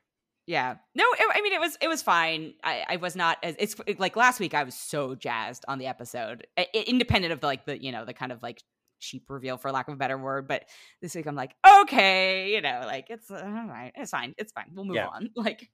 Yeah. 0.47 0.77
No, 0.95 1.05
it, 1.19 1.29
I 1.35 1.43
mean 1.43 1.53
it 1.53 1.61
was 1.61 1.77
it 1.83 1.89
was 1.89 2.01
fine. 2.03 2.55
I, 2.65 2.85
I 2.89 2.97
was 2.97 3.15
not 3.15 3.37
as 3.43 3.55
it's 3.59 3.77
like 3.99 4.17
last 4.17 4.41
week 4.41 4.55
I 4.55 4.65
was 4.65 4.75
so 4.75 5.15
jazzed 5.15 5.65
on 5.69 5.79
the 5.79 5.87
episode, 5.87 6.47
I- 6.57 6.67
I- 6.75 6.85
independent 6.89 7.33
of 7.33 7.41
the, 7.41 7.47
like 7.47 7.67
the 7.67 7.81
you 7.81 7.93
know 7.93 8.05
the 8.07 8.15
kind 8.15 8.33
of 8.33 8.43
like 8.43 8.63
cheap 8.99 9.25
reveal 9.29 9.57
for 9.57 9.71
lack 9.73 9.89
of 9.89 9.95
a 9.95 9.97
better 9.97 10.19
word. 10.19 10.49
But 10.49 10.65
this 11.03 11.15
week 11.15 11.27
I'm 11.27 11.35
like 11.37 11.55
okay, 11.83 12.53
you 12.55 12.61
know, 12.61 12.83
like 12.87 13.07
it's 13.11 13.31
uh, 13.31 13.43
all 13.45 13.67
right, 13.69 13.93
it's 13.97 14.11
fine, 14.11 14.35
it's 14.39 14.53
fine. 14.53 14.67
We'll 14.75 14.85
move 14.85 14.97
Yeah. 14.97 15.09
on. 15.09 15.31
Like 15.37 15.69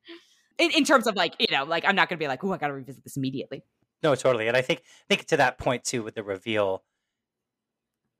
in, 0.58 0.70
in 0.70 0.84
terms 0.84 1.06
of 1.06 1.16
like 1.16 1.34
you 1.38 1.46
know 1.50 1.64
like 1.64 1.84
I'm 1.86 1.96
not 1.96 2.08
gonna 2.08 2.18
be 2.18 2.28
like 2.28 2.44
oh 2.44 2.52
I 2.52 2.58
gotta 2.58 2.74
revisit 2.74 3.02
this 3.04 3.16
immediately. 3.16 3.64
No, 4.02 4.14
totally. 4.14 4.48
And 4.48 4.56
I 4.56 4.60
think 4.62 4.82
think 5.08 5.24
to 5.26 5.36
that 5.38 5.58
point 5.58 5.82
too 5.84 6.02
with 6.02 6.14
the 6.14 6.22
reveal, 6.22 6.82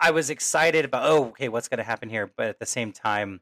I 0.00 0.10
was 0.10 0.30
excited 0.30 0.84
about 0.84 1.02
oh, 1.08 1.26
okay, 1.28 1.48
what's 1.48 1.68
going 1.68 1.78
to 1.78 1.84
happen 1.84 2.08
here, 2.08 2.30
but 2.36 2.46
at 2.46 2.58
the 2.58 2.66
same 2.66 2.92
time, 2.92 3.40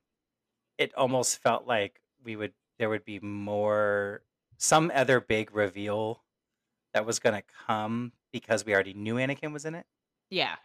it 0.79 0.93
almost 0.97 1.39
felt 1.39 1.67
like 1.67 2.01
we 2.25 2.37
would 2.37 2.53
there 2.79 2.89
would 2.89 3.05
be 3.05 3.21
more 3.21 4.23
some 4.59 4.91
other 4.95 5.21
big 5.21 5.55
reveal 5.55 6.23
that 6.95 7.07
was 7.07 7.19
going 7.19 7.35
to 7.35 7.43
come 7.67 8.13
because 8.33 8.65
we 8.67 8.75
already 8.75 8.93
knew 8.93 9.17
Anakin 9.17 9.53
was 9.53 9.65
in 9.65 9.75
it. 9.75 9.87
Yeah. 10.31 10.57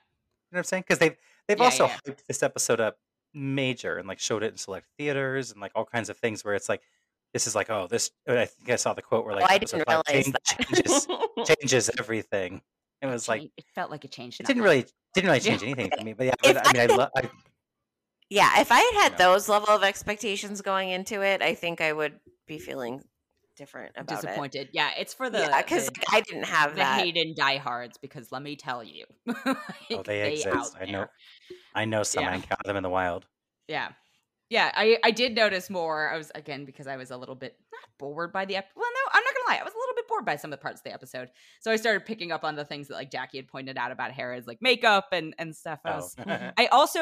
You 0.52 0.56
know 0.56 0.58
what 0.58 0.60
I'm 0.60 0.64
saying? 0.66 0.84
Because 0.88 1.00
they've 1.00 1.16
they've 1.48 1.60
Yeah, 1.60 1.66
also 1.66 1.88
yeah. 1.88 1.98
hyped 2.08 2.26
this 2.28 2.44
episode 2.44 2.80
up 2.80 2.98
major 3.34 3.98
and 3.98 4.08
like 4.08 4.20
showed 4.20 4.44
it 4.44 4.52
in 4.52 4.58
select 4.58 4.88
theaters 4.98 5.52
and 5.52 5.60
like 5.62 5.72
all 5.76 5.86
kinds 5.86 6.10
of 6.10 6.18
things 6.18 6.44
where 6.44 6.56
it's 6.56 6.70
like 6.70 6.82
this 7.34 7.46
is 7.46 7.54
like 7.56 7.70
oh 7.70 7.88
this 7.88 8.12
uh, 8.28 8.34
I 8.34 8.46
think 8.46 8.70
I 8.70 8.78
saw 8.78 8.94
the 8.94 9.02
quote 9.02 9.26
where 9.26 9.36
Oh, 9.36 9.40
like 9.42 9.52
I 9.52 9.58
didn't 9.58 9.84
oh, 9.88 10.02
realize 10.08 10.26
change, 10.26 10.36
changes 10.46 11.08
changes 11.46 11.90
everything. 12.00 12.62
It 13.02 13.08
was 13.08 13.28
like 13.28 13.52
it 13.58 13.66
felt 13.76 13.92
like 13.92 14.06
it 14.06 14.12
changed. 14.12 14.40
it 14.40 14.48
didn't 14.48 14.64
really 14.64 14.86
didn't 15.14 15.28
really 15.28 15.40
change 15.42 15.64
anything 15.64 15.92
for 15.92 16.02
me. 16.02 16.14
But 16.14 16.28
yeah, 16.28 16.34
but, 16.42 16.58
I 16.58 16.72
mean 16.72 16.82
I 16.82 16.84
I 16.84 16.86
love 16.88 17.10
I, 17.16 17.30
yeah, 18.30 18.60
if 18.62 18.72
I 18.72 18.80
had 18.80 18.94
had 19.04 19.12
Yeah. 19.14 19.18
those 19.18 19.48
level 19.50 19.70
of 19.70 19.84
expectations 19.84 20.62
going 20.62 20.90
into 20.90 21.22
it, 21.22 21.42
I 21.42 21.54
think 21.54 21.82
I 21.82 21.94
would 21.94 22.20
be 22.48 22.60
feeling 22.60 23.04
different 23.58 23.92
about 23.98 24.24
it. 24.24 24.28
disappointed. 24.28 24.70
Yeah, 24.74 24.92
it's 24.98 25.14
for 25.14 25.30
the 25.30 25.40
yeah, 25.40 25.62
because 25.62 25.88
the, 25.88 25.92
like, 26.00 26.14
I 26.14 26.22
didn't 26.22 26.46
have 26.46 26.72
the 26.72 26.78
that. 26.78 27.02
Hayden 27.02 27.34
diehards. 27.36 27.98
Because 27.98 28.32
let 28.32 28.42
me 28.42 28.56
tell 28.56 28.84
you, 28.84 29.06
oh 29.28 29.56
like, 29.90 30.06
they 30.06 30.34
exist. 30.34 30.48
out 30.56 30.70
I 30.80 30.86
know 30.86 30.92
there. 30.92 31.12
I 31.76 31.86
know 31.86 32.04
some 32.04 32.24
Yeah. 32.24 32.32
I 32.32 32.36
encounter 32.36 32.64
them 32.66 32.78
in 32.78 32.84
the 32.84 32.90
wild. 32.90 33.26
Yeah. 33.68 33.90
Yeah, 34.50 34.72
I, 34.74 34.98
I 35.04 35.12
did 35.12 35.36
notice 35.36 35.70
more. 35.70 36.10
I 36.10 36.18
was 36.18 36.32
again 36.34 36.64
because 36.64 36.88
I 36.88 36.96
was 36.96 37.12
a 37.12 37.18
little 37.18 37.36
bit 37.36 37.58
not 37.74 37.90
bored 38.00 38.32
by 38.32 38.46
the 38.46 38.56
ep- 38.56 38.70
well, 38.78 38.86
no, 38.86 39.12
I'm 39.12 39.22
not 39.24 39.34
gonna 39.34 39.58
lie, 39.58 39.60
I 39.62 39.64
was 39.66 39.74
a 39.74 39.78
little 39.78 39.96
bit 39.96 40.08
bored 40.08 40.26
by 40.26 40.38
some 40.38 40.54
of 40.54 40.58
the 40.58 40.62
parts 40.64 40.80
of 40.80 40.86
the 40.86 40.94
episode. 40.94 41.30
So 41.60 41.70
I 41.70 41.76
started 41.76 42.06
picking 42.06 42.32
up 42.32 42.46
on 42.46 42.56
the 42.56 42.64
things 42.64 42.88
that 42.88 42.94
like 42.94 43.12
Jackie 43.12 43.40
had 43.40 43.50
pointed 43.50 43.78
out 43.78 43.92
about 43.92 44.12
Hera's 44.14 44.48
like 44.48 44.60
makeup 44.62 45.08
and 45.12 45.36
and 45.38 45.54
stuff. 45.54 45.80
And 45.84 45.96
I 45.96 46.00
Oh. 46.00 46.52
I 46.58 46.68
also 46.68 47.00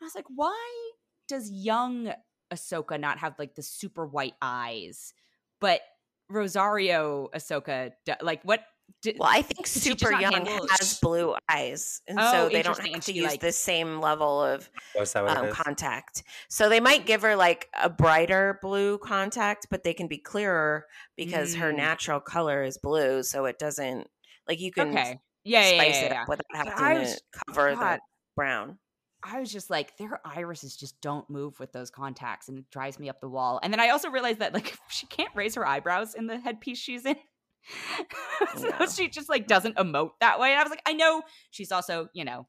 I 0.00 0.04
was 0.04 0.14
like, 0.14 0.26
why 0.28 0.90
does 1.26 1.50
young 1.50 2.12
Ahsoka 2.52 3.00
not 3.00 3.18
have 3.18 3.34
like 3.36 3.56
the 3.56 3.62
super 3.62 4.06
white 4.06 4.34
eyes, 4.40 5.12
but 5.60 5.80
Rosario 6.28 7.28
Ahsoka 7.34 7.92
like 8.22 8.42
what? 8.44 8.62
Did, 9.02 9.16
Well, 9.18 9.28
I 9.30 9.42
think 9.42 9.66
Does 9.66 9.82
she 9.82 9.90
just 9.90 10.00
super 10.00 10.12
young 10.20 10.46
has 10.70 11.00
blue 11.00 11.34
eyes, 11.48 12.00
and 12.06 12.18
Oh, 12.20 12.32
so 12.32 12.48
they 12.48 12.62
don't 12.62 12.78
have 12.78 13.04
to 13.04 13.12
she, 13.12 13.18
use 13.18 13.32
like- 13.32 13.40
the 13.40 13.50
same 13.52 14.00
level 14.00 14.40
of 14.42 14.70
Was 14.94 15.12
that 15.14 15.24
what 15.24 15.36
um, 15.36 15.50
contact. 15.50 16.22
So 16.48 16.68
they 16.68 16.78
might 16.78 17.04
give 17.04 17.22
her 17.22 17.34
like 17.34 17.68
a 17.80 17.90
brighter 17.90 18.58
blue 18.62 18.98
contact, 18.98 19.66
but 19.70 19.82
they 19.82 19.92
can 19.92 20.06
be 20.06 20.18
clearer 20.18 20.86
because 21.16 21.54
her 21.56 21.72
Mm. 21.72 21.76
natural 21.78 22.20
color 22.20 22.62
is 22.62 22.78
blue, 22.78 23.24
so 23.24 23.44
it 23.46 23.58
doesn't 23.58 24.08
like 24.48 24.60
you 24.60 24.70
can 24.72 24.90
okay, 24.90 25.18
yeah, 25.44 25.68
yeah, 25.68 25.74
spice 25.82 26.00
yeah, 26.00 26.06
it 26.06 26.12
up 26.12 26.28
without 26.28 26.46
having 26.54 26.72
I 26.84 27.04
to 27.04 27.20
cover 27.48 27.74
God. 27.74 27.96
the 27.96 28.00
brown. 28.36 28.78
I 29.28 29.40
was 29.40 29.50
just 29.52 29.70
like, 29.70 29.96
their 29.96 30.20
irises 30.24 30.76
just 30.76 31.00
don't 31.00 31.28
move 31.28 31.58
with 31.58 31.72
those 31.72 31.90
contacts, 31.90 32.48
and 32.48 32.58
it 32.58 32.70
drives 32.70 32.98
me 32.98 33.08
up 33.08 33.20
the 33.20 33.28
wall. 33.28 33.58
And 33.62 33.72
then 33.72 33.80
I 33.80 33.88
also 33.88 34.08
realized 34.10 34.38
that 34.38 34.54
like 34.54 34.76
she 34.88 35.06
can't 35.06 35.34
raise 35.34 35.54
her 35.56 35.66
eyebrows 35.66 36.14
in 36.14 36.26
the 36.26 36.38
headpiece 36.38 36.78
she's 36.78 37.04
in, 37.04 37.16
so 38.56 38.68
Yeah. 38.68 38.86
she 38.86 39.08
just 39.08 39.28
like 39.28 39.46
doesn't 39.46 39.76
emote 39.76 40.10
that 40.20 40.38
way. 40.38 40.50
And 40.50 40.60
I 40.60 40.62
was 40.62 40.70
like, 40.70 40.82
I 40.86 40.92
know 40.92 41.22
she's 41.50 41.72
also 41.72 42.08
you 42.12 42.24
know 42.24 42.46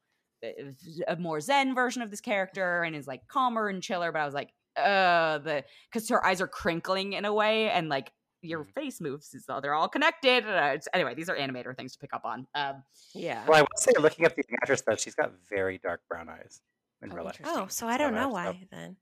a 1.08 1.16
more 1.16 1.40
zen 1.40 1.74
version 1.74 2.00
of 2.02 2.10
this 2.10 2.20
character 2.20 2.82
and 2.84 2.94
is 2.94 3.06
like 3.08 3.26
calmer 3.28 3.68
and 3.68 3.82
chiller, 3.82 4.12
but 4.12 4.20
I 4.20 4.24
was 4.24 4.34
like, 4.34 4.50
uh, 4.76 5.38
the 5.38 5.64
because 5.92 6.08
her 6.10 6.24
eyes 6.24 6.40
are 6.40 6.46
crinkling 6.48 7.14
in 7.14 7.24
a 7.24 7.32
way, 7.34 7.70
and 7.70 7.88
like 7.88 8.12
your 8.42 8.64
Mhm. 8.64 8.72
face 8.74 9.00
moves, 9.00 9.34
so 9.44 9.60
they're 9.60 9.74
all 9.74 9.88
connected. 9.88 10.44
Uh, 10.46 10.74
it's- 10.74 10.88
anyway, 10.94 11.14
these 11.14 11.28
are 11.28 11.36
animator 11.36 11.76
things 11.76 11.92
to 11.94 11.98
pick 11.98 12.12
up 12.12 12.24
on. 12.24 12.46
Um, 12.54 12.84
Yeah. 13.14 13.44
Well, 13.46 13.58
I 13.58 13.60
will 13.62 13.68
say, 13.76 13.92
looking 13.98 14.26
up 14.26 14.34
the 14.36 14.44
actress 14.62 14.82
though, 14.82 14.96
she's 14.96 15.14
got 15.14 15.32
very 15.48 15.78
dark 15.78 16.02
brown 16.08 16.28
eyes 16.28 16.60
in 17.02 17.10
Oh, 17.12 17.14
real 17.16 17.24
life. 17.24 17.40
Oh, 17.44 17.66
so 17.68 17.88
I 17.88 17.96
don't 17.98 18.14
know 18.14 18.28
why 18.28 18.48
oh. 18.48 18.66
then. 18.70 18.96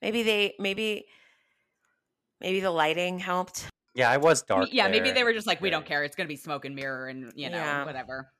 Maybe 0.00 0.22
they 0.22 0.54
maybe 0.58 1.06
maybe 2.40 2.60
the 2.60 2.70
lighting 2.70 3.18
helped. 3.18 3.68
Yeah, 3.94 4.10
I 4.10 4.16
was 4.16 4.42
dark. 4.42 4.64
mean, 4.64 4.74
yeah, 4.74 4.88
maybe 4.88 5.10
they 5.10 5.22
were 5.22 5.32
just 5.34 5.46
like, 5.46 5.60
we 5.60 5.70
don't 5.70 5.84
care. 5.86 6.02
It's 6.02 6.16
gonna 6.16 6.28
be 6.28 6.36
smoke 6.36 6.64
and 6.64 6.74
mirror, 6.74 7.06
and 7.08 7.32
you 7.36 7.50
know, 7.50 7.58
Yeah. 7.58 7.84
whatever. 7.84 8.32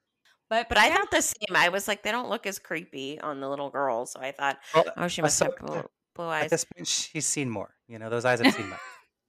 But 0.49 0.69
But 0.69 0.79
I 0.79 0.89
yeah, 0.89 0.97
thought 0.99 1.11
the 1.11 1.23
same. 1.23 1.55
I 1.55 1.69
was 1.69 1.87
like, 1.89 2.03
they 2.03 2.11
don't 2.11 2.29
look 2.29 2.47
as 2.47 2.59
creepy 2.59 3.21
on 3.21 3.41
the 3.41 3.49
little 3.49 3.71
girl, 3.71 4.07
so 4.07 4.21
I 4.21 4.33
thought, 4.33 4.59
Well, 4.75 4.85
oh, 4.97 5.09
she 5.09 5.23
must 5.23 5.39
have 5.41 5.53
Ahsoka, 5.55 5.67
blue, 5.67 5.91
blue 6.15 6.31
At 6.31 6.43
eyes. 6.45 6.51
this 6.51 6.65
point, 6.65 6.87
she's 6.89 7.27
seen 7.27 7.49
more. 7.49 7.75
You 7.87 7.99
know, 7.99 8.11
those 8.11 8.25
eyes 8.25 8.41
have 8.41 8.53
seen 8.55 8.69
much. 8.69 8.81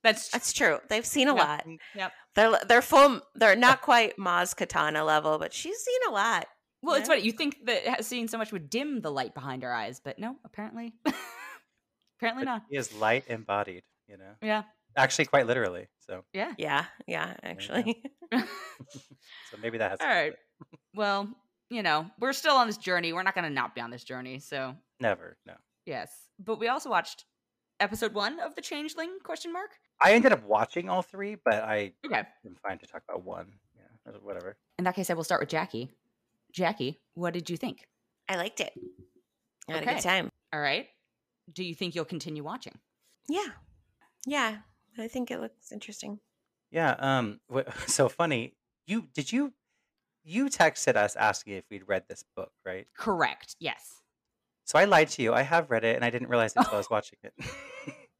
That's 0.03 0.29
That's 0.29 0.51
true. 0.53 0.79
They've 0.89 1.05
seen 1.05 1.27
a 1.29 1.35
Yeah. 1.35 1.41
lot. 1.41 1.65
Mm, 1.65 1.77
yep. 1.95 2.11
They're 2.35 2.59
they're 2.67 2.81
full. 2.81 3.21
They're 3.35 3.55
not 3.55 3.81
quite 3.81 4.17
Maz 4.17 4.53
Kanata 4.55 5.05
level, 5.05 5.37
but 5.39 5.53
she's 5.53 5.77
seen 5.79 5.99
a 6.09 6.11
lot. 6.11 6.47
well, 6.81 6.95
it's 6.95 7.07
Yeah. 7.07 7.15
funny. 7.15 7.25
You 7.25 7.31
think 7.31 7.65
that 7.65 7.87
ha- 7.87 7.95
seeing 8.01 8.27
so 8.27 8.37
much 8.37 8.51
would 8.51 8.69
dim 8.69 8.99
the 9.01 9.11
light 9.11 9.33
behind 9.33 9.63
her 9.63 9.73
eyes, 9.73 10.01
but 10.03 10.19
no, 10.19 10.35
apparently, 10.43 10.93
apparently 12.19 12.43
But 12.45 12.51
not. 12.51 12.63
She 12.69 12.77
is 12.77 12.93
light 12.93 13.25
embodied. 13.27 13.83
You 14.09 14.17
know, 14.17 14.33
Yeah, 14.41 14.63
actually, 14.97 15.25
quite 15.25 15.47
literally. 15.47 15.87
So, 16.01 16.25
yeah. 16.33 16.53
Yeah, 16.57 16.85
yeah. 17.07 17.33
Actually, 17.41 18.03
so 18.33 19.57
maybe 19.61 19.77
that 19.77 19.91
has. 19.91 19.99
All 20.01 20.07
to 20.07 20.13
right. 20.13 20.33
it. 20.33 20.39
well, 20.93 21.29
you 21.69 21.81
know, 21.81 22.07
we're 22.19 22.33
still 22.33 22.55
on 22.55 22.67
this 22.67 22.77
journey. 22.77 23.13
We're 23.13 23.23
not 23.23 23.33
gonna 23.35 23.49
not 23.49 23.73
be 23.75 23.81
on 23.81 23.89
this 23.91 24.03
journey. 24.03 24.39
So 24.39 24.75
Never. 24.99 25.37
No. 25.45 25.53
yes, 25.85 26.11
but 26.39 26.59
we 26.59 26.67
also 26.67 26.89
watched 26.89 27.23
episode 27.84 28.13
one 28.13 28.39
of 28.39 28.56
the 28.56 28.62
Changeling? 28.62 29.17
Question 29.24 29.52
mark. 29.54 29.72
I 30.02 30.13
ended 30.13 30.32
up 30.32 30.43
watching 30.43 30.89
all 30.89 31.02
three, 31.02 31.36
but 31.36 31.56
I 31.63 31.93
Okay. 32.06 32.24
am 32.46 32.56
fine 32.62 32.78
to 32.80 32.88
talk 32.88 33.04
about 33.08 33.24
one. 33.24 33.54
Yeah, 33.76 34.13
whatever. 34.22 34.58
In 34.80 34.86
that 34.86 34.96
case, 34.96 35.10
I 35.10 35.13
will 35.13 35.24
start 35.24 35.41
with 35.41 35.50
Jackie. 35.50 35.91
Jackie, 36.52 37.02
what 37.13 37.34
did 37.34 37.50
you 37.50 37.58
think? 37.58 37.88
I 38.30 38.36
liked 38.38 38.60
it. 38.60 38.74
I 39.69 39.74
had 39.74 39.84
a 39.84 39.86
good 39.86 40.02
time. 40.02 40.30
All 40.54 40.60
right. 40.62 40.88
Do 41.52 41.63
you 41.63 41.76
think 41.76 41.93
you'll 41.96 42.06
continue 42.06 42.43
watching? 42.43 42.80
Yeah, 43.28 43.48
yeah. 44.26 44.58
I 44.98 45.08
think 45.08 45.32
it 45.32 45.39
looks 45.39 45.72
interesting. 45.72 46.19
Yeah. 46.72 46.96
Um. 47.00 47.39
So 47.88 48.08
funny. 48.10 48.56
You 48.86 49.08
did 49.13 49.32
you 49.32 49.54
you 50.24 50.46
texted 50.50 50.96
us 50.96 51.15
asking 51.15 51.54
if 51.56 51.65
we'd 51.69 51.88
read 51.88 52.04
this 52.08 52.24
book, 52.36 52.52
right? 52.65 52.88
Correct. 52.98 53.56
Yes. 53.60 54.02
So 54.65 54.80
I 54.80 54.86
lied 54.86 55.10
to 55.10 55.21
you. 55.21 55.34
I 55.34 55.41
have 55.41 55.69
read 55.71 55.84
it, 55.84 55.95
and 55.95 56.06
I 56.06 56.10
didn't 56.10 56.30
realize 56.30 56.54
it 56.56 56.60
until 56.60 56.76
I 56.76 56.78
was 56.78 56.89
watching 56.97 57.19
it. 57.23 57.34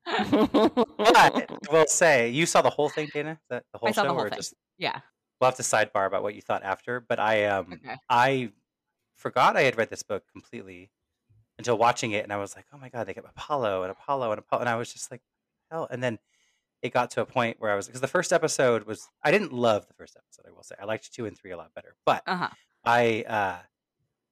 but 0.06 1.18
I 1.18 1.46
will 1.72 1.88
say, 1.88 2.30
you 2.30 2.46
saw 2.46 2.62
the 2.62 2.70
whole 2.70 2.90
thing, 2.90 3.10
Dana? 3.14 3.40
That 3.50 3.64
the 3.72 3.78
whole 3.80 3.90
I 3.90 3.92
saw 3.92 4.02
show, 4.04 4.08
the 4.10 4.14
whole 4.14 4.24
or 4.24 4.30
thing. 4.30 4.38
just 4.38 4.54
Yeah. 4.78 5.00
we'll 5.40 5.50
have 5.50 5.56
to 5.58 5.64
sidebar 5.64 6.06
about 6.08 6.24
what 6.24 6.36
you 6.36 6.42
thought 6.42 6.64
after? 6.64 7.00
But 7.00 7.20
I 7.20 7.46
um 7.46 7.74
Okay. 7.74 7.96
I 8.10 8.52
forgot 9.16 9.56
I 9.56 9.62
had 9.62 9.78
read 9.78 9.90
this 9.90 10.04
book 10.04 10.24
completely 10.32 10.92
until 11.58 11.78
watching 11.78 12.12
it, 12.12 12.24
and 12.24 12.34
I 12.34 12.38
was 12.38 12.56
like, 12.56 12.66
oh 12.74 12.78
my 12.78 12.90
god, 12.90 13.08
they 13.08 13.14
get 13.14 13.26
Apollo 13.26 13.84
and 13.84 13.92
Apollo 13.92 14.32
and 14.32 14.40
Apollo, 14.40 14.62
and 14.62 14.70
I 14.70 14.76
was 14.76 14.92
just 14.92 15.12
like, 15.12 15.22
hell. 15.72 15.88
And 15.90 16.04
then 16.04 16.20
it 16.82 16.92
got 16.92 17.12
to 17.12 17.22
a 17.22 17.26
point 17.26 17.58
where 17.60 17.72
I 17.72 17.76
was 17.76 17.88
because 17.88 18.02
the 18.02 18.08
first 18.08 18.34
episode 18.34 18.84
was 18.84 19.08
I 19.24 19.32
didn't 19.32 19.54
love 19.54 19.88
the 19.88 19.94
first 19.94 20.18
episode. 20.18 20.50
I 20.50 20.52
will 20.54 20.64
say 20.64 20.76
I 20.82 20.86
liked 20.86 21.14
two 21.14 21.26
and 21.26 21.38
three 21.38 21.52
a 21.52 21.58
lot 21.58 21.74
better, 21.74 21.96
but 22.06 22.24
Uh 22.28 22.36
huh. 22.36 22.50
I 22.84 23.24
uh 23.26 23.60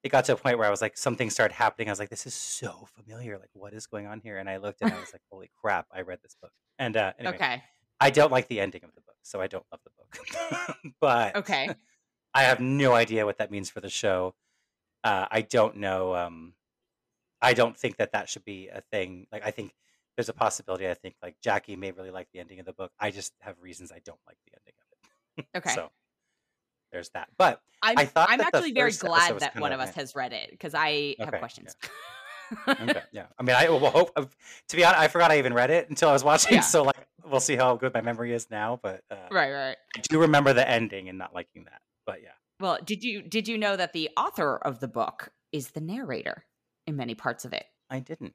it 0.03 0.09
got 0.09 0.25
to 0.25 0.33
a 0.33 0.35
point 0.35 0.57
where 0.57 0.67
I 0.67 0.71
was 0.71 0.81
like 0.81 0.97
something 0.97 1.29
started 1.29 1.53
happening. 1.53 1.87
I 1.87 1.91
was 1.91 1.99
like, 1.99 2.09
this 2.09 2.25
is 2.25 2.33
so 2.33 2.87
familiar. 2.95 3.37
Like, 3.37 3.49
what 3.53 3.73
is 3.73 3.85
going 3.87 4.07
on 4.07 4.19
here? 4.19 4.37
And 4.37 4.49
I 4.49 4.57
looked 4.57 4.81
and 4.81 4.91
I 4.91 4.99
was 4.99 5.13
like, 5.13 5.21
holy 5.31 5.51
crap, 5.61 5.87
I 5.91 6.01
read 6.01 6.19
this 6.23 6.35
book. 6.41 6.51
And 6.79 6.97
uh 6.97 7.13
anyway, 7.19 7.35
Okay. 7.35 7.63
I 7.99 8.09
don't 8.09 8.31
like 8.31 8.47
the 8.47 8.59
ending 8.59 8.83
of 8.83 8.93
the 8.95 9.01
book, 9.01 9.15
so 9.21 9.39
I 9.41 9.47
don't 9.47 9.65
love 9.71 9.81
the 9.83 9.91
book. 9.97 10.95
but 10.99 11.35
Okay. 11.35 11.69
I 12.33 12.43
have 12.43 12.59
no 12.59 12.93
idea 12.93 13.25
what 13.25 13.37
that 13.39 13.51
means 13.51 13.69
for 13.69 13.81
the 13.81 13.89
show. 13.89 14.33
Uh, 15.03 15.25
I 15.29 15.41
don't 15.41 15.77
know. 15.77 16.15
Um, 16.15 16.53
I 17.41 17.53
don't 17.53 17.77
think 17.77 17.97
that 17.97 18.13
that 18.13 18.29
should 18.29 18.45
be 18.45 18.69
a 18.69 18.81
thing. 18.91 19.27
Like, 19.31 19.45
I 19.45 19.51
think 19.51 19.73
there's 20.15 20.29
a 20.29 20.33
possibility. 20.33 20.87
I 20.87 20.93
think 20.93 21.15
like 21.21 21.35
Jackie 21.41 21.75
may 21.75 21.91
really 21.91 22.11
like 22.11 22.27
the 22.33 22.39
ending 22.39 22.59
of 22.59 22.65
the 22.65 22.73
book. 22.73 22.91
I 22.99 23.11
just 23.11 23.33
have 23.41 23.55
reasons 23.61 23.91
I 23.91 23.99
don't 24.05 24.19
like 24.27 24.37
the 24.45 24.53
ending 24.59 24.73
of 24.79 24.87
it. 24.87 25.45
Okay. 25.57 25.73
so 25.73 25.89
there's 26.91 27.09
that. 27.09 27.29
But 27.37 27.61
I'm, 27.81 27.97
I 27.97 28.05
thought 28.05 28.29
I'm 28.29 28.39
that 28.39 28.47
actually 28.53 28.73
very 28.73 28.91
glad 28.91 29.39
that 29.39 29.59
one 29.59 29.71
of 29.71 29.79
us 29.79 29.95
has 29.95 30.15
read 30.15 30.33
it 30.33 30.49
because 30.51 30.73
I 30.73 31.15
have 31.19 31.29
Okay, 31.29 31.39
questions. 31.39 31.75
okay, 32.67 33.01
yeah. 33.11 33.25
I 33.39 33.43
mean, 33.43 33.55
I 33.55 33.69
will 33.69 33.79
hope. 33.89 34.13
To 34.15 34.75
be 34.75 34.83
honest, 34.83 34.99
I 35.01 35.07
forgot 35.07 35.31
I 35.31 35.37
even 35.39 35.53
read 35.53 35.69
it 35.71 35.89
until 35.89 36.09
I 36.09 36.13
was 36.13 36.23
watching. 36.23 36.55
Yeah. 36.55 36.61
So 36.61 36.83
like, 36.83 37.07
we'll 37.23 37.39
see 37.39 37.55
how 37.55 37.75
good 37.75 37.93
my 37.93 38.01
memory 38.01 38.33
is 38.33 38.49
now. 38.49 38.79
But 38.81 39.03
uh, 39.09 39.15
right, 39.31 39.51
right. 39.51 39.77
I 39.97 40.01
do 40.01 40.19
remember 40.19 40.53
the 40.53 40.67
ending 40.67 41.09
and 41.09 41.17
not 41.17 41.33
liking 41.33 41.63
that. 41.65 41.81
But 42.05 42.21
yeah. 42.21 42.29
Well, 42.59 42.77
did 42.83 43.03
you 43.03 43.21
did 43.21 43.47
you 43.47 43.57
know 43.57 43.75
that 43.75 43.93
the 43.93 44.09
author 44.17 44.57
of 44.57 44.79
the 44.79 44.87
book 44.87 45.29
is 45.51 45.71
the 45.71 45.81
narrator 45.81 46.45
in 46.85 46.95
many 46.95 47.15
parts 47.15 47.45
of 47.45 47.53
it? 47.53 47.65
I 47.89 47.99
didn't. 47.99 48.33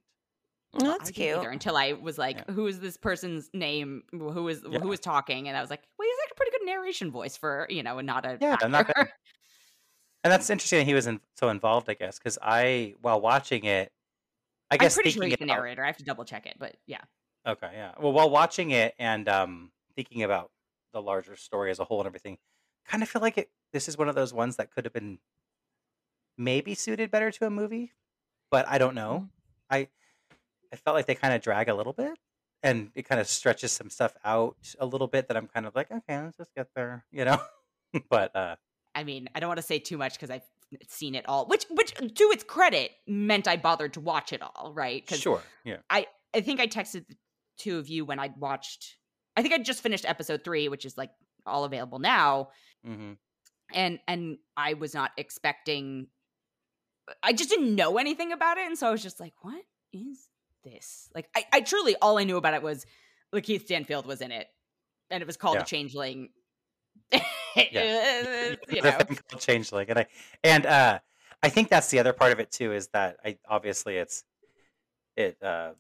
Well, 0.75 0.91
that's 0.93 1.09
I 1.11 1.13
cute. 1.13 1.37
either 1.39 1.49
until 1.49 1.77
I 1.77 1.93
was 1.93 2.19
like, 2.19 2.37
Yeah. 2.39 2.55
"Who 2.55 2.67
is 2.67 2.81
this 2.81 2.97
person's 2.97 3.49
name? 3.55 4.03
Who 4.11 4.49
is 4.49 4.63
Yeah. 4.69 4.81
who 4.81 4.93
is 4.93 5.01
talking?" 5.01 5.49
And 5.49 5.57
I 5.57 5.61
was 5.61 5.71
like, 5.71 5.83
"Well, 5.99 6.07
a 6.09 6.16
pretty 6.37 6.53
good 6.53 6.67
narration 6.67 7.11
voice 7.11 7.37
for 7.37 7.67
you 7.71 7.83
know, 7.83 7.99
and 7.99 8.07
not 8.07 8.25
a 8.27 8.41
Yeah, 8.41 8.57
not 8.67 8.87
actor." 8.87 8.95
bad. 8.95 9.09
And 10.25 10.33
that's 10.33 10.51
interesting 10.51 10.81
that 10.81 10.85
he 10.87 10.95
was 10.95 11.07
in, 11.07 11.21
so 11.37 11.49
involved, 11.51 11.89
I 11.89 11.95
guess, 11.95 12.19
because 12.19 12.39
I, 12.43 12.95
while 13.01 13.21
watching 13.21 13.65
it, 13.65 13.93
I 14.71 14.79
I'm 14.79 14.79
guess 14.79 14.93
pretty 14.93 15.11
sure 15.11 15.27
he's 15.27 15.37
the 15.39 15.47
narrator. 15.47 15.83
I 15.83 15.87
have 15.87 15.97
to 15.99 16.05
double 16.05 16.25
check 16.25 16.47
it, 16.47 16.57
but 16.59 16.77
yeah. 16.87 17.03
okay, 17.47 17.71
yeah. 17.73 17.95
Well, 17.99 18.13
while 18.13 18.31
watching 18.31 18.71
it 18.71 18.95
and 18.99 19.29
um, 19.29 19.73
thinking 19.95 20.23
about 20.23 20.51
the 20.93 21.03
larger 21.03 21.37
story 21.37 21.71
as 21.71 21.79
a 21.79 21.85
whole 21.85 22.01
and 22.01 22.07
everything, 22.07 22.39
kind 22.85 23.03
of 23.03 23.09
feel 23.09 23.23
like 23.23 23.39
it. 23.39 23.51
This 23.73 23.89
is 23.89 23.99
one 23.99 24.09
of 24.09 24.15
those 24.15 24.33
ones 24.33 24.57
that 24.57 24.71
could 24.71 24.85
have 24.85 24.93
been 24.95 25.19
maybe 26.37 26.75
suited 26.75 27.11
better 27.11 27.31
to 27.31 27.47
a 27.47 27.51
movie, 27.51 27.93
but 28.51 28.69
I 28.69 28.79
don't 28.79 28.95
know. 28.95 29.31
I, 29.71 29.89
I 30.73 30.77
felt 30.77 30.95
like 30.97 31.07
they 31.07 31.15
kind 31.15 31.35
of 31.35 31.43
drag 31.43 31.69
a 31.69 31.75
little 31.75 31.93
bit, 31.93 32.19
and 32.63 32.91
it 32.95 33.03
kind 33.09 33.21
of 33.21 33.29
stretches 33.29 33.73
some 33.73 33.91
stuff 33.91 34.15
out 34.25 34.57
a 34.79 34.87
little 34.87 35.07
bit 35.07 35.29
that 35.29 35.37
I'm 35.37 35.47
kind 35.47 35.67
of 35.67 35.75
like, 35.75 35.91
okay, 35.91 36.21
let's 36.21 36.37
just 36.37 36.55
get 36.55 36.69
there, 36.75 37.05
you 37.13 37.25
know. 37.25 37.39
but 38.11 38.35
uh, 38.35 38.57
I 38.95 39.05
mean, 39.05 39.29
I 39.35 39.41
don't 39.41 39.49
want 39.49 39.59
to 39.61 39.67
say 39.67 39.79
too 39.79 39.99
much 39.99 40.15
because 40.15 40.31
I've 40.31 40.43
seen 40.89 41.15
it 41.15 41.29
all, 41.29 41.47
which, 41.47 41.65
which 41.71 41.95
to 41.95 42.25
its 42.33 42.43
credit, 42.45 42.91
meant 43.07 43.47
I 43.47 43.57
bothered 43.57 43.93
to 43.95 44.01
watch 44.01 44.33
it 44.33 44.43
all, 44.43 44.73
right? 44.75 45.09
Sure. 45.15 45.43
Yeah. 45.65 45.77
I 45.91 46.07
I 46.35 46.41
think 46.41 46.61
I 46.61 46.67
texted 46.67 47.07
the 47.09 47.17
two 47.59 47.79
of 47.79 47.89
you 47.89 48.05
when 48.05 48.19
I'd 48.19 48.37
watched. 48.37 48.97
I 49.37 49.43
think 49.43 49.55
I 49.55 49.59
just 49.59 49.83
finished 49.83 50.05
episode 50.07 50.43
three, 50.45 50.69
which 50.69 50.85
is 50.85 50.97
like 50.99 51.11
all 51.47 51.65
available 51.65 51.99
now, 51.99 52.49
Mm-hmm. 52.87 53.13
and 53.75 53.99
and 54.09 54.39
I 54.57 54.75
was 54.75 54.95
not 54.95 55.13
expecting. 55.17 56.09
I 57.23 57.33
just 57.33 57.51
didn't 57.51 57.75
know 57.75 57.99
anything 57.99 58.33
about 58.33 58.59
it, 58.59 58.67
and 58.67 58.77
so 58.77 58.89
I 58.89 58.91
was 58.91 59.03
just 59.03 59.21
like, 59.21 59.35
"What 59.43 59.63
is 59.93 60.29
this?" 60.67 61.09
Like, 61.15 61.29
I, 61.35 61.45
I 61.53 61.61
truly 61.61 61.97
all 62.03 62.19
I 62.19 62.25
knew 62.25 62.37
about 62.37 62.55
it 62.55 62.63
was 62.63 62.85
Lakeith 63.35 63.63
Stanfield 63.63 64.07
was 64.07 64.21
in 64.21 64.33
it, 64.33 64.49
and 65.11 65.23
it 65.23 65.27
was 65.27 65.37
called 65.37 65.55
Yeah. 65.55 65.63
The 65.63 65.67
Changeling. 65.67 66.29
Yeah. 67.57 68.53
you 68.69 68.83
know, 68.83 68.99
Changeling, 69.39 69.89
and 69.89 70.01
I 70.01 70.07
and 70.45 70.67
uh, 70.67 70.99
I 71.43 71.49
think 71.49 71.71
that's 71.71 71.89
the 71.89 71.99
other 71.99 72.13
part 72.13 72.33
of 72.33 72.39
it 72.39 72.51
too 72.51 72.73
is 72.73 72.89
that 72.89 73.17
I 73.25 73.39
obviously 73.49 73.97
it's 73.97 74.25
it 75.17 75.43
uh, 75.43 75.71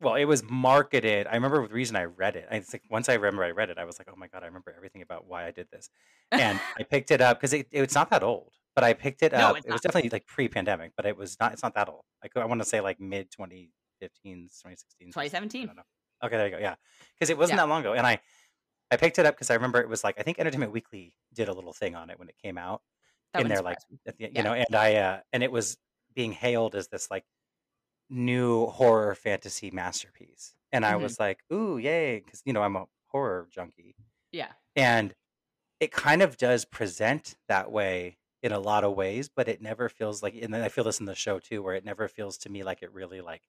well 0.00 0.14
it 0.14 0.24
was 0.24 0.42
marketed. 0.48 1.26
I 1.26 1.34
remember 1.34 1.66
the 1.68 1.74
reason 1.74 1.96
I 1.96 2.04
read 2.04 2.36
it. 2.36 2.48
I 2.50 2.56
it's 2.56 2.72
like 2.72 2.82
once 2.88 3.10
I 3.10 3.14
remember 3.14 3.44
I 3.44 3.50
read 3.50 3.68
it, 3.68 3.76
I 3.76 3.84
was 3.84 3.98
like, 3.98 4.08
oh 4.10 4.16
my 4.16 4.28
god, 4.28 4.42
I 4.42 4.46
remember 4.46 4.72
everything 4.74 5.02
about 5.02 5.26
why 5.26 5.46
I 5.46 5.50
did 5.50 5.68
this, 5.70 5.90
and 6.30 6.58
I 6.78 6.84
picked 6.84 7.10
it 7.10 7.20
up 7.20 7.38
because 7.38 7.52
it, 7.52 7.68
it's 7.70 7.94
not 7.94 8.08
that 8.10 8.22
old, 8.22 8.52
but 8.74 8.84
I 8.84 8.94
picked 8.94 9.22
it 9.22 9.34
No, 9.34 9.54
up. 9.54 9.56
it's 9.56 9.66
it 9.66 9.72
was 9.72 9.82
not. 9.82 9.82
definitely 9.82 10.10
like 10.10 10.26
pre-pandemic, 10.26 10.92
but 10.96 11.06
it 11.06 11.16
was 11.16 11.38
not. 11.40 11.52
It's 11.52 11.62
not 11.62 11.74
that 11.74 11.88
old. 11.88 12.04
Like 12.22 12.36
I 12.36 12.44
want 12.46 12.60
to 12.60 12.66
say 12.66 12.80
like 12.80 13.00
mid 13.00 13.30
2015, 13.30 14.48
2016, 14.60 15.12
2017. 15.12 15.64
I 15.64 15.66
don't 15.66 15.76
know. 15.76 15.82
Okay, 16.24 16.36
there 16.36 16.46
you 16.46 16.52
go. 16.52 16.58
Yeah, 16.58 16.76
because 17.14 17.30
it 17.30 17.38
wasn't 17.38 17.56
Yeah. 17.56 17.58
that 17.58 17.68
long 17.68 17.80
ago, 17.82 17.94
and 17.94 18.06
I 18.06 18.20
I 18.90 18.96
picked 18.96 19.18
it 19.18 19.26
up 19.26 19.36
because 19.36 19.50
I 19.50 19.54
remember 19.54 19.80
it 19.80 19.88
was 19.88 20.04
like 20.04 20.18
I 20.18 20.22
think 20.24 20.38
Entertainment 20.38 20.72
Weekly 20.72 21.16
did 21.34 21.48
a 21.48 21.52
little 21.54 21.72
thing 21.72 21.94
on 21.96 22.10
it 22.10 22.18
when 22.18 22.28
it 22.28 22.36
came 22.38 22.58
out 22.58 22.82
That 23.32 23.40
in 23.40 23.48
wouldn't 23.48 23.48
there, 23.48 23.62
like 23.62 23.78
surprise 23.78 23.84
me. 23.90 23.98
at 24.06 24.16
the, 24.18 24.30
you 24.34 24.42
Yeah. 24.42 24.44
know, 24.44 24.54
and 24.54 24.74
I 24.76 24.96
uh, 24.96 25.20
and 25.32 25.42
it 25.42 25.52
was 25.52 25.78
being 26.14 26.32
hailed 26.32 26.74
as 26.76 26.88
this 26.88 27.10
like 27.10 27.24
new 28.10 28.66
horror 28.66 29.14
fantasy 29.14 29.70
masterpiece, 29.70 30.54
and 30.72 30.84
I 30.86 30.96
Mhm. 30.96 30.96
was 30.96 31.18
like, 31.20 31.42
ooh, 31.52 31.78
yay, 31.78 32.20
because 32.20 32.42
you 32.44 32.52
know 32.52 32.62
I'm 32.62 32.76
a 32.76 32.86
horror 33.08 33.48
junkie, 33.52 33.96
Yeah, 34.32 34.54
and 34.76 35.14
it 35.80 35.92
kind 35.92 36.22
of 36.22 36.36
does 36.38 36.64
present 36.66 37.36
that 37.48 37.72
way 37.72 38.18
in 38.44 38.52
a 38.52 38.60
lot 38.60 38.84
of 38.84 38.94
ways, 38.94 39.30
but 39.30 39.48
it 39.48 39.62
never 39.62 39.88
feels 39.88 40.22
like, 40.22 40.34
and 40.34 40.52
then 40.52 40.60
I 40.62 40.68
feel 40.68 40.84
this 40.84 41.00
in 41.00 41.06
the 41.06 41.14
show 41.14 41.38
too, 41.38 41.62
where 41.62 41.74
it 41.74 41.84
never 41.84 42.08
feels 42.08 42.36
to 42.38 42.50
me 42.50 42.62
like 42.62 42.82
it 42.82 42.92
really 42.92 43.22
like 43.22 43.48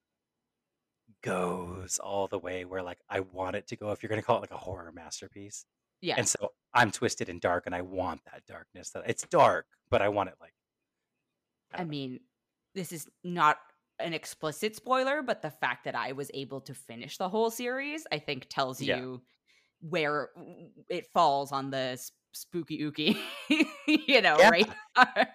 goes 1.22 2.00
all 2.00 2.28
the 2.28 2.40
way 2.40 2.64
where 2.66 2.82
like 2.82 3.00
I 3.10 3.20
want 3.20 3.58
it 3.58 3.68
to 3.68 3.76
go. 3.76 3.92
If 3.92 4.02
you're 4.02 4.10
gonna 4.10 4.22
call 4.22 4.38
it 4.38 4.42
like 4.42 4.52
a 4.52 4.58
horror 4.58 4.92
masterpiece, 4.94 5.66
yeah. 6.02 6.16
and 6.18 6.28
so 6.28 6.54
I'm 6.74 6.92
twisted 6.92 7.28
and 7.28 7.42
dark, 7.42 7.66
and 7.66 7.76
I 7.76 7.82
want 7.82 8.22
that 8.32 8.46
darkness. 8.48 8.92
That 8.92 9.04
it's 9.08 9.24
dark, 9.24 9.68
but 9.90 10.02
I 10.02 10.10
want 10.10 10.30
it 10.30 10.36
like. 10.40 10.54
I 11.74 11.82
I 11.82 11.84
mean, 11.84 12.22
this 12.74 12.92
is 12.92 13.10
not 13.24 13.58
an 14.00 14.14
explicit 14.14 14.76
spoiler, 14.76 15.22
but 15.22 15.42
the 15.42 15.52
fact 15.52 15.86
that 15.86 15.96
I 15.96 16.14
was 16.14 16.32
able 16.34 16.62
to 16.62 16.74
finish 16.74 17.18
the 17.18 17.30
whole 17.30 17.52
series, 17.52 18.08
I 18.12 18.20
think, 18.20 18.48
tells 18.50 18.82
Yeah. 18.82 18.98
you 18.98 19.24
where 19.82 20.32
it 20.90 21.08
falls 21.14 21.52
on 21.52 21.70
the 21.70 21.98
spooky 22.36 22.80
ooky, 22.80 23.18
you 23.88 24.22
know, 24.22 24.38
Yeah. 24.38 24.50
right? 24.50 24.70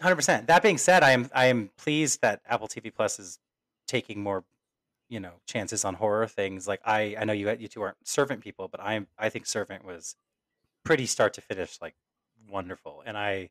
Hundred 0.00 0.16
percent. 0.16 0.46
That 0.48 0.62
being 0.62 0.78
said, 0.78 1.02
I 1.02 1.12
am 1.12 1.30
I 1.34 1.46
am 1.46 1.70
pleased 1.76 2.20
that 2.22 2.40
Apple 2.46 2.68
TV 2.68 2.92
Plus 2.94 3.18
is 3.18 3.38
taking 3.86 4.22
more, 4.22 4.44
you 5.08 5.20
know, 5.20 5.34
chances 5.46 5.84
on 5.84 5.94
horror 5.94 6.26
things. 6.26 6.66
Like 6.66 6.80
I 6.84 7.16
I 7.18 7.24
know 7.24 7.32
you 7.32 7.50
you 7.58 7.68
two 7.68 7.82
aren't 7.82 7.96
Servant 8.06 8.42
people, 8.42 8.68
but 8.68 8.80
I 8.80 8.94
am 8.94 9.06
I 9.18 9.28
think 9.28 9.46
Servant 9.46 9.84
was 9.84 10.16
pretty 10.84 11.06
start 11.06 11.32
to 11.34 11.40
finish 11.40 11.78
like 11.80 11.94
wonderful, 12.48 13.02
and 13.06 13.16
I 13.16 13.50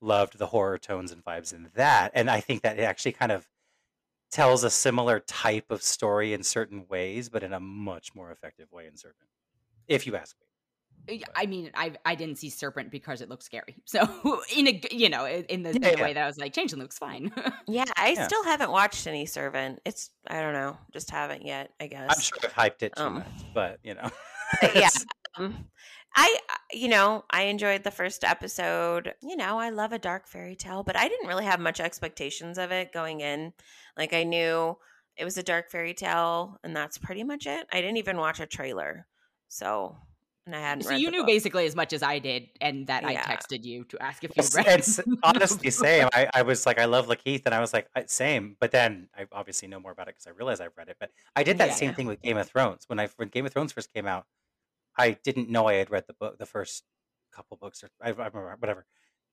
loved 0.00 0.38
the 0.38 0.46
horror 0.46 0.78
tones 0.78 1.10
and 1.10 1.24
vibes 1.24 1.52
in 1.52 1.70
that, 1.74 2.12
and 2.14 2.30
I 2.30 2.40
think 2.40 2.62
that 2.62 2.78
it 2.78 2.82
actually 2.82 3.12
kind 3.12 3.32
of 3.32 3.48
tells 4.30 4.62
a 4.62 4.70
similar 4.70 5.18
type 5.20 5.70
of 5.70 5.82
story 5.82 6.34
in 6.34 6.42
certain 6.42 6.86
ways, 6.88 7.30
but 7.30 7.42
in 7.42 7.52
a 7.54 7.58
much 7.60 8.14
more 8.14 8.30
effective 8.30 8.70
way 8.70 8.86
in 8.86 8.96
Servant, 8.96 9.28
if 9.88 10.06
you 10.06 10.14
ask 10.14 10.36
me. 10.38 10.47
Yeah, 11.08 11.26
I 11.34 11.46
mean, 11.46 11.70
I 11.74 11.92
I 12.04 12.14
didn't 12.14 12.36
see 12.36 12.50
Servant 12.50 12.90
because 12.90 13.20
it 13.20 13.28
looks 13.28 13.44
scary. 13.46 13.76
So 13.86 14.02
in 14.54 14.68
a 14.68 14.80
you 14.90 15.08
know 15.08 15.24
in 15.24 15.44
in 15.44 15.62
the, 15.62 15.72
Yeah, 15.72 15.90
the 15.92 15.96
yeah. 15.96 16.02
way 16.02 16.12
that 16.12 16.22
I 16.22 16.26
was 16.26 16.38
like, 16.38 16.52
Changeling 16.52 16.82
looks 16.82 16.98
fine. 16.98 17.32
Yeah, 17.66 17.84
I 17.96 18.12
Yeah. 18.12 18.26
still 18.26 18.44
haven't 18.44 18.70
watched 18.70 19.06
any 19.06 19.26
Servant. 19.26 19.80
It's 19.84 20.10
I 20.26 20.40
don't 20.40 20.52
know, 20.54 20.76
just 20.92 21.10
haven't 21.10 21.44
yet. 21.44 21.70
I 21.80 21.86
guess. 21.86 22.08
I'm 22.08 22.20
sure 22.20 22.38
I've 22.44 22.52
hyped 22.52 22.82
it 22.82 22.96
too 22.96 23.04
Um, 23.04 23.14
much, 23.14 23.26
but 23.54 23.78
you 23.82 23.94
know, 23.94 24.10
yeah. 24.74 24.90
Um, 25.36 25.66
I, 26.16 26.36
you 26.72 26.88
know, 26.88 27.24
I 27.30 27.42
enjoyed 27.44 27.84
the 27.84 27.92
first 27.92 28.24
episode. 28.24 29.14
You 29.22 29.36
know, 29.36 29.58
I 29.58 29.70
love 29.70 29.92
a 29.92 29.98
dark 30.00 30.26
fairy 30.26 30.56
tale, 30.56 30.82
but 30.82 30.96
I 30.96 31.06
didn't 31.06 31.28
really 31.28 31.44
have 31.44 31.60
much 31.60 31.78
expectations 31.78 32.58
of 32.58 32.72
it 32.72 32.92
going 32.92 33.20
in. 33.20 33.52
Like, 33.96 34.12
I 34.12 34.24
knew 34.24 34.76
it 35.16 35.24
was 35.24 35.36
a 35.38 35.44
dark 35.44 35.70
fairy 35.70 35.94
tale, 35.94 36.58
and 36.64 36.74
that's 36.74 36.98
pretty 36.98 37.22
much 37.22 37.46
it. 37.46 37.66
I 37.72 37.80
didn't 37.80 37.98
even 37.98 38.16
watch 38.16 38.40
a 38.40 38.46
trailer, 38.46 39.06
so 39.46 39.96
and 40.48 40.56
I 40.56 40.60
hadn't. 40.60 40.84
so 40.84 40.94
you 40.94 41.10
knew 41.10 41.18
book. 41.20 41.26
basically 41.26 41.66
as 41.66 41.76
much 41.76 41.92
as 41.92 42.02
I 42.02 42.18
did, 42.18 42.48
and 42.60 42.86
that 42.88 43.04
I 43.04 43.14
texted 43.16 43.64
you 43.64 43.84
to 43.84 44.02
ask 44.02 44.24
if 44.24 44.36
you 44.36 44.42
It's, 44.42 44.54
read. 44.54 44.66
it's 44.66 45.00
honestly 45.22 45.70
same. 45.70 46.08
I, 46.14 46.28
I 46.34 46.42
was 46.42 46.66
like, 46.66 46.78
I 46.78 46.86
love 46.86 47.06
Lakeith, 47.06 47.42
and 47.46 47.54
I 47.54 47.60
was 47.60 47.72
like, 47.72 47.88
same. 48.06 48.56
But 48.60 48.70
then 48.70 49.08
I 49.16 49.26
obviously 49.32 49.68
know 49.68 49.80
more 49.80 49.92
about 49.92 50.08
it 50.08 50.16
because 50.16 50.26
I 50.26 50.30
realize 50.30 50.60
I've 50.60 50.76
read 50.76 50.88
it. 50.88 50.96
But 50.98 51.10
I 51.36 51.42
did 51.42 51.58
that 51.58 51.68
Yeah, 51.68 51.74
same 51.74 51.90
yeah. 51.90 51.94
thing 51.94 52.06
with 52.06 52.22
Game 52.22 52.36
of 52.36 52.48
Thrones. 52.48 52.84
When 52.88 52.98
I 52.98 53.08
when 53.16 53.28
Game 53.28 53.46
of 53.46 53.52
Thrones 53.52 53.72
first 53.72 53.92
came 53.92 54.06
out, 54.06 54.26
I 54.98 55.12
didn't 55.24 55.50
know 55.50 55.68
I 55.68 55.74
had 55.74 55.90
read 55.90 56.04
the 56.06 56.14
book, 56.14 56.38
the 56.38 56.46
first 56.46 56.84
couple 57.32 57.56
books, 57.56 57.82
or 57.84 57.90
I, 58.00 58.08
I 58.08 58.10
remember 58.10 58.56
whatever, 58.58 58.86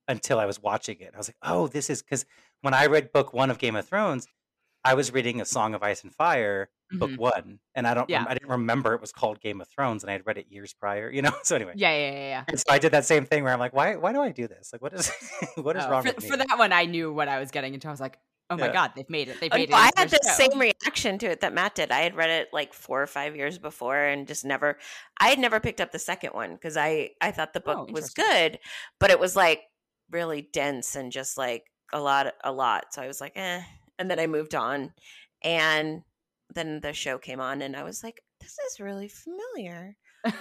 until 0.08 0.38
I 0.38 0.46
was 0.46 0.60
watching 0.60 1.00
it. 1.00 1.12
I 1.14 1.18
was 1.18 1.28
like, 1.28 1.36
oh, 1.42 1.66
this 1.68 1.90
is 1.90 2.02
because 2.02 2.26
when 2.62 2.74
I 2.74 2.86
read 2.86 3.12
book 3.12 3.32
one 3.32 3.50
of 3.50 3.58
Game 3.58 3.76
of 3.76 3.86
Thrones, 3.88 4.26
I 4.86 4.94
was 4.94 5.12
reading 5.12 5.40
A 5.40 5.44
Song 5.44 5.74
of 5.74 5.82
Ice 5.82 6.02
and 6.04 6.14
Fire, 6.14 6.70
book 6.92 7.10
Mhm. 7.10 7.18
one, 7.18 7.58
and 7.74 7.86
I 7.86 7.94
don't, 7.94 8.08
Yeah. 8.08 8.24
I 8.28 8.34
didn't 8.34 8.48
remember 8.50 8.94
it 8.94 9.00
was 9.00 9.12
called 9.12 9.40
Game 9.40 9.60
of 9.60 9.68
Thrones, 9.68 10.04
and 10.04 10.10
I 10.10 10.12
had 10.12 10.26
read 10.26 10.38
it 10.38 10.46
years 10.48 10.72
prior, 10.74 11.10
you 11.10 11.22
know. 11.22 11.32
So 11.44 11.56
anyway, 11.56 11.72
Yeah, 11.74 11.90
yeah, 11.90 12.10
yeah, 12.12 12.28
yeah. 12.28 12.44
and 12.48 12.58
so 12.58 12.64
I 12.70 12.78
did 12.78 12.92
that 12.92 13.04
same 13.04 13.26
thing 13.26 13.42
where 13.44 13.52
I'm 13.52 13.58
like, 13.58 13.72
why 13.74 13.96
why 13.96 14.12
do 14.12 14.20
I 14.20 14.30
do 14.32 14.46
this? 14.48 14.70
Like, 14.72 14.82
what 14.82 14.92
is 14.94 15.10
what 15.56 15.76
is 15.76 15.86
Oh, 15.86 15.90
wrong 15.90 16.02
for, 16.02 16.08
with 16.14 16.22
me? 16.22 16.28
for 16.30 16.36
that 16.36 16.56
one, 16.58 16.72
I 16.72 16.84
knew 16.84 17.12
what 17.12 17.28
I 17.28 17.38
was 17.40 17.50
getting 17.50 17.74
into. 17.74 17.88
I 17.88 17.90
was 17.90 18.00
like, 18.00 18.18
"Oh 18.50 18.56
my 18.56 18.68
Yeah. 18.68 18.72
god, 18.72 18.92
they've 18.94 19.10
made 19.10 19.28
it! 19.28 19.40
They've 19.40 19.52
made 19.52 19.68
no, 19.70 19.76
it!" 19.76 19.80
I 19.80 19.90
had 19.96 20.08
the 20.10 20.18
the 20.22 20.28
show." 20.28 20.46
same 20.48 20.58
reaction 20.60 21.18
to 21.18 21.26
it 21.30 21.40
that 21.40 21.52
Matt 21.52 21.74
did. 21.74 21.90
I 21.90 22.00
had 22.02 22.14
read 22.14 22.30
it 22.30 22.48
like 22.52 22.72
four 22.72 23.02
or 23.02 23.06
five 23.08 23.34
years 23.36 23.58
before, 23.58 23.98
and 23.98 24.26
just 24.28 24.44
never. 24.44 24.78
I 25.20 25.28
had 25.30 25.38
never 25.40 25.58
picked 25.60 25.80
up 25.80 25.90
the 25.92 25.98
second 25.98 26.32
one 26.34 26.54
because 26.54 26.76
I 26.76 27.10
I 27.20 27.32
thought 27.32 27.52
the 27.52 27.60
book 27.60 27.88
Oh, 27.88 27.92
was 27.92 28.10
good, 28.10 28.58
but 29.00 29.10
it 29.10 29.18
was 29.18 29.34
like 29.36 29.62
really 30.10 30.42
dense 30.52 30.94
and 30.94 31.10
just 31.10 31.36
like 31.36 31.64
a 31.92 32.00
lot, 32.00 32.32
a 32.44 32.52
lot. 32.52 32.94
So 32.94 33.02
I 33.02 33.08
was 33.08 33.20
like, 33.20 33.32
eh. 33.36 33.62
And 33.98 34.10
then 34.10 34.18
I 34.18 34.26
moved 34.26 34.54
on, 34.54 34.92
and 35.42 36.02
then 36.54 36.80
the 36.80 36.92
show 36.92 37.18
came 37.18 37.40
on, 37.40 37.62
and 37.62 37.76
I 37.76 37.82
was 37.82 38.02
like, 38.04 38.22
this 38.40 38.56
is 38.70 38.80
really 38.80 39.08
familiar. 39.08 39.96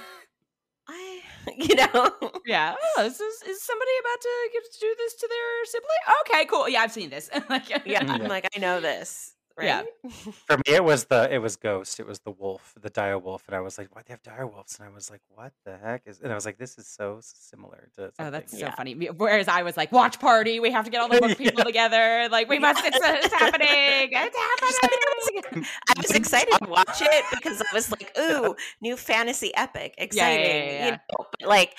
I, 0.88 1.22
you 1.58 1.76
know, 1.76 2.12
Yeah. 2.46 2.76
Oh, 2.98 3.06
is, 3.06 3.18
this, 3.18 3.42
is 3.44 3.64
somebody 3.64 3.92
about 4.00 4.22
to 4.22 4.50
get 4.54 4.64
to 4.72 4.80
do 4.80 4.96
this 4.98 5.16
to 5.16 5.28
their 5.28 5.66
sibling? 5.66 6.20
Okay, 6.22 6.46
cool. 6.46 6.70
Yeah, 6.70 6.82
I've 6.82 6.92
seen 6.92 7.10
this. 7.10 7.30
like, 7.50 7.70
yeah. 7.86 8.04
I'm 8.08 8.28
like, 8.28 8.48
I 8.56 8.60
know 8.60 8.82
this, 8.82 9.34
Yeah. 9.64 9.84
For 10.48 10.58
me, 10.58 10.64
it 10.76 10.84
was 10.84 11.06
the 11.06 11.34
it 11.34 11.38
was 11.40 11.56
Ghost. 11.56 12.00
It 12.00 12.06
was 12.06 12.20
the 12.20 12.32
wolf, 12.32 12.74
the 12.82 12.90
dire 12.90 13.18
wolf, 13.18 13.44
and 13.48 13.56
I 13.56 13.62
was 13.62 13.78
like, 13.78 13.88
why 13.96 14.02
do 14.02 14.06
they 14.08 14.14
have 14.14 14.24
dire 14.24 14.46
wolves? 14.48 14.78
And 14.80 14.88
I 14.88 14.92
was 14.94 15.10
like, 15.10 15.22
what 15.30 15.54
the 15.64 15.78
heck 15.78 16.02
is? 16.06 16.20
And 16.22 16.32
I 16.32 16.36
was 16.36 16.46
like, 16.46 16.58
this 16.58 16.78
is 16.78 16.88
so 16.88 17.20
similar 17.22 17.88
to. 17.96 18.02
Something. 18.02 18.26
Oh, 18.26 18.32
that's 18.32 18.52
so 18.52 18.58
Yeah. 18.58 18.76
funny. 18.76 18.94
Whereas 18.94 19.48
I 19.48 19.64
was 19.64 19.78
like, 19.78 19.92
watch 19.92 20.20
party. 20.20 20.60
We 20.60 20.72
have 20.72 20.86
to 20.86 20.92
get 20.92 21.02
all 21.02 21.08
the 21.10 21.20
book 21.28 21.38
people 21.38 21.60
Yeah. 21.60 21.64
together. 21.64 22.28
Like, 22.30 22.50
we 22.50 22.60
must. 22.60 22.84
It's, 22.86 22.98
it's 23.02 23.34
happening. 23.34 24.10
It's 24.12 24.38
happening. 24.82 25.66
I 25.88 25.94
was 26.02 26.12
excited 26.12 26.54
to 26.64 26.70
watch 26.70 27.02
it 27.02 27.26
because 27.32 27.62
I 27.62 27.74
was 27.74 27.92
like, 27.92 28.12
"Ooh, 28.20 28.56
new 28.82 28.98
fantasy 28.98 29.56
epic, 29.56 29.96
yeah, 29.98 30.04
exciting!" 30.04 30.46
yeah, 30.46 30.86
You 30.86 30.92
know, 30.92 30.98
but 31.40 31.48
like, 31.48 31.76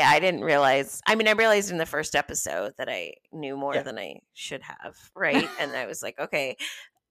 I, 0.00 0.16
I 0.16 0.20
didn't 0.20 0.42
realize. 0.44 1.00
I 1.06 1.14
mean, 1.14 1.28
I 1.28 1.32
realized 1.32 1.70
in 1.70 1.78
the 1.78 1.86
first 1.86 2.14
episode 2.14 2.72
that 2.78 2.88
I 2.88 3.14
knew 3.32 3.56
more 3.56 3.74
Yeah. 3.74 3.82
than 3.82 3.98
I 3.98 4.20
should 4.32 4.62
have, 4.62 4.96
right? 5.14 5.48
and 5.60 5.72
I 5.72 5.86
was 5.86 6.02
like, 6.02 6.18
"Okay," 6.18 6.56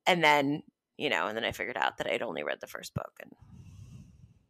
and 0.06 0.24
then 0.24 0.64
you 0.98 1.10
know, 1.10 1.28
and 1.28 1.36
then 1.38 1.44
I 1.44 1.52
figured 1.52 1.78
out 1.78 1.98
that 1.98 2.08
I'd 2.08 2.22
only 2.22 2.44
read 2.44 2.60
the 2.62 2.68
first 2.68 2.94
book 2.94 3.12
and 3.22 3.32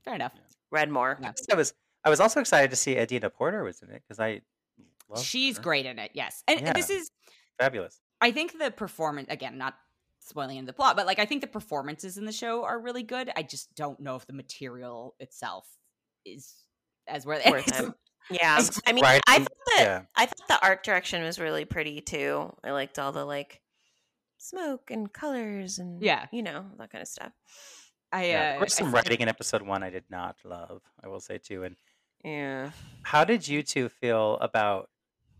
Fair 0.04 0.16
enough. 0.16 0.34
read 0.72 0.90
more. 0.90 1.18
Yeah. 1.22 1.32
I 1.52 1.56
was 1.56 1.74
I 2.04 2.10
was 2.10 2.20
also 2.20 2.40
excited 2.40 2.70
to 2.72 2.76
see 2.76 2.98
Adina 2.98 3.30
Porter 3.30 3.64
was 3.64 3.82
in 3.82 3.90
it 3.90 4.02
because 4.08 4.20
I. 4.20 4.42
Love 5.10 5.24
She's 5.24 5.58
her. 5.58 5.64
great 5.64 5.86
in 5.86 6.00
it. 6.00 6.12
Yes, 6.14 6.42
and, 6.48 6.62
and 6.62 6.76
this 6.76 6.90
is. 6.90 7.12
fabulous. 7.60 8.00
I 8.22 8.32
think 8.32 8.58
the 8.58 8.72
performance 8.72 9.28
again, 9.30 9.58
not 9.58 9.76
spoiling 10.20 10.64
the 10.66 10.72
plot, 10.74 10.96
but 10.96 11.06
like 11.06 11.20
I 11.20 11.26
think 11.26 11.42
the 11.42 11.48
performances 11.48 12.18
in 12.18 12.26
the 12.26 12.32
show 12.32 12.64
are 12.64 12.80
really 12.80 13.04
good. 13.04 13.30
I 13.36 13.44
just 13.44 13.76
don't 13.76 14.00
know 14.00 14.16
if 14.16 14.26
the 14.26 14.34
material 14.34 15.16
itself 15.20 15.68
is 16.26 16.54
as 17.08 17.26
worth 17.26 17.46
Worth 17.46 17.68
it. 17.80 17.92
Yeah, 18.30 18.62
I 18.86 18.94
mean, 18.94 19.04
Right, 19.04 19.22
I 19.28 19.40
thought 19.40 19.48
that 19.78 19.80
yeah. 19.80 20.02
I 20.16 20.26
thought 20.26 20.48
the 20.48 20.62
art 20.66 20.84
direction 20.84 21.24
was 21.24 21.40
really 21.40 21.66
pretty 21.66 22.00
too. 22.02 22.54
I 22.64 22.72
liked 22.72 22.98
all 23.00 23.12
the 23.12 23.26
like 23.26 23.62
smoke 24.38 24.90
and 24.92 25.12
colors 25.12 25.80
and 25.80 26.02
Yeah. 26.02 26.28
you 26.32 26.44
know 26.44 26.66
that 26.78 26.92
kind 26.92 27.02
of 27.02 27.08
stuff. 27.08 27.32
I 28.12 28.26
Yeah, 28.28 28.40
uh, 28.40 28.52
there 28.54 28.60
was 28.62 28.74
I 28.76 28.78
some 28.78 28.88
think- 28.88 28.96
writing 28.96 29.22
in 29.22 29.28
episode 29.30 29.62
one 29.62 29.84
I 29.84 29.90
did 29.90 30.06
not 30.10 30.38
love. 30.44 30.82
I 31.04 31.08
will 31.08 31.20
say 31.22 31.38
too, 31.38 31.64
and 31.64 31.76
Yeah. 32.24 32.72
How 33.04 33.24
did 33.24 33.48
you 33.48 33.64
two 33.64 33.90
feel 33.90 34.38
about 34.42 34.90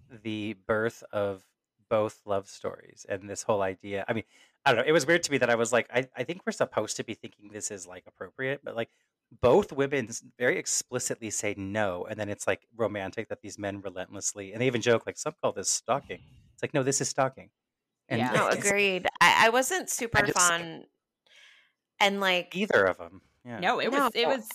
the 0.10 0.54
birth 0.68 1.04
of 1.12 1.44
both 1.90 2.22
love 2.26 2.50
stories 2.50 3.06
and 3.08 3.30
this 3.30 3.44
whole 3.44 3.62
idea? 3.62 4.04
I 4.08 4.14
mean, 4.14 4.24
I 4.66 4.72
don't 4.72 4.78
know. 4.82 4.88
It 4.88 4.92
was 4.92 5.06
weird 5.06 5.24
to 5.24 5.32
me 5.32 5.38
that 5.40 5.50
I 5.50 5.56
was 5.56 5.72
like, 5.74 5.88
I, 5.94 6.08
I 6.16 6.24
think 6.24 6.42
we're 6.46 6.52
supposed 6.52 6.98
to 6.98 7.04
be 7.04 7.14
thinking 7.14 7.50
this 7.52 7.72
is 7.72 7.88
like 7.88 8.04
appropriate, 8.08 8.62
but 8.64 8.76
like 8.76 8.90
both 9.40 9.72
women 9.72 10.10
very 10.38 10.58
explicitly 10.58 11.30
say 11.30 11.54
no, 11.58 12.06
and 12.10 12.20
then 12.20 12.28
it's 12.30 12.48
like 12.48 12.62
romantic 12.76 13.30
that 13.30 13.42
these 13.42 13.58
men 13.58 13.82
relentlessly 13.82 14.52
and 14.52 14.62
they 14.62 14.68
even 14.68 14.82
joke 14.82 15.04
like 15.06 15.18
some 15.18 15.34
call 15.42 15.54
this 15.54 15.70
stalking. 15.70 16.20
It's 16.54 16.62
like 16.62 16.74
no, 16.74 16.84
this 16.84 17.00
is 17.02 17.10
stalking. 17.10 17.50
And 18.10 18.20
Yeah. 18.20 18.32
No, 18.32 18.48
agreed. 18.50 19.08
I, 19.22 19.48
I 19.48 19.50
wasn't 19.50 19.90
super 19.90 20.22
just- 20.22 20.38
fun. 20.38 20.84
And 22.00 22.20
like, 22.20 22.56
either 22.56 22.84
of 22.86 22.98
them. 22.98 23.22
Yeah. 23.46 23.60
No, 23.60 23.80
it 23.80 23.92
was 23.92 24.12
it 24.16 24.28
was 24.28 24.48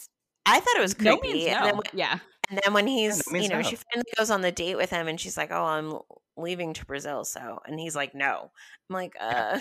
I 0.45 0.61
thought 0.61 0.77
it 0.77 0.83
was 0.83 1.01
no 1.01 1.17
creepy. 1.17 1.35
means 1.35 1.49
and, 1.55 1.65
then, 1.65 1.77
when- 1.77 1.87
Yeah. 1.95 2.19
and 2.51 2.61
then 2.63 2.73
when 2.75 2.87
he's, 2.87 3.23
no 3.33 3.39
you 3.39 3.49
know, 3.49 3.57
no. 3.57 3.63
she 3.63 3.77
finally 3.77 4.11
goes 4.17 4.31
on 4.31 4.41
the 4.43 4.53
date 4.53 4.77
with 4.77 4.91
him 4.91 5.09
and 5.09 5.19
she's 5.19 5.37
like, 5.37 5.51
oh, 5.51 5.65
I'm 5.65 5.99
leaving 6.37 6.75
to 6.75 6.85
Brazil. 6.87 7.25
So, 7.25 7.61
and 7.67 7.81
he's 7.81 7.97
like, 7.97 8.15
no. 8.15 8.51
I'm 8.91 8.95
like, 8.95 9.15
uh, 9.21 9.59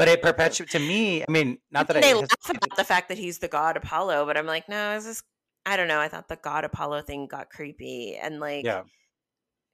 But 0.00 0.08
it 0.08 0.22
perpetuates 0.22 0.72
to 0.72 0.78
me. 0.78 1.22
I 1.22 1.30
mean, 1.30 1.58
not 1.70 1.86
that 1.88 1.96
and 1.96 2.02
they 2.04 2.12
I. 2.12 2.14
laugh 2.14 2.48
about 2.48 2.74
the 2.74 2.84
fact 2.84 3.10
that 3.10 3.18
he's 3.18 3.38
the 3.38 3.48
god 3.48 3.76
Apollo, 3.76 4.24
but 4.24 4.38
I'm 4.38 4.46
like, 4.46 4.66
no, 4.66 4.96
is 4.96 5.04
this, 5.04 5.22
I 5.66 5.76
don't 5.76 5.88
know. 5.88 6.00
I 6.00 6.08
thought 6.08 6.26
the 6.26 6.36
god 6.36 6.64
Apollo 6.64 7.02
thing 7.02 7.26
got 7.26 7.50
creepy 7.50 8.16
and 8.16 8.40
like, 8.40 8.64
Yeah. 8.64 8.84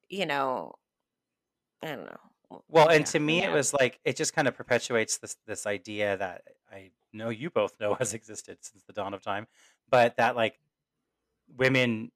you 0.09 0.27
know, 0.27 0.75
I 1.81 1.95
don't 1.95 2.07
know. 2.07 2.61
Well, 2.67 2.89
and 2.89 3.01
Yeah. 3.03 3.05
to 3.13 3.21
me, 3.21 3.39
Yeah. 3.39 3.51
it 3.51 3.53
was 3.53 3.73
like 3.73 4.01
it 4.05 4.17
just 4.17 4.33
kind 4.33 4.49
of 4.49 4.57
perpetuates 4.57 5.19
this 5.19 5.37
this 5.47 5.65
idea 5.65 6.17
that 6.17 6.43
I 6.73 6.91
know 7.13 7.29
you 7.29 7.49
both 7.49 7.79
know 7.79 7.95
has 8.01 8.13
existed 8.13 8.59
since 8.65 8.83
the 8.83 8.93
dawn 8.93 9.15
of 9.15 9.23
time, 9.23 9.47
but 9.89 10.17
that 10.17 10.35
like 10.35 10.59
women, 11.57 12.11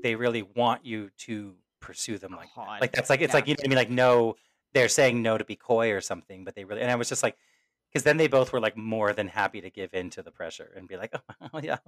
they 0.00 0.14
really 0.14 0.42
want 0.42 0.86
you 0.86 1.10
to 1.18 1.56
pursue 1.80 2.16
them 2.18 2.32
like 2.36 2.54
that. 2.54 2.80
Like 2.80 2.92
that's 2.92 3.10
like 3.10 3.20
it's 3.22 3.32
Yeah. 3.32 3.38
like 3.38 3.48
you 3.48 3.54
know 3.54 3.62
what 3.62 3.66
I 3.66 3.68
mean 3.70 3.78
like 3.78 3.90
no, 3.90 4.36
they're 4.72 4.88
saying 4.88 5.22
no 5.22 5.38
to 5.38 5.44
be 5.44 5.56
coy 5.56 5.92
or 5.92 6.00
something, 6.00 6.44
but 6.44 6.54
they 6.54 6.64
really 6.64 6.80
and 6.82 6.90
I 6.90 6.96
was 6.96 7.08
just 7.08 7.22
like 7.22 7.36
because 7.92 8.04
then 8.04 8.18
they 8.18 8.28
both 8.28 8.52
were 8.52 8.60
like 8.60 8.76
more 8.76 9.12
than 9.12 9.26
happy 9.26 9.60
to 9.60 9.68
give 9.68 9.92
in 9.94 10.10
to 10.10 10.22
the 10.22 10.30
pressure 10.30 10.70
and 10.76 10.86
be 10.86 10.96
like 10.96 11.12
oh 11.52 11.60
yeah 11.60 11.78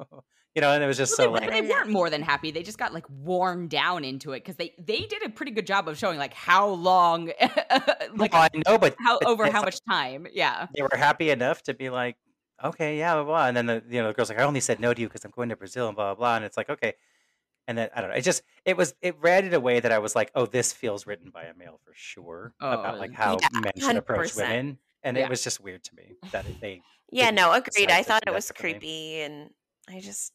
you 0.54 0.60
know 0.60 0.72
and 0.72 0.82
it 0.82 0.86
was 0.88 0.96
just 0.96 1.16
Well, 1.16 1.28
so 1.28 1.38
they, 1.38 1.46
like 1.46 1.50
they 1.50 1.68
weren't 1.68 1.90
more 1.90 2.10
than 2.10 2.22
happy. 2.22 2.50
They 2.50 2.62
just 2.62 2.78
got 2.78 2.92
like 2.92 3.06
worn 3.08 3.68
down 3.68 4.04
into 4.04 4.32
it 4.32 4.40
because 4.40 4.56
they 4.56 4.74
they 4.78 5.00
did 5.00 5.22
a 5.24 5.28
pretty 5.30 5.52
good 5.52 5.66
job 5.66 5.88
of 5.88 5.96
showing 5.96 6.18
like 6.18 6.34
how 6.34 6.68
long, 6.68 7.26
like 8.16 8.32
no, 8.32 8.38
I 8.38 8.48
know 8.66 8.78
but 8.78 8.96
how 8.98 9.18
but 9.20 9.28
over 9.28 9.44
how 9.44 9.60
like- 9.60 9.66
much 9.66 9.78
time. 9.88 10.26
Yeah. 10.32 10.66
they 10.74 10.82
were 10.82 10.90
happy 10.96 11.30
enough 11.30 11.62
to 11.64 11.74
be 11.74 11.88
like, 11.90 12.16
okay, 12.64 12.98
yeah, 12.98 13.14
blah, 13.14 13.24
blah. 13.24 13.46
And 13.46 13.56
then 13.56 13.66
the 13.66 13.82
you 13.88 14.02
know 14.02 14.08
the 14.08 14.14
girl's 14.14 14.28
like, 14.28 14.38
I 14.40 14.42
only 14.44 14.60
said 14.60 14.80
no 14.80 14.92
to 14.92 15.00
you 15.00 15.08
because 15.08 15.24
I'm 15.24 15.30
going 15.30 15.48
to 15.50 15.56
Brazil 15.56 15.86
and 15.86 15.96
blah 15.96 16.14
blah 16.14 16.18
blah. 16.18 16.36
And 16.36 16.44
it's 16.44 16.56
like, 16.56 16.68
okay. 16.70 16.94
And 17.68 17.78
then 17.78 17.88
I 17.94 18.00
don't 18.00 18.10
know. 18.10 18.16
It 18.16 18.22
just 18.22 18.42
it 18.64 18.76
was 18.76 18.94
it 19.00 19.16
read 19.20 19.44
in 19.44 19.54
a 19.54 19.60
way 19.60 19.78
that 19.80 19.92
I 19.92 19.98
was 19.98 20.14
like, 20.16 20.30
oh, 20.34 20.46
this 20.46 20.72
feels 20.72 21.06
written 21.06 21.30
by 21.30 21.44
a 21.44 21.54
male 21.54 21.78
for 21.84 21.92
sure 21.94 22.54
about 22.60 22.96
Oh, 22.96 22.98
like 22.98 23.12
how 23.12 23.38
yeah, 23.40 23.48
men 23.60 23.72
should 23.76 23.96
approach 23.96 24.32
100%. 24.32 24.36
women. 24.36 24.78
And 25.04 25.16
Yeah. 25.16 25.24
it 25.24 25.30
was 25.30 25.42
just 25.44 25.60
weird 25.60 25.82
to 25.84 25.94
me 25.96 26.14
that 26.32 26.46
it- 26.46 26.60
they 26.60 26.82
Yeah, 27.10 27.30
no, 27.30 27.52
agreed. 27.52 27.90
I 27.90 28.02
thought 28.02 28.22
it 28.26 28.32
was 28.32 28.50
creepy, 28.52 29.20
and 29.20 29.50
I 29.88 30.00
just, 30.00 30.32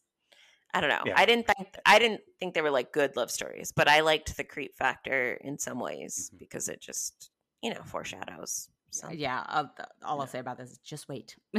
I 0.72 0.80
don't 0.80 0.90
know. 0.90 1.02
Yeah. 1.06 1.14
I 1.16 1.24
didn't 1.26 1.46
think 1.46 1.68
I 1.86 1.98
didn't 1.98 2.20
think 2.38 2.54
they 2.54 2.60
were 2.62 2.70
like 2.70 2.92
good 2.92 3.16
love 3.16 3.30
stories, 3.30 3.72
but 3.72 3.88
I 3.88 4.00
liked 4.00 4.36
the 4.36 4.44
creep 4.44 4.76
factor 4.76 5.34
in 5.34 5.58
some 5.58 5.80
ways 5.80 6.30
Mhm. 6.34 6.38
because 6.38 6.68
it 6.68 6.80
just, 6.80 7.30
you 7.62 7.72
know, 7.74 7.82
foreshadows. 7.84 8.68
Something. 8.90 9.18
Yeah. 9.18 9.42
I'll, 9.46 9.64
all 10.02 10.16
Yeah. 10.16 10.20
I'll 10.22 10.26
say 10.26 10.38
about 10.38 10.56
this 10.58 10.70
is 10.72 10.78
just 10.78 11.08
wait. 11.08 11.36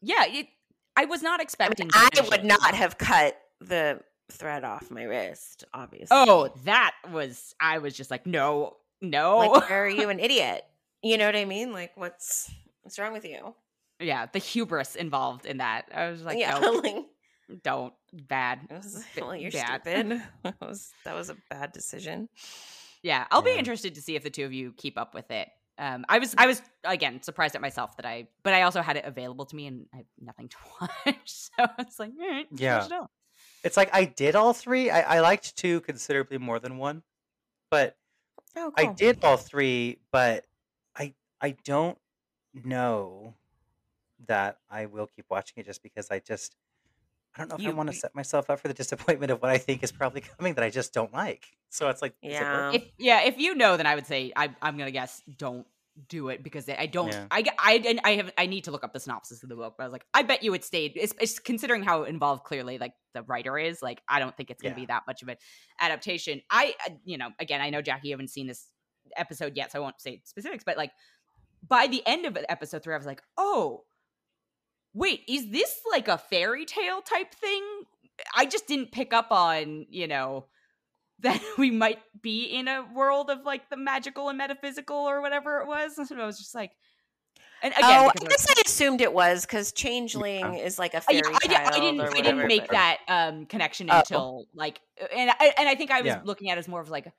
yeah. 0.00 0.24
It, 0.26 0.46
I 0.96 1.04
was 1.04 1.22
not 1.22 1.40
I 1.40 1.42
expecting. 1.44 1.86
mean, 1.86 1.90
I 1.94 2.08
would 2.28 2.44
not 2.44 2.74
have 2.74 2.98
cut 2.98 3.36
the 3.60 4.00
thread 4.30 4.64
off 4.64 4.90
my 4.90 5.04
wrist, 5.04 5.64
obviously. 5.72 6.08
Oh, 6.10 6.50
that 6.64 6.94
was. 7.10 7.54
I 7.60 7.78
was 7.78 7.94
just 7.94 8.10
like, 8.10 8.26
no, 8.26 8.76
no. 9.00 9.38
like, 9.38 9.70
are 9.70 9.88
you 9.88 10.08
an 10.08 10.18
idiot? 10.20 10.64
You 11.02 11.18
know 11.18 11.26
what 11.26 11.36
I 11.36 11.44
mean? 11.44 11.72
Like, 11.72 11.92
what's 11.96 12.50
what's 12.82 12.98
wrong 12.98 13.12
with 13.12 13.24
you? 13.24 13.54
yeah, 14.00 14.26
the 14.32 14.38
hubris 14.38 14.94
involved 14.94 15.46
in 15.46 15.58
that. 15.58 15.86
I 15.94 16.10
was 16.10 16.22
like, 16.22 16.38
yeah, 16.38 16.58
no, 16.62 16.72
like, 16.72 16.96
don't. 17.62 17.92
Bad. 18.12 18.60
was, 18.70 19.04
well, 19.20 19.36
you're 19.36 19.50
bad. 19.50 19.82
stupid. 19.82 20.22
that 20.42 20.60
was 20.60 20.92
that 21.04 21.14
was 21.14 21.30
a 21.30 21.36
bad 21.50 21.72
decision. 21.72 22.28
Yeah, 23.02 23.26
I'll 23.30 23.42
be 23.42 23.52
interested 23.56 23.94
to 23.94 24.02
see 24.02 24.16
if 24.16 24.24
the 24.24 24.30
two 24.30 24.44
of 24.44 24.52
you 24.52 24.72
keep 24.76 24.98
up 24.98 25.14
with 25.14 25.30
it. 25.30 25.48
Um, 25.78 26.04
I 26.08 26.18
was, 26.18 26.34
I 26.36 26.48
was 26.48 26.60
again 26.82 27.22
surprised 27.22 27.54
at 27.54 27.60
myself 27.60 27.96
that 27.98 28.06
I, 28.06 28.26
but 28.42 28.52
I 28.52 28.62
also 28.62 28.82
had 28.82 28.96
it 28.96 29.04
available 29.04 29.46
to 29.46 29.54
me 29.54 29.68
and 29.68 29.86
I 29.94 29.98
have 29.98 30.06
nothing 30.20 30.48
to 30.48 30.56
watch, 30.80 31.20
so 31.26 31.66
it's 31.78 32.00
like, 32.00 32.10
all 32.20 32.28
right, 32.28 32.46
let's 32.50 32.60
Yeah. 32.60 32.88
Watch 33.64 33.74
it 33.74 33.76
out. 33.76 33.76
It's 33.76 33.76
like 33.76 33.90
I 33.94 34.04
did 34.04 34.36
all 34.36 34.52
three. 34.52 34.90
I, 34.90 35.16
I 35.16 35.20
liked 35.20 35.56
two 35.56 35.80
considerably 35.82 36.38
more 36.38 36.58
than 36.58 36.78
one, 36.78 37.02
but 37.70 37.96
Oh, 38.56 38.72
I 38.76 38.86
did 38.86 39.24
all 39.24 39.36
three. 39.36 39.98
But 40.12 40.46
I 40.96 41.14
I 41.40 41.52
don't 41.64 41.98
know 42.54 43.34
that 44.26 44.58
I 44.70 44.86
will 44.86 45.06
keep 45.06 45.26
watching 45.30 45.54
it 45.58 45.66
just 45.66 45.82
because 45.82 46.10
I 46.10 46.18
just 46.20 46.56
I 47.34 47.40
don't 47.40 47.48
know 47.50 47.56
if 47.56 47.66
I 47.66 47.70
want 47.70 47.88
to 47.90 47.96
set 47.96 48.14
myself 48.14 48.50
up 48.50 48.60
for 48.60 48.68
the 48.68 48.74
disappointment 48.74 49.30
of 49.32 49.42
what 49.42 49.50
I 49.50 49.58
think 49.58 49.82
is 49.82 49.92
probably 49.92 50.20
coming 50.38 50.54
that 50.54 50.64
I 50.64 50.70
just 50.70 50.92
don't 50.92 51.12
like. 51.12 51.46
So 51.70 51.88
it's 51.88 52.02
like, 52.02 52.14
is 52.22 52.40
it 52.40 52.50
worth 52.50 52.52
Yeah. 52.52 52.72
it? 52.72 52.82
If 52.82 52.92
yeah, 52.98 53.22
if 53.22 53.38
you 53.38 53.54
know, 53.54 53.76
then 53.76 53.86
I 53.86 53.94
would 53.94 54.06
say 54.06 54.32
I, 54.34 54.54
I'm 54.62 54.78
gonna 54.78 54.90
guess 54.90 55.22
don't 55.36 55.66
do 56.08 56.28
it 56.28 56.42
because 56.42 56.68
I 56.68 56.86
don't. 56.86 57.12
Yeah. 57.12 57.26
I 57.30 57.44
I 57.58 57.98
I 58.04 58.10
have 58.12 58.32
I 58.38 58.46
need 58.46 58.64
to 58.64 58.70
look 58.70 58.84
up 58.84 58.92
the 58.92 59.00
synopsis 59.00 59.42
of 59.42 59.48
the 59.48 59.56
book, 59.56 59.74
but 59.76 59.84
I 59.84 59.86
was 59.86 59.92
like, 59.92 60.06
I 60.14 60.22
bet 60.22 60.42
you 60.42 60.54
it 60.54 60.64
stayed. 60.64 60.92
It's, 60.94 61.12
it's 61.20 61.38
considering 61.38 61.82
how 61.82 62.04
involved 62.04 62.44
clearly 62.44 62.78
like 62.78 62.92
the 63.14 63.22
writer 63.22 63.58
is. 63.58 63.82
Like, 63.82 64.02
I 64.08 64.18
don't 64.20 64.36
think 64.36 64.50
it's 64.50 64.62
gonna 64.62 64.74
Yeah. 64.74 64.80
be 64.80 64.86
that 64.86 65.02
much 65.06 65.22
of 65.22 65.28
an 65.28 65.36
adaptation. 65.80 66.40
I 66.50 66.74
I- 66.80 66.98
you 67.04 67.18
know 67.18 67.30
again, 67.40 67.60
I 67.60 67.70
know 67.70 67.82
Jackie, 67.82 68.08
you 68.08 68.14
haven't 68.14 68.30
seen 68.30 68.46
this 68.46 68.66
episode 69.16 69.56
yet, 69.56 69.72
so 69.72 69.78
I 69.78 69.82
won't 69.82 70.00
say 70.00 70.20
specifics, 70.24 70.64
but 70.64 70.76
like 70.76 70.92
by 71.66 71.86
the 71.88 72.02
end 72.06 72.26
of 72.26 72.38
episode 72.48 72.82
three, 72.82 72.94
I 72.94 72.98
was 72.98 73.06
like, 73.06 73.22
oh. 73.36 73.84
Wait, 74.94 75.22
is 75.28 75.50
this 75.50 75.80
like 75.90 76.08
a 76.08 76.18
fairy 76.18 76.64
tale 76.64 77.02
type 77.02 77.32
thing? 77.34 77.62
I 78.34 78.46
just 78.46 78.66
didn't 78.66 78.90
pick 78.90 79.12
up 79.12 79.30
on, 79.30 79.86
you 79.90 80.08
know, 80.08 80.46
that 81.20 81.40
we 81.58 81.70
might 81.70 81.98
be 82.20 82.44
in 82.44 82.68
a 82.68 82.84
world 82.94 83.30
of 83.30 83.44
like 83.44 83.70
the 83.70 83.76
magical 83.76 84.28
and 84.28 84.38
metaphysical 84.38 84.96
or 84.96 85.20
whatever 85.20 85.60
it 85.60 85.66
was. 85.66 85.98
And 85.98 86.20
I 86.20 86.26
was 86.26 86.38
just 86.38 86.54
like, 86.54 86.72
and 87.62 87.72
again, 87.74 87.84
oh, 87.84 88.08
I 88.08 88.12
because 88.12 88.22
I 88.22 88.24
was- 88.24 88.28
guess 88.46 88.46
I 88.56 88.62
assumed 88.66 89.00
it 89.00 89.12
was 89.12 89.44
because 89.44 89.72
Changeling 89.72 90.54
is 90.54 90.78
like 90.78 90.94
a 90.94 91.00
fairy 91.00 91.22
yeah, 91.24 91.38
I, 91.42 91.46
child 91.46 91.74
I 91.74 91.80
didn't. 91.80 92.00
or 92.00 92.10
I 92.16 92.20
didn't 92.20 92.46
make 92.46 92.62
but- 92.62 92.70
that 92.70 92.98
um, 93.08 93.46
connection 93.46 93.90
Oh. 93.90 93.98
until 93.98 94.44
like, 94.54 94.80
and 95.14 95.30
I, 95.30 95.52
and 95.58 95.68
I 95.68 95.74
think 95.74 95.90
I 95.90 96.00
was 96.00 96.06
Yeah. 96.06 96.20
looking 96.24 96.50
at 96.50 96.56
it 96.56 96.60
as 96.60 96.68
more 96.68 96.80
of 96.80 96.88
like, 96.88 97.12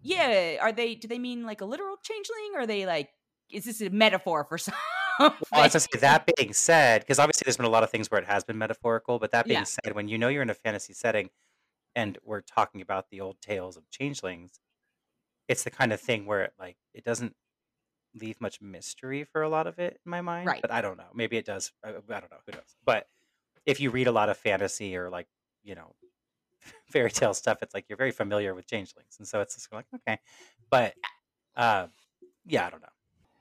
yeah, 0.00 0.56
are 0.60 0.72
they? 0.72 0.94
Do 0.96 1.06
they 1.08 1.18
mean 1.18 1.44
like 1.44 1.60
a 1.60 1.64
literal 1.64 1.96
changeling, 2.02 2.52
or 2.54 2.60
are 2.62 2.66
they 2.66 2.86
like? 2.86 3.10
Is 3.52 3.66
this 3.66 3.80
a 3.82 3.90
metaphor 3.90 4.44
for 4.48 4.58
something? 4.58 4.80
Well, 5.20 5.30
I 5.52 5.60
was 5.64 5.72
gonna 5.74 5.80
say, 5.80 5.98
that 6.00 6.28
being 6.36 6.52
said, 6.54 7.02
because 7.02 7.18
obviously 7.20 7.44
there's 7.44 7.56
been 7.58 7.66
a 7.66 7.70
lot 7.70 7.84
of 7.84 7.90
things 7.90 8.10
where 8.10 8.20
it 8.20 8.26
has 8.26 8.42
been 8.44 8.58
metaphorical, 8.58 9.18
but 9.20 9.30
that 9.32 9.44
being 9.44 9.58
Yeah. 9.60 9.64
said, 9.64 9.94
when 9.94 10.08
you 10.08 10.18
know 10.18 10.26
you're 10.28 10.42
in 10.42 10.50
a 10.50 10.54
fantasy 10.54 10.92
setting 10.94 11.28
and 11.94 12.18
we're 12.24 12.40
talking 12.40 12.80
about 12.80 13.10
the 13.10 13.20
old 13.20 13.40
tales 13.40 13.76
of 13.76 13.88
changelings, 13.90 14.60
it's 15.48 15.64
the 15.64 15.70
kind 15.70 15.92
of 15.92 16.00
thing 16.00 16.26
where 16.26 16.42
it 16.42 16.52
like 16.58 16.76
it 16.94 17.04
doesn't 17.04 17.34
leave 18.14 18.40
much 18.40 18.60
mystery 18.60 19.24
for 19.24 19.42
a 19.42 19.48
lot 19.48 19.66
of 19.66 19.78
it 19.78 19.98
in 20.04 20.10
my 20.10 20.20
mind. 20.20 20.46
Right. 20.46 20.60
But 20.62 20.70
I 20.70 20.80
don't 20.82 20.98
know. 20.98 21.08
Maybe 21.14 21.36
it 21.36 21.46
does. 21.46 21.72
I, 21.84 21.90
I 21.90 21.92
don't 21.92 22.30
know. 22.30 22.38
Who 22.46 22.52
knows? 22.52 22.76
But 22.84 23.06
if 23.66 23.80
you 23.80 23.90
read 23.90 24.06
a 24.06 24.12
lot 24.12 24.28
of 24.28 24.36
fantasy 24.36 24.96
or 24.96 25.10
like 25.10 25.28
you 25.64 25.74
know 25.74 25.94
fairy 26.86 27.10
tale 27.10 27.34
stuff, 27.34 27.58
it's 27.62 27.74
like 27.74 27.86
you're 27.88 27.96
very 27.98 28.12
familiar 28.12 28.54
with 28.54 28.66
changelings, 28.66 29.16
and 29.18 29.26
so 29.26 29.40
it's 29.40 29.54
just 29.54 29.72
like 29.72 29.86
okay, 29.94 30.18
but 30.70 30.94
uh, 31.56 31.86
yeah, 32.46 32.66
I 32.66 32.70
don't 32.70 32.82
know. 32.82 32.88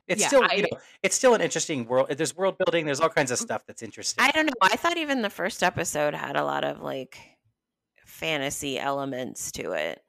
It's 0.08 0.22
Yeah, 0.22 0.28
still 0.28 0.43
I- 0.49 0.56
you 0.56 0.62
know 0.64 0.78
it's 1.04 1.16
still 1.16 1.34
an 1.36 1.41
interesting 1.41 1.86
world. 1.86 2.10
There's 2.10 2.36
world 2.36 2.58
building. 2.58 2.86
There's 2.86 2.99
all 2.99 3.10
kinds 3.10 3.32
of 3.32 3.38
stuff 3.39 3.66
that's 3.66 3.82
interesting. 3.84 4.24
I 4.24 4.32
don't 4.32 4.45
know. 4.47 4.54
I 4.62 4.76
thought 4.76 4.97
even 4.97 5.22
the 5.22 5.30
first 5.30 5.64
episode 5.64 6.14
had 6.14 6.36
a 6.36 6.43
lot 6.43 6.64
of 6.66 6.82
like 6.82 7.18
fantasy 8.22 8.80
elements 8.80 9.51
to 9.53 9.72
it, 9.74 10.01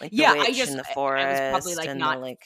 like 0.00 0.10
Yeah, 0.12 0.34
the 0.34 0.40
I 0.40 0.52
just- 0.52 0.72
in 0.72 0.80
I- 0.80 0.82
the 0.82 1.00
I 1.00 1.52
was 1.52 1.64
probably, 1.64 1.74
like, 1.76 1.96
not 1.96 2.16
the 2.16 2.20
like. 2.22 2.42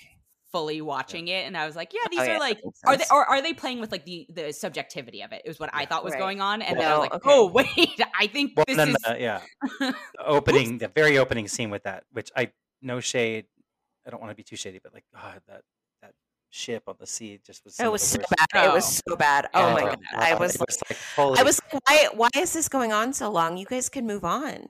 fully 0.52 0.80
watching 0.80 1.26
it, 1.28 1.46
and 1.46 1.56
I 1.56 1.66
was 1.66 1.74
like, 1.74 1.92
yeah, 1.92 2.00
oh, 2.04 2.08
these 2.10 2.20
Oh, 2.20 2.22
are 2.22 2.26
yeah, 2.28 2.38
like 2.38 2.60
are 2.86 2.96
they 2.96 3.04
or 3.10 3.24
are 3.28 3.42
they 3.42 3.52
playing 3.54 3.80
with 3.80 3.90
like 3.90 4.04
the 4.04 4.26
the 4.30 4.52
subjectivity 4.52 5.22
of 5.22 5.32
it 5.32 5.42
is 5.44 5.58
what 5.58 5.70
I 5.72 5.84
thought 5.86 6.04
was 6.04 6.12
Right. 6.12 6.20
going 6.20 6.40
on 6.40 6.62
and 6.62 6.78
Well, 6.78 6.82
then 6.88 6.92
I 6.92 6.98
was 6.98 7.10
like 7.10 7.14
okay. 7.14 7.30
oh 7.32 7.46
wait 7.58 8.00
I 8.18 8.26
think 8.28 8.52
Well, 8.56 8.64
this 8.68 8.76
then 8.76 8.88
is 8.90 8.96
the, 9.04 9.16
yeah, 9.18 9.40
the 9.80 9.94
opening, 10.24 10.78
the 10.78 10.88
very 10.88 11.18
opening 11.18 11.48
scene 11.48 11.70
with 11.70 11.82
that, 11.84 12.04
which 12.12 12.30
I 12.36 12.52
no 12.82 13.00
shade. 13.00 13.46
I 14.06 14.10
don't 14.10 14.20
want 14.20 14.30
to 14.30 14.36
be 14.36 14.44
too 14.44 14.56
shady, 14.56 14.78
but 14.82 14.92
like 14.94 15.04
God, 15.12 15.40
that 15.48 15.62
that 16.02 16.12
ship 16.50 16.84
on 16.86 16.96
the 17.00 17.06
sea 17.06 17.40
just 17.44 17.64
was. 17.64 17.80
It 17.80 17.90
was 17.90 18.02
so 18.02 18.18
worst- 18.18 18.30
bad. 18.52 18.64
It 18.64 18.68
Oh. 18.70 18.74
was 18.74 19.02
so 19.08 19.16
bad. 19.16 19.48
Oh, 19.54 19.60
Oh, 19.70 19.72
my 19.74 19.82
wow. 19.84 19.90
god! 19.90 19.98
I 20.14 20.34
was 20.36 20.56
was 20.58 20.78
like 20.88 20.98
holy. 21.16 21.38
I 21.40 21.42
was 21.42 21.60
like, 21.72 21.82
why? 21.88 22.08
Why 22.14 22.28
is 22.36 22.52
this 22.52 22.68
going 22.68 22.92
on 22.92 23.12
so 23.14 23.28
long? 23.30 23.56
You 23.56 23.66
guys 23.66 23.88
can 23.88 24.06
move 24.06 24.24
on. 24.24 24.68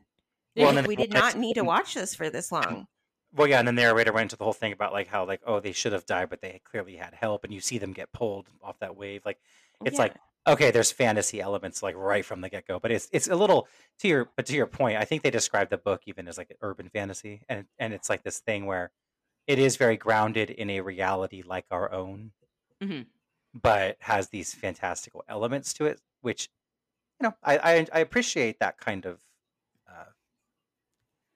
Well, 0.57 0.81
we 0.85 0.97
did 0.97 1.11
not 1.11 1.37
need 1.37 1.55
to 1.55 1.65
watch 1.65 1.95
this 1.95 2.15
for 2.15 2.31
this 2.31 2.51
long. 2.53 2.87
Well, 3.33 3.49
yeah, 3.49 3.59
and 3.59 3.67
then 3.67 3.75
the 3.75 3.83
narrator 3.83 4.13
went 4.13 4.25
into 4.27 4.37
the 4.37 4.45
whole 4.45 4.53
thing 4.53 4.73
about 4.73 4.93
like 4.93 5.09
how 5.09 5.25
like 5.27 5.43
oh 5.45 5.59
they 5.61 5.73
should 5.73 5.93
have 5.93 6.07
died, 6.07 6.31
but 6.31 6.41
they 6.41 6.61
clearly 6.65 6.97
had 6.97 7.15
help, 7.15 7.43
and 7.45 7.53
you 7.53 7.61
see 7.61 7.79
them 7.79 7.93
get 7.93 8.13
pulled 8.13 8.49
off 8.63 8.79
that 8.79 8.97
wave. 8.97 9.23
Like 9.25 9.41
it's 9.85 9.99
Yeah. 9.99 9.99
like 9.99 10.17
okay, 10.47 10.71
there's 10.71 10.93
fantasy 10.93 11.41
elements 11.41 11.83
like 11.83 11.97
right 11.97 12.25
from 12.25 12.41
the 12.43 12.49
get 12.49 12.67
go, 12.67 12.79
but 12.79 12.93
it's 12.93 13.09
it's 13.13 13.27
a 13.29 13.35
little 13.37 13.69
to 14.01 14.09
your 14.09 14.31
but 14.37 14.47
to 14.47 14.55
your 14.55 14.67
point. 14.69 14.99
I 14.99 15.05
think 15.05 15.23
they 15.23 15.31
describe 15.31 15.69
the 15.71 15.79
book 15.79 16.03
even 16.07 16.29
as 16.29 16.39
like 16.39 16.51
an 16.51 16.59
urban 16.61 16.89
fantasy, 16.91 17.43
and 17.49 17.67
and 17.79 17.93
it's 17.93 18.09
like 18.09 18.23
this 18.23 18.39
thing 18.41 18.67
where 18.67 18.93
it 19.47 19.59
is 19.59 19.77
very 19.79 19.97
grounded 19.97 20.51
in 20.51 20.71
a 20.71 20.81
reality 20.83 21.43
like 21.43 21.67
our 21.73 21.93
own, 21.93 22.33
Mhm. 22.81 23.05
but 23.53 23.97
has 24.01 24.29
these 24.29 24.55
fantastical 24.55 25.25
elements 25.29 25.73
to 25.75 25.87
it, 25.87 26.01
which 26.21 26.49
you 27.21 27.29
know 27.29 27.35
I 27.43 27.59
I, 27.59 27.87
I 27.95 28.01
appreciate 28.01 28.61
that 28.61 28.79
kind 28.79 29.07
of 29.07 29.24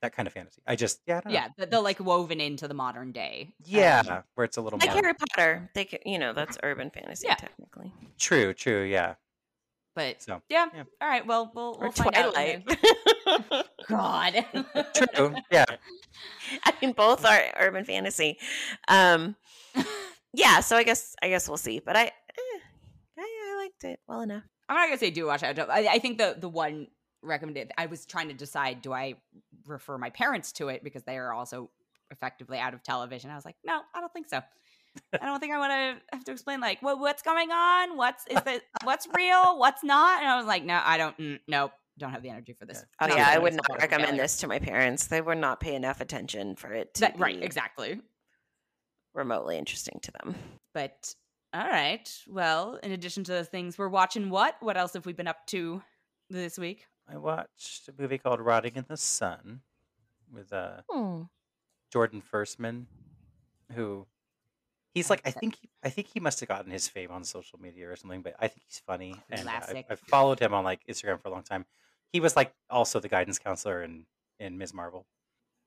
that 0.02 0.14
kind 0.14 0.26
of 0.28 0.32
fantasy. 0.34 0.62
I 0.66 0.76
just 0.76 1.00
yeah 1.06 1.18
I 1.18 1.20
don't 1.20 1.32
know. 1.32 1.38
Yeah, 1.38 1.48
the, 1.56 1.66
the 1.66 1.80
like 1.80 1.98
woven 2.00 2.40
into 2.40 2.68
the 2.68 2.74
modern 2.74 3.12
day. 3.12 3.54
yeah 3.64 4.02
Um, 4.08 4.22
where 4.34 4.44
it's 4.44 4.56
a 4.56 4.60
little 4.60 4.78
Like 4.78 4.90
more 4.90 5.02
Harry 5.02 5.14
Potter, 5.14 5.70
they 5.74 5.84
could, 5.84 6.00
you 6.06 6.18
know 6.18 6.32
that's 6.32 6.56
urban 6.62 6.90
fantasy 6.90 7.26
Yeah. 7.28 7.34
technically. 7.34 7.92
true 8.18 8.54
true 8.54 8.82
yeah 8.84 9.14
but 9.94 10.22
so 10.22 10.40
yeah. 10.48 10.66
Yeah. 10.72 10.84
All 11.00 11.08
right. 11.08 11.26
Well, 11.26 11.50
we'll, 11.56 11.74
Or 11.80 11.86
we'll 11.86 11.90
find 11.90 12.14
out. 12.14 12.32
Twilight. 12.32 13.66
God. 13.88 14.44
true 14.94 15.34
yeah 15.50 15.64
I 16.64 16.72
mean, 16.80 16.92
both 16.92 17.24
are 17.24 17.40
urban 17.58 17.84
fantasy. 17.84 18.38
Um, 18.86 19.34
yeah, 20.32 20.60
so 20.60 20.76
I 20.76 20.84
guess 20.84 21.16
I 21.20 21.28
guess 21.28 21.48
we'll 21.48 21.56
see. 21.56 21.80
But 21.80 21.96
I, 21.96 22.04
eh, 22.04 22.60
I, 23.18 23.20
I 23.52 23.56
liked 23.62 23.82
it 23.84 23.98
well 24.06 24.20
enough. 24.20 24.44
I'm 24.68 24.76
not 24.76 24.86
gonna 24.86 24.98
say 24.98 25.10
do 25.10 25.26
watch 25.26 25.42
it. 25.42 25.46
I, 25.46 25.52
don't- 25.52 25.70
I 25.70 25.86
I 25.94 25.98
think 25.98 26.18
the 26.18 26.36
the 26.38 26.48
one 26.48 26.86
recommended. 27.22 27.72
I 27.76 27.86
was 27.86 28.06
trying 28.06 28.28
to 28.28 28.34
decide 28.34 28.82
do 28.82 28.92
I 28.92 29.14
refer 29.66 29.98
my 29.98 30.10
parents 30.10 30.52
to 30.52 30.68
it 30.68 30.84
because 30.84 31.02
they 31.04 31.18
are 31.18 31.32
also 31.32 31.70
effectively 32.10 32.58
out 32.58 32.74
of 32.74 32.82
television. 32.82 33.30
I 33.30 33.34
was 33.34 33.44
like, 33.44 33.56
no, 33.64 33.80
I 33.94 34.00
don't 34.00 34.12
think 34.12 34.28
so. 34.28 34.40
I 35.12 35.26
don't 35.26 35.38
think 35.38 35.52
I 35.52 35.58
want 35.58 35.70
to 35.72 36.16
have 36.16 36.24
to 36.24 36.32
explain 36.32 36.60
like 36.60 36.80
what 36.82 36.98
what's 36.98 37.22
going 37.22 37.50
on, 37.50 37.96
what's 37.96 38.24
is 38.28 38.40
it, 38.46 38.62
what's 38.84 39.06
real, 39.14 39.58
what's 39.58 39.84
not. 39.84 40.20
And 40.20 40.28
I 40.30 40.36
was 40.36 40.46
like, 40.46 40.64
no, 40.64 40.80
I 40.84 40.96
don't. 40.98 41.16
Mm, 41.18 41.38
nope, 41.46 41.72
don't 41.98 42.10
have 42.10 42.22
the 42.22 42.30
energy 42.30 42.52
for 42.52 42.64
this. 42.64 42.84
Oh 43.00 43.06
yeah, 43.06 43.28
I 43.28 43.38
would 43.38 43.54
not 43.54 43.66
recommend 43.78 44.08
failure. 44.08 44.22
this 44.22 44.38
to 44.38 44.46
my 44.48 44.58
parents. 44.58 45.06
They 45.06 45.20
would 45.20 45.38
not 45.38 45.60
pay 45.60 45.74
enough 45.74 46.00
attention 46.00 46.56
for 46.56 46.72
it 46.72 46.94
to 46.94 47.00
That- 47.02 47.18
right, 47.18 47.40
exactly. 47.42 48.00
remotely 49.14 49.58
interesting 49.58 50.00
to 50.02 50.12
them. 50.12 50.34
But 50.74 51.14
all 51.52 51.66
right, 51.66 52.08
well, 52.28 52.78
in 52.82 52.92
addition 52.92 53.24
to 53.24 53.32
those 53.32 53.48
things, 53.48 53.78
we're 53.78 53.88
watching 53.88 54.30
what? 54.30 54.56
What 54.60 54.76
else 54.76 54.94
have 54.94 55.06
we 55.06 55.12
been 55.12 55.28
up 55.28 55.46
to 55.48 55.82
this 56.30 56.58
week? 56.58 56.86
I 57.08 57.16
watched 57.16 57.88
a 57.88 57.94
movie 57.98 58.18
called 58.18 58.40
Rotting 58.40 58.76
in 58.76 58.84
the 58.88 58.96
Sun 58.96 59.62
with 60.32 60.52
uh 60.52 60.82
Hmm. 60.90 61.22
Jordan 61.92 62.22
Firstman, 62.22 62.86
who 63.74 64.06
he's 64.94 65.08
like 65.10 65.22
I 65.24 65.30
think 65.30 65.56
he, 65.60 65.68
I 65.82 65.88
think 65.88 66.08
he 66.08 66.20
must 66.20 66.40
have 66.40 66.48
gotten 66.48 66.70
his 66.70 66.88
fame 66.88 67.10
on 67.10 67.24
social 67.24 67.58
media 67.58 67.90
or 67.90 67.96
something, 67.96 68.22
but 68.22 68.34
I 68.38 68.48
think 68.48 68.62
he's 68.66 68.80
funny 68.86 69.14
and 69.30 69.48
uh, 69.48 69.52
I've, 69.52 69.62
Classic. 69.64 69.86
I've 69.90 70.00
followed 70.00 70.40
him 70.40 70.52
on 70.54 70.64
like 70.64 70.80
Instagram 70.86 71.20
for 71.20 71.28
a 71.28 71.30
long 71.30 71.42
time. 71.42 71.64
He 72.12 72.20
was 72.20 72.36
like 72.36 72.52
also 72.70 73.00
the 73.00 73.08
guidance 73.08 73.38
counselor 73.38 73.82
in 73.82 74.06
in 74.38 74.58
Ms. 74.58 74.72
Marvel, 74.74 75.06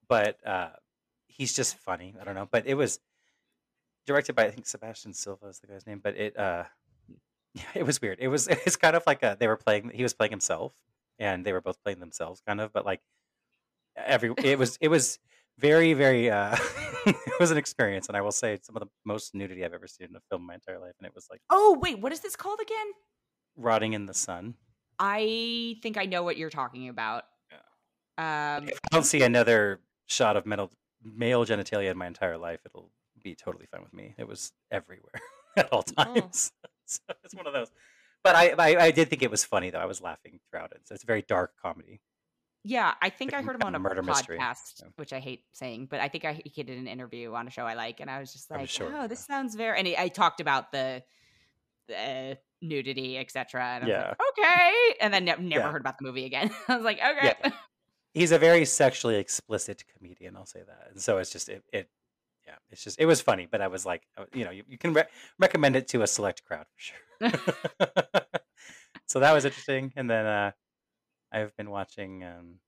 but 0.08 0.44
uh, 0.46 0.70
he's 1.26 1.52
just 1.54 1.76
funny. 1.76 2.14
I 2.20 2.24
don't 2.24 2.34
know, 2.34 2.48
but 2.50 2.66
it 2.66 2.74
was 2.74 3.00
directed 4.06 4.34
by 4.34 4.44
I 4.46 4.50
think 4.50 4.66
Sebastian 4.66 5.12
Silva 5.14 5.46
is 5.46 5.58
the 5.60 5.66
guy's 5.66 5.86
name, 5.86 6.00
but 6.02 6.16
it 6.16 6.36
uh 6.38 6.64
yeah, 7.54 7.62
it 7.74 7.84
was 7.86 8.00
weird. 8.00 8.18
It 8.20 8.28
was 8.28 8.48
it's 8.66 8.76
kind 8.76 8.96
of 8.96 9.02
like 9.06 9.22
a 9.22 9.36
they 9.38 9.48
were 9.48 9.56
playing 9.56 9.90
he 9.94 10.02
was 10.02 10.12
playing 10.14 10.30
himself 10.32 10.74
and 11.18 11.44
they 11.44 11.52
were 11.52 11.60
both 11.60 11.82
playing 11.82 12.00
themselves 12.00 12.42
kind 12.46 12.60
of, 12.60 12.72
but 12.72 12.84
like 12.86 13.00
every 13.96 14.32
it 14.42 14.58
was 14.58 14.78
it 14.80 14.88
was 14.88 15.18
very 15.58 15.92
very 15.92 16.30
uh 16.30 16.56
it 17.06 17.38
was 17.38 17.50
an 17.50 17.58
experience 17.58 18.08
and 18.08 18.16
I 18.16 18.22
will 18.22 18.32
say 18.32 18.58
some 18.62 18.74
of 18.76 18.80
the 18.80 18.88
most 19.04 19.34
nudity 19.34 19.64
I've 19.64 19.74
ever 19.74 19.86
seen 19.86 20.08
in 20.08 20.16
a 20.16 20.20
film 20.30 20.42
in 20.42 20.46
my 20.46 20.54
entire 20.54 20.78
life 20.78 20.94
and 20.98 21.06
it 21.06 21.14
was 21.14 21.26
like 21.30 21.40
Oh 21.50 21.78
wait, 21.80 21.98
what 22.00 22.12
is 22.12 22.20
this 22.20 22.36
called 22.36 22.60
again? 22.60 22.86
rotting 23.56 23.92
in 23.92 24.06
the 24.06 24.14
sun. 24.14 24.54
I 24.98 25.76
think 25.82 25.98
I 25.98 26.06
know 26.06 26.22
what 26.22 26.36
you're 26.36 26.50
talking 26.50 26.88
about. 26.88 27.24
Um, 28.18 28.68
If 28.68 28.78
I 28.84 28.88
don't 28.92 29.04
see 29.04 29.22
another 29.22 29.80
shot 30.06 30.36
of 30.36 30.46
metal, 30.46 30.70
male 31.02 31.44
genitalia 31.44 31.90
in 31.90 31.98
my 31.98 32.06
entire 32.06 32.38
life, 32.38 32.60
it'll 32.64 32.90
be 33.22 33.34
totally 33.34 33.66
fine 33.66 33.82
with 33.82 33.92
me. 33.92 34.14
It 34.18 34.28
was 34.28 34.52
everywhere 34.70 35.20
at 35.56 35.72
all 35.72 35.82
times. 35.82 36.52
so 36.86 37.00
it's 37.24 37.34
one 37.34 37.46
of 37.46 37.52
those. 37.52 37.70
But 38.24 38.36
I, 38.36 38.50
I, 38.58 38.84
I 38.86 38.90
did 38.92 39.10
think 39.10 39.22
it 39.22 39.30
was 39.30 39.44
funny 39.44 39.70
though. 39.70 39.78
I 39.80 39.86
was 39.86 40.00
laughing 40.00 40.38
throughout 40.50 40.72
it. 40.72 40.82
So 40.84 40.94
it's 40.94 41.02
a 41.04 41.06
very 41.06 41.22
dark 41.22 41.52
comedy. 41.60 42.00
yeah, 42.64 42.94
I 43.02 43.10
think 43.10 43.34
I 43.34 43.42
heard 43.42 43.56
him 43.56 43.62
on 43.66 43.74
a 43.74 43.78
murder 43.80 44.02
mystery, 44.02 44.38
podcast, 44.38 44.76
so. 44.76 44.86
which 44.96 45.12
I 45.12 45.18
hate 45.18 45.42
saying, 45.52 45.86
but 45.90 45.98
I 46.00 46.08
think 46.08 46.24
I 46.24 46.40
he 46.44 46.62
did 46.62 46.78
an 46.78 46.86
interview 46.86 47.34
on 47.34 47.48
a 47.48 47.50
show 47.50 47.64
I 47.66 47.74
like, 47.74 47.98
and 48.00 48.08
I 48.08 48.20
was 48.20 48.32
just 48.32 48.50
like, 48.50 48.68
sure, 48.68 48.92
"Oh, 48.96 49.08
this 49.08 49.24
sounds 49.24 49.54
very." 49.56 49.76
And 49.78 49.86
he, 49.88 49.96
I 49.98 50.06
talked 50.08 50.40
about 50.40 50.70
the, 50.70 51.02
the 51.88 52.38
nudity, 52.60 53.18
etc. 53.18 53.60
And 53.64 53.84
I 53.84 53.86
was 53.88 53.96
like, 53.96 54.16
Yeah. 54.20 54.44
"Okay," 54.44 54.94
and 55.00 55.12
then 55.12 55.24
ne- 55.24 55.36
never 55.48 55.64
Yeah. 55.66 55.72
heard 55.72 55.80
about 55.80 55.98
the 55.98 56.04
movie 56.04 56.24
again. 56.24 56.50
I 56.68 56.76
was 56.76 56.84
like, 56.84 56.98
"Okay." 56.98 57.34
Yeah. 57.44 57.50
He's 58.14 58.30
a 58.30 58.38
very 58.38 58.64
sexually 58.66 59.16
explicit 59.16 59.84
comedian. 59.96 60.36
I'll 60.36 60.46
say 60.46 60.60
that. 60.66 60.88
And 60.92 61.00
so 61.00 61.18
it's 61.18 61.30
just 61.30 61.48
it, 61.48 61.64
it 61.72 61.88
yeah, 62.46 62.54
it's 62.70 62.84
just 62.84 63.00
it 63.00 63.06
was 63.06 63.20
funny. 63.20 63.48
But 63.50 63.60
I 63.62 63.68
was 63.68 63.84
like, 63.86 64.02
uh, 64.16 64.26
you 64.34 64.44
know, 64.44 64.50
you, 64.52 64.62
you 64.68 64.78
can 64.78 64.92
re- 64.92 65.06
recommend 65.38 65.74
it 65.76 65.88
to 65.88 66.02
a 66.02 66.06
select 66.06 66.44
crowd 66.44 66.66
for 66.74 66.78
sure. 66.80 66.96
so 69.06 69.20
that 69.20 69.32
was 69.32 69.44
interesting. 69.44 69.92
And 69.96 70.08
then 70.08 70.26
uh, 70.26 70.50
I've 71.32 71.56
been 71.56 71.70
watching, 71.70 72.24
um, 72.24 72.58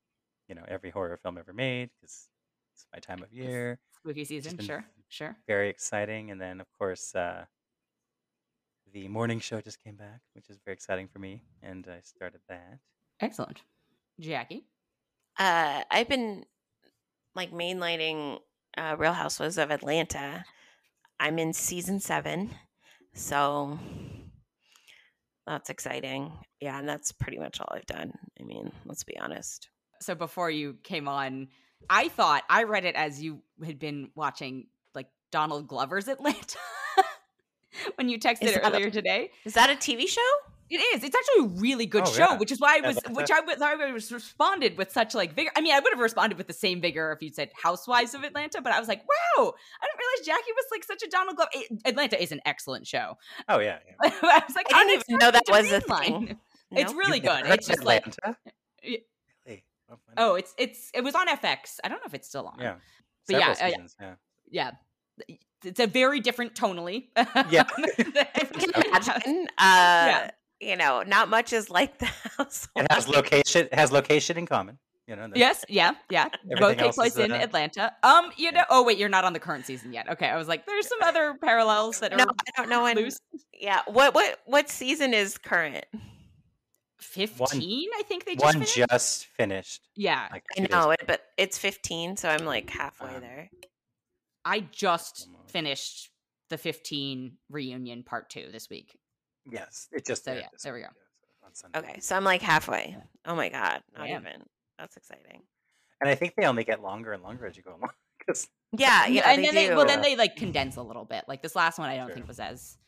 you 0.48 0.55
know, 0.55 0.64
every 0.68 0.90
horror 0.90 1.18
film 1.22 1.38
ever 1.38 1.52
made 1.52 1.90
because 2.00 2.28
it's 2.74 2.86
my 2.92 2.98
time 2.98 3.22
of 3.22 3.32
year. 3.32 3.78
Spooky 4.00 4.24
season, 4.24 4.59
sure, 4.59 4.84
sure. 5.09 5.36
Very 5.46 5.68
exciting. 5.68 6.30
And 6.30 6.40
then 6.40 6.61
of 6.61 6.66
course, 6.78 7.14
uh, 7.14 7.44
the 8.92 9.09
morning 9.09 9.40
show 9.40 9.61
just 9.61 9.82
came 9.82 9.96
back, 9.96 10.20
which 10.34 10.48
is 10.48 10.59
very 10.64 10.74
exciting 10.74 11.09
for 11.09 11.18
me, 11.18 11.42
and 11.62 11.86
I 11.88 12.00
started 12.00 12.40
that. 12.48 12.78
Excellent, 13.20 13.62
Jackie. 14.20 14.66
Uh, 15.38 15.82
I've 15.90 16.09
been 16.09 16.44
like 17.34 17.50
mainlining 17.50 18.38
uh, 18.76 18.94
Real 18.96 19.12
Housewives 19.12 19.59
of 19.59 19.72
Atlanta. 19.72 20.44
I'm 21.18 21.38
in 21.40 21.52
season 21.52 21.98
seven, 21.98 22.50
so 23.14 23.78
that's 25.47 25.70
exciting. 25.70 26.32
Yeah, 26.61 26.78
and 26.78 26.88
that's 26.88 27.12
pretty 27.12 27.38
much 27.38 27.61
all 27.61 27.68
I've 27.70 27.86
done. 27.86 28.12
I 28.40 28.45
mean, 28.45 28.70
let's 28.86 29.05
be 29.05 29.18
honest. 29.18 29.68
so 30.01 30.14
before 30.14 30.51
you 30.51 30.76
came 30.82 31.09
on, 31.09 31.49
I 31.90 32.09
thought 32.09 32.45
I 32.49 32.62
read 32.64 32.84
it 32.84 32.95
as 32.95 33.22
you 33.22 33.42
had 33.64 33.78
been 33.78 34.11
watching 34.14 34.66
like 34.95 35.09
Donald 35.30 35.68
Glover's 35.68 36.09
Atlanta 36.09 36.59
when 37.97 38.09
you 38.09 38.18
texted 38.18 38.55
that 38.55 38.57
a- 38.57 38.66
earlier 38.66 38.90
today. 38.90 39.30
Is 39.45 39.55
that 39.55 39.70
a 39.70 39.74
TV 39.74 40.09
show? 40.09 40.20
It 40.71 40.77
is. 40.77 41.05
It's 41.05 41.15
actually 41.15 41.45
a 41.45 41.61
really 41.61 41.87
good 41.87 42.05
Oh, 42.07 42.11
show, 42.12 42.27
yeah. 42.31 42.37
which 42.39 42.51
is 42.51 42.59
why 42.61 42.79
I 42.83 42.87
was, 42.87 42.99
which 43.11 43.31
I 43.31 43.41
was, 43.41 43.61
I 43.61 43.75
was 43.93 44.11
responded 44.11 44.79
with 44.79 44.91
such 44.91 45.15
like 45.15 45.35
vigor. 45.35 45.51
I 45.57 45.61
mean, 45.61 45.75
I 45.75 45.81
would 45.81 45.93
have 45.93 46.01
responded 46.01 46.39
with 46.39 46.47
the 46.47 46.53
same 46.55 46.81
vigor 46.81 47.12
if 47.12 47.23
you'd 47.23 47.35
said 47.35 47.51
Housewives 47.62 48.15
of 48.15 48.25
Atlanta, 48.25 48.61
but 48.62 48.73
I 48.73 48.79
was 48.79 48.89
like, 48.89 49.01
wow, 49.03 49.53
I 49.81 49.87
didn't 49.87 49.99
realize 49.99 50.27
Jackie 50.27 50.53
was 50.57 50.65
like 50.71 50.85
such 50.85 51.03
a 51.03 51.11
Donald 51.11 51.37
Glover. 51.37 51.51
It- 51.55 51.83
Atlanta 51.85 52.21
is 52.23 52.33
an 52.33 52.41
excellent 52.47 52.87
show. 52.87 53.19
Oh 53.49 53.59
yeah, 53.61 53.79
yeah. 53.87 54.11
I 54.23 54.43
was 54.47 54.57
like, 54.57 54.67
I 54.75 54.85
didn't 54.87 55.05
even 55.09 55.19
know 55.19 55.31
that 55.31 55.43
was 55.49 55.71
a 55.71 55.81
mainline. 55.83 56.27
thing. 56.29 56.39
It's 56.73 56.93
really 56.95 57.19
You've 57.19 57.25
good. 57.27 57.47
It's 57.47 57.69
of 57.69 57.75
just 57.77 57.85
like, 57.85 58.07
Atlanta? 58.07 58.39
Y- 58.83 58.99
Really? 59.47 59.65
I'll 59.91 59.99
oh, 60.17 60.35
it's 60.37 60.55
it's 60.59 60.91
it 60.95 61.05
was 61.05 61.15
on 61.15 61.29
FX. 61.29 61.79
I 61.85 61.89
don't 61.89 61.99
know 61.99 62.07
if 62.07 62.15
it's 62.15 62.27
still 62.29 62.47
on. 62.47 62.59
yeah. 62.59 62.77
But 63.29 63.37
yeah, 63.37 63.53
Several 63.53 63.83
uh, 63.83 63.87
yeah. 64.01 64.15
yeah 64.51 64.71
it's 65.65 65.81
a 65.81 65.87
very 65.87 66.21
different 66.21 66.55
tonally 66.55 67.09
Yeah. 67.51 67.65
I 67.79 68.45
can 68.53 68.71
imagine. 68.85 69.47
Uh, 69.57 70.29
You 70.65 70.77
know, 70.77 71.03
not 71.07 71.29
much 71.29 71.53
is 71.53 71.69
like 71.71 71.99
the 72.05 72.07
house. 72.37 72.69
It 72.77 72.87
has 72.91 73.07
location. 73.09 73.67
It 73.71 73.75
has 73.75 73.93
location 73.93 74.37
in 74.39 74.47
common. 74.47 74.79
You 75.07 75.17
know. 75.17 75.29
yes 75.35 75.67
yeah 75.69 75.93
yeah 76.09 76.29
both 76.59 76.79
take 76.79 76.95
place 76.95 77.15
in 77.19 77.31
uh, 77.31 77.35
atlanta 77.35 77.93
um 78.03 78.31
you 78.39 78.51
know 78.51 78.62
oh 78.71 78.83
wait 78.83 78.97
you're 78.97 79.11
not 79.11 79.23
on 79.23 79.35
the 79.35 79.39
current 79.39 79.67
season 79.67 79.93
yet 79.93 80.09
okay 80.09 80.31
i 80.31 80.37
was 80.39 80.49
like 80.49 80.65
there's 80.65 80.89
some 80.89 81.01
other 81.03 81.35
parallels 81.43 82.01
that 82.01 82.15
are 82.15 82.17
No, 82.17 82.25
I 82.25 82.51
don't 82.57 82.71
know 82.71 82.85
when. 82.85 82.97
loose 82.97 83.19
Yeah, 83.53 83.83
what 83.87 84.15
what 84.15 84.41
what 84.47 84.71
season 84.71 85.12
is 85.12 85.37
current? 85.37 85.85
15 87.01 87.89
i 87.99 88.03
think 88.05 88.25
they 88.25 88.33
just 88.35 88.45
One 88.45 88.55
finished? 88.55 88.75
just 88.77 89.27
finished. 89.27 89.89
yeah 89.95 90.29
Like 90.33 90.45
I 90.59 90.62
know 90.71 90.91
it, 90.93 91.03
but 91.07 91.21
it's 91.37 91.59
15, 91.59 92.17
so 92.17 92.31
I'm 92.31 92.47
like 92.47 92.71
halfway 92.71 93.15
Um, 93.15 93.21
there. 93.21 93.51
i 94.47 94.61
just 94.61 95.29
finished 95.49 96.11
the 96.49 96.57
15 96.57 97.37
reunion 97.51 98.05
part 98.05 98.31
two 98.31 98.49
this 98.51 98.71
week 98.71 98.97
Yes, 99.51 99.88
it 99.92 100.05
just. 100.07 100.24
So, 100.24 100.32
aired 100.32 100.40
yeah, 100.40 100.49
this 100.53 100.62
there 100.62 100.72
we 100.74 100.80
go. 100.80 100.86
yeah, 101.42 101.49
so. 101.53 101.68
Okay, 101.76 102.01
so 102.01 102.16
I'm 102.16 102.24
like 102.24 102.42
halfway. 102.42 102.97
Oh 103.26 103.34
my 103.34 103.49
god, 103.49 103.82
not 103.97 104.09
Yeah. 104.09 104.20
even. 104.20 104.42
That's 104.78 104.97
exciting. 104.97 105.42
And 106.01 106.11
I 106.11 106.14
think 106.14 106.34
they 106.36 106.45
only 106.47 106.64
get 106.64 106.82
longer 106.82 107.12
and 107.12 107.22
longer 107.22 107.47
as 107.47 107.57
you 107.57 107.62
go 107.62 107.70
along. 107.70 107.90
'cause- 108.26 108.49
Yeah, 108.76 109.07
yeah, 109.07 109.28
and 109.30 109.42
they 109.42 109.47
then 109.47 109.55
they 109.55 109.74
well 109.74 109.86
then 109.86 110.01
they 110.03 110.16
like 110.16 110.36
condense 110.36 110.76
a 110.76 110.82
little 110.82 111.05
bit 111.05 111.24
like 111.28 111.42
this 111.42 111.55
last 111.55 111.78
one 111.78 111.88
i 111.90 111.97
don't 111.97 112.07
Sure. 112.09 112.14
think 112.14 112.26
was 112.28 112.40
as 112.40 112.78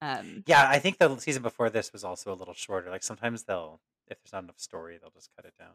um 0.00 0.44
yeah, 0.46 0.66
I 0.68 0.78
think 0.78 0.98
the 0.98 1.16
season 1.18 1.42
before 1.42 1.68
this 1.70 1.92
was 1.92 2.04
also 2.04 2.32
a 2.32 2.36
little 2.36 2.54
shorter. 2.54 2.88
Like 2.88 3.02
sometimes 3.02 3.42
they'll, 3.42 3.80
if 4.06 4.16
there's 4.22 4.32
not 4.32 4.44
enough 4.44 4.60
story, 4.60 4.96
they'll 5.00 5.10
just 5.10 5.28
cut 5.34 5.44
it 5.44 5.54
down. 5.58 5.72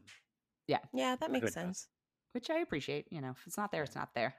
yeah, 0.68 0.80
yeah, 0.94 1.18
that 1.18 1.28
Who 1.28 1.34
makes 1.34 1.44
knows? 1.48 1.54
sense. 1.54 1.88
which 2.32 2.50
i 2.50 2.60
appreciate 2.60 3.06
you 3.12 3.20
know 3.22 3.32
if 3.32 3.46
it's 3.46 3.58
not 3.58 3.72
there 3.72 3.84
it's 3.84 3.96
not 3.96 4.10
there 4.16 4.34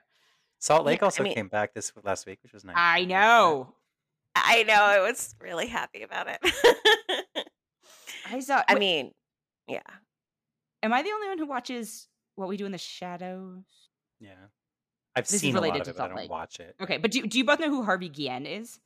Salt 0.59 0.87
Lake 0.87 1.01
Yeah, 1.01 1.05
I 1.05 1.07
also 1.09 1.23
mean- 1.25 1.35
came 1.35 1.49
back 1.49 1.75
this 1.75 1.93
last 2.03 2.25
week, 2.27 2.39
which 2.43 2.55
was 2.55 2.65
nice. 2.65 2.75
i 2.79 3.05
know 3.05 3.75
I 4.37 4.63
know. 4.65 4.75
I 4.75 5.01
was 5.01 5.35
really 5.41 5.67
happy 5.67 6.03
about 6.03 6.27
it. 6.29 7.47
I 8.31 8.41
saw. 8.41 8.63
I 8.69 8.75
wait, 8.75 8.81
mean, 8.81 9.11
yeah. 9.69 9.81
am 10.83 10.93
I 10.93 11.03
the 11.03 11.11
only 11.11 11.29
one 11.29 11.39
who 11.39 11.47
watches 11.47 12.09
What 12.37 12.49
We 12.49 12.57
Do 12.57 12.67
in 12.67 12.73
the 12.73 12.79
Shadows? 12.79 13.63
Yeah, 14.21 14.31
I've 15.15 15.25
This 15.25 15.35
is 15.35 15.41
seen 15.41 15.55
a 15.55 15.61
lot 15.61 15.65
related 15.67 15.81
of 15.83 15.85
to 15.85 15.91
it, 15.91 15.97
but 15.99 16.05
I 16.05 16.09
don't 16.09 16.17
Lake. 16.17 16.31
watch 16.31 16.61
it. 16.61 16.75
Okay, 16.81 16.97
but 16.97 17.11
do, 17.11 17.23
do 17.27 17.39
you 17.39 17.45
both 17.45 17.61
know 17.61 17.69
who 17.69 17.83
Harvey 17.83 18.09
Guillen 18.09 18.47
is? 18.47 18.79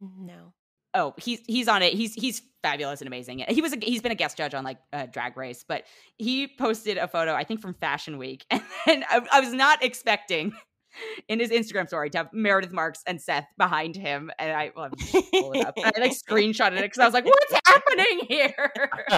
No. 0.00 0.52
Oh, 0.94 1.14
he's 1.18 1.40
he's 1.46 1.68
on 1.68 1.82
it. 1.82 1.92
He's 1.94 2.14
he's 2.14 2.42
fabulous 2.62 3.00
and 3.00 3.08
amazing. 3.08 3.44
He 3.48 3.60
was 3.60 3.72
a, 3.72 3.76
he's 3.80 4.00
been 4.02 4.12
a 4.12 4.16
guest 4.16 4.36
judge 4.36 4.54
on 4.54 4.64
like 4.64 4.78
uh, 4.92 5.06
Drag 5.06 5.36
Race, 5.36 5.64
but 5.66 5.84
he 6.16 6.46
posted 6.48 6.98
a 6.98 7.08
photo 7.08 7.34
I 7.34 7.44
think 7.44 7.60
from 7.60 7.74
Fashion 7.74 8.16
Week, 8.18 8.44
and 8.50 8.62
I, 9.08 9.26
I 9.32 9.40
was 9.40 9.52
not 9.52 9.82
expecting 9.82 10.52
in 11.28 11.40
his 11.40 11.50
Instagram 11.50 11.86
story 11.88 12.10
to 12.10 12.18
have 12.18 12.32
Meredith 12.32 12.72
Marks 12.72 13.02
and 13.06 13.20
Seth 13.20 13.46
behind 13.56 13.96
him, 13.96 14.30
and 14.38 14.52
I 14.52 14.72
well, 14.74 14.86
I'm 14.86 14.92
just 14.98 15.30
pull 15.32 15.52
it 15.52 15.64
up. 15.66 15.74
And 15.76 15.86
I 15.96 16.00
like 16.00 16.12
screenshotted 16.12 16.76
it 16.78 16.82
because 16.82 16.98
I 16.98 17.04
was 17.04 17.14
like, 17.14 17.24
"What's 17.24 17.54
happening 17.66 18.20
here?" 18.28 18.72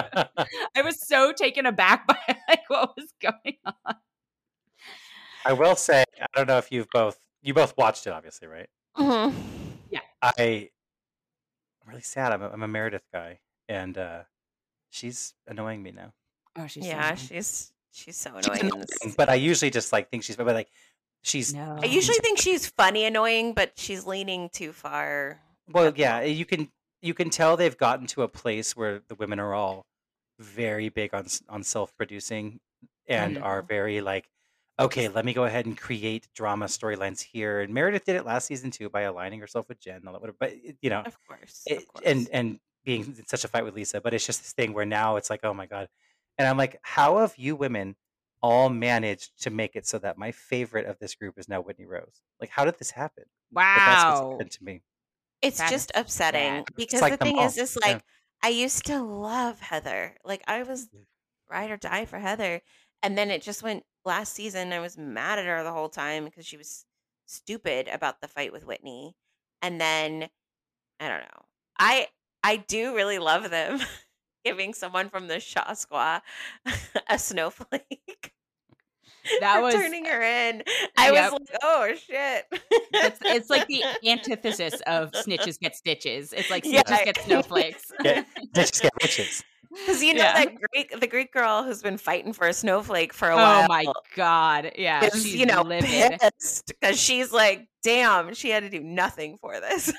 I 0.75 0.81
was 0.83 1.05
so 1.07 1.31
taken 1.33 1.65
aback 1.65 2.07
by 2.07 2.17
like 2.49 2.61
what 2.69 2.91
was 2.97 3.13
going 3.21 3.57
on. 3.65 3.95
I 5.45 5.53
will 5.53 5.75
say, 5.75 6.03
I 6.19 6.25
don't 6.35 6.47
know 6.47 6.57
if 6.57 6.71
you've 6.71 6.89
both 6.91 7.17
you 7.41 7.53
both 7.53 7.73
watched 7.77 8.05
it, 8.07 8.11
obviously, 8.13 8.47
right? 8.47 8.69
Mhm. 8.97 9.33
I 10.23 10.69
I'm 11.83 11.89
really 11.89 12.01
sad. 12.01 12.31
I'm 12.31 12.43
a, 12.43 12.49
I'm 12.49 12.61
a 12.61 12.67
Meredith 12.67 13.07
guy, 13.11 13.39
and 13.67 13.97
uh, 13.97 14.19
she's 14.91 15.33
annoying 15.47 15.81
me 15.81 15.91
now. 15.91 16.13
Oh, 16.55 16.67
she's 16.67 16.85
Yeah, 16.85 16.99
annoying. 17.03 17.15
she's 17.17 17.73
she's 17.91 18.17
so 18.17 18.29
annoying. 18.35 18.59
in 18.59 18.65
annoying, 18.67 18.85
this. 19.03 19.15
but 19.15 19.29
I 19.29 19.35
usually 19.35 19.71
just 19.71 19.91
like 19.91 20.11
think 20.11 20.23
she's 20.23 20.35
but 20.35 20.45
like 20.45 20.69
she's 21.23 21.53
no. 21.53 21.77
I 21.81 21.85
usually 21.85 22.17
think 22.19 22.39
she's 22.39 22.67
funny 22.67 23.05
annoying, 23.05 23.53
but 23.53 23.73
she's 23.75 24.05
leaning 24.05 24.49
too 24.49 24.71
far. 24.73 25.39
well, 25.71 25.93
yeah. 25.95 26.21
You 26.21 26.45
can 26.45 26.69
you 27.01 27.13
can 27.13 27.29
tell 27.29 27.57
they've 27.57 27.77
gotten 27.77 28.07
to 28.07 28.21
a 28.23 28.27
place 28.27 28.75
where 28.75 29.01
the 29.07 29.15
women 29.15 29.39
are 29.39 29.53
all 29.53 29.85
very 30.39 30.89
big 30.89 31.13
on 31.13 31.25
on 31.49 31.63
self 31.63 31.95
producing 31.97 32.59
and 33.07 33.37
are 33.37 33.61
Mhm. 33.61 33.67
very 33.67 34.01
like 34.01 34.27
okay, 34.79 35.09
let 35.09 35.25
me 35.25 35.33
go 35.33 35.43
ahead 35.43 35.67
and 35.67 35.77
create 35.77 36.27
drama 36.33 36.65
storylines 36.65 37.21
here. 37.21 37.61
And 37.61 37.71
Meredith 37.71 38.03
did 38.03 38.15
it 38.15 38.25
last 38.25 38.47
season 38.47 38.71
too 38.71 38.89
by 38.89 39.01
aligning 39.01 39.39
herself 39.39 39.69
with 39.69 39.79
Jen 39.79 39.97
and 39.97 40.07
all 40.07 40.13
that. 40.13 40.21
whatever. 40.21 40.37
But 40.39 40.53
you 40.81 40.89
know, 40.89 41.01
Of 41.05 41.17
course. 41.27 41.61
it, 41.67 41.79
of 41.79 41.87
course. 41.87 42.03
and 42.05 42.27
and 42.31 42.59
being 42.83 43.01
in 43.03 43.27
such 43.27 43.43
a 43.43 43.47
fight 43.47 43.63
with 43.63 43.75
Lisa, 43.75 44.01
but 44.01 44.11
it's 44.15 44.25
just 44.25 44.41
this 44.41 44.53
thing 44.53 44.73
where 44.73 44.85
now 44.87 45.17
it's 45.17 45.29
like, 45.29 45.41
oh 45.43 45.53
my 45.53 45.67
god, 45.67 45.87
and 46.39 46.47
I'm 46.47 46.57
like, 46.57 46.79
how 46.81 47.19
have 47.19 47.37
you 47.37 47.55
women 47.55 47.95
all 48.41 48.69
managed 48.69 49.41
to 49.43 49.49
make 49.49 49.75
it 49.75 49.85
so 49.87 49.99
that 49.99 50.17
my 50.17 50.31
favorite 50.31 50.85
of 50.87 50.99
this 50.99 51.15
group 51.15 51.37
is 51.37 51.47
now 51.49 51.61
Whitney 51.61 51.85
Rose? 51.85 52.21
Like, 52.39 52.49
how 52.49 52.65
did 52.65 52.77
this 52.79 52.91
happen? 52.91 53.25
Like, 53.75 53.85
that's 53.85 54.05
what's 54.05 54.21
wow. 54.21 54.31
happened 54.31 54.51
to 54.51 54.63
me. 54.63 54.83
it's 55.41 55.57
That's 55.57 55.71
just 55.71 55.91
upsetting 55.95 56.65
sad. 56.65 56.65
because 56.75 57.01
like 57.01 57.17
the 57.17 57.17
thing 57.17 57.37
all, 57.39 57.45
is, 57.47 57.57
is 57.57 57.77
yeah. 57.85 57.93
like 57.93 58.03
I 58.43 58.49
used 58.49 58.85
to 58.87 59.01
love 59.01 59.59
Heather. 59.59 60.17
Like 60.23 60.43
I 60.47 60.63
was 60.63 60.89
Yeah. 60.91 61.01
ride 61.49 61.71
or 61.71 61.77
die 61.77 62.05
for 62.05 62.19
Heather, 62.19 62.61
and 63.03 63.17
then 63.17 63.31
it 63.31 63.41
just 63.41 63.63
went 63.63 63.83
last 64.05 64.33
season. 64.33 64.73
I 64.73 64.79
was 64.79 64.97
mad 64.97 65.39
at 65.39 65.45
her 65.45 65.63
the 65.63 65.71
whole 65.73 65.89
time 65.89 66.25
because 66.25 66.45
she 66.45 66.57
was 66.57 66.85
stupid 67.25 67.87
about 67.87 68.21
the 68.21 68.27
fight 68.27 68.51
with 68.53 68.65
Whitney, 68.65 69.15
and 69.61 69.79
then 69.81 70.29
I 70.99 71.07
don't 71.09 71.21
know. 71.21 71.45
I 71.79 72.07
I 72.43 72.57
do 72.57 72.95
really 72.95 73.19
love 73.19 73.49
them 73.49 73.79
giving 74.43 74.73
someone 74.73 75.09
from 75.09 75.27
the 75.27 75.39
Shah 75.39 75.73
Squad 75.73 76.21
a 77.09 77.17
snowflake. 77.19 78.33
That 79.39 79.57
for 79.57 79.61
was- 79.63 79.73
turning 79.75 80.05
her 80.05 80.21
in. 80.21 80.63
I 80.97 81.11
Yep. 81.11 81.31
was 81.31 81.39
like, 81.41 81.59
oh 81.63 81.93
shit. 81.95 82.45
It's, 82.93 83.19
it's 83.23 83.49
like 83.49 83.67
the 83.67 83.83
antithesis 84.07 84.81
of 84.87 85.11
snitches 85.11 85.59
get 85.59 85.75
stitches. 85.75 86.33
It's 86.33 86.49
like 86.49 86.65
Yeah. 86.65 86.81
snitches 86.83 87.05
get 87.05 87.21
snowflakes. 87.21 87.91
Yeah, 88.03 88.23
They 88.53 88.63
get 88.63 88.91
riches. 89.01 89.43
Because 89.71 90.03
you 90.03 90.13
know 90.13 90.23
Yeah. 90.23 90.33
that 90.45 90.55
Greek, 90.71 90.99
the 90.99 91.07
Greek 91.07 91.31
girl 91.31 91.63
who's 91.63 91.81
been 91.81 91.97
fighting 91.97 92.33
for 92.33 92.45
a 92.47 92.53
snowflake 92.53 93.13
for 93.13 93.29
a 93.29 93.33
oh 93.33 93.37
while. 93.37 93.63
Oh 93.63 93.67
my 93.69 93.85
god! 94.15 94.71
Yeah, 94.77 95.05
is 95.05 95.13
she's 95.23 95.35
you 95.35 95.45
know 95.45 95.61
livid. 95.61 96.19
pissed 96.19 96.67
because 96.67 96.99
she's 96.99 97.31
like, 97.31 97.67
damn, 97.83 98.33
she 98.33 98.49
had 98.49 98.63
to 98.63 98.69
do 98.69 98.81
nothing 98.81 99.37
for 99.39 99.59
this. 99.61 99.93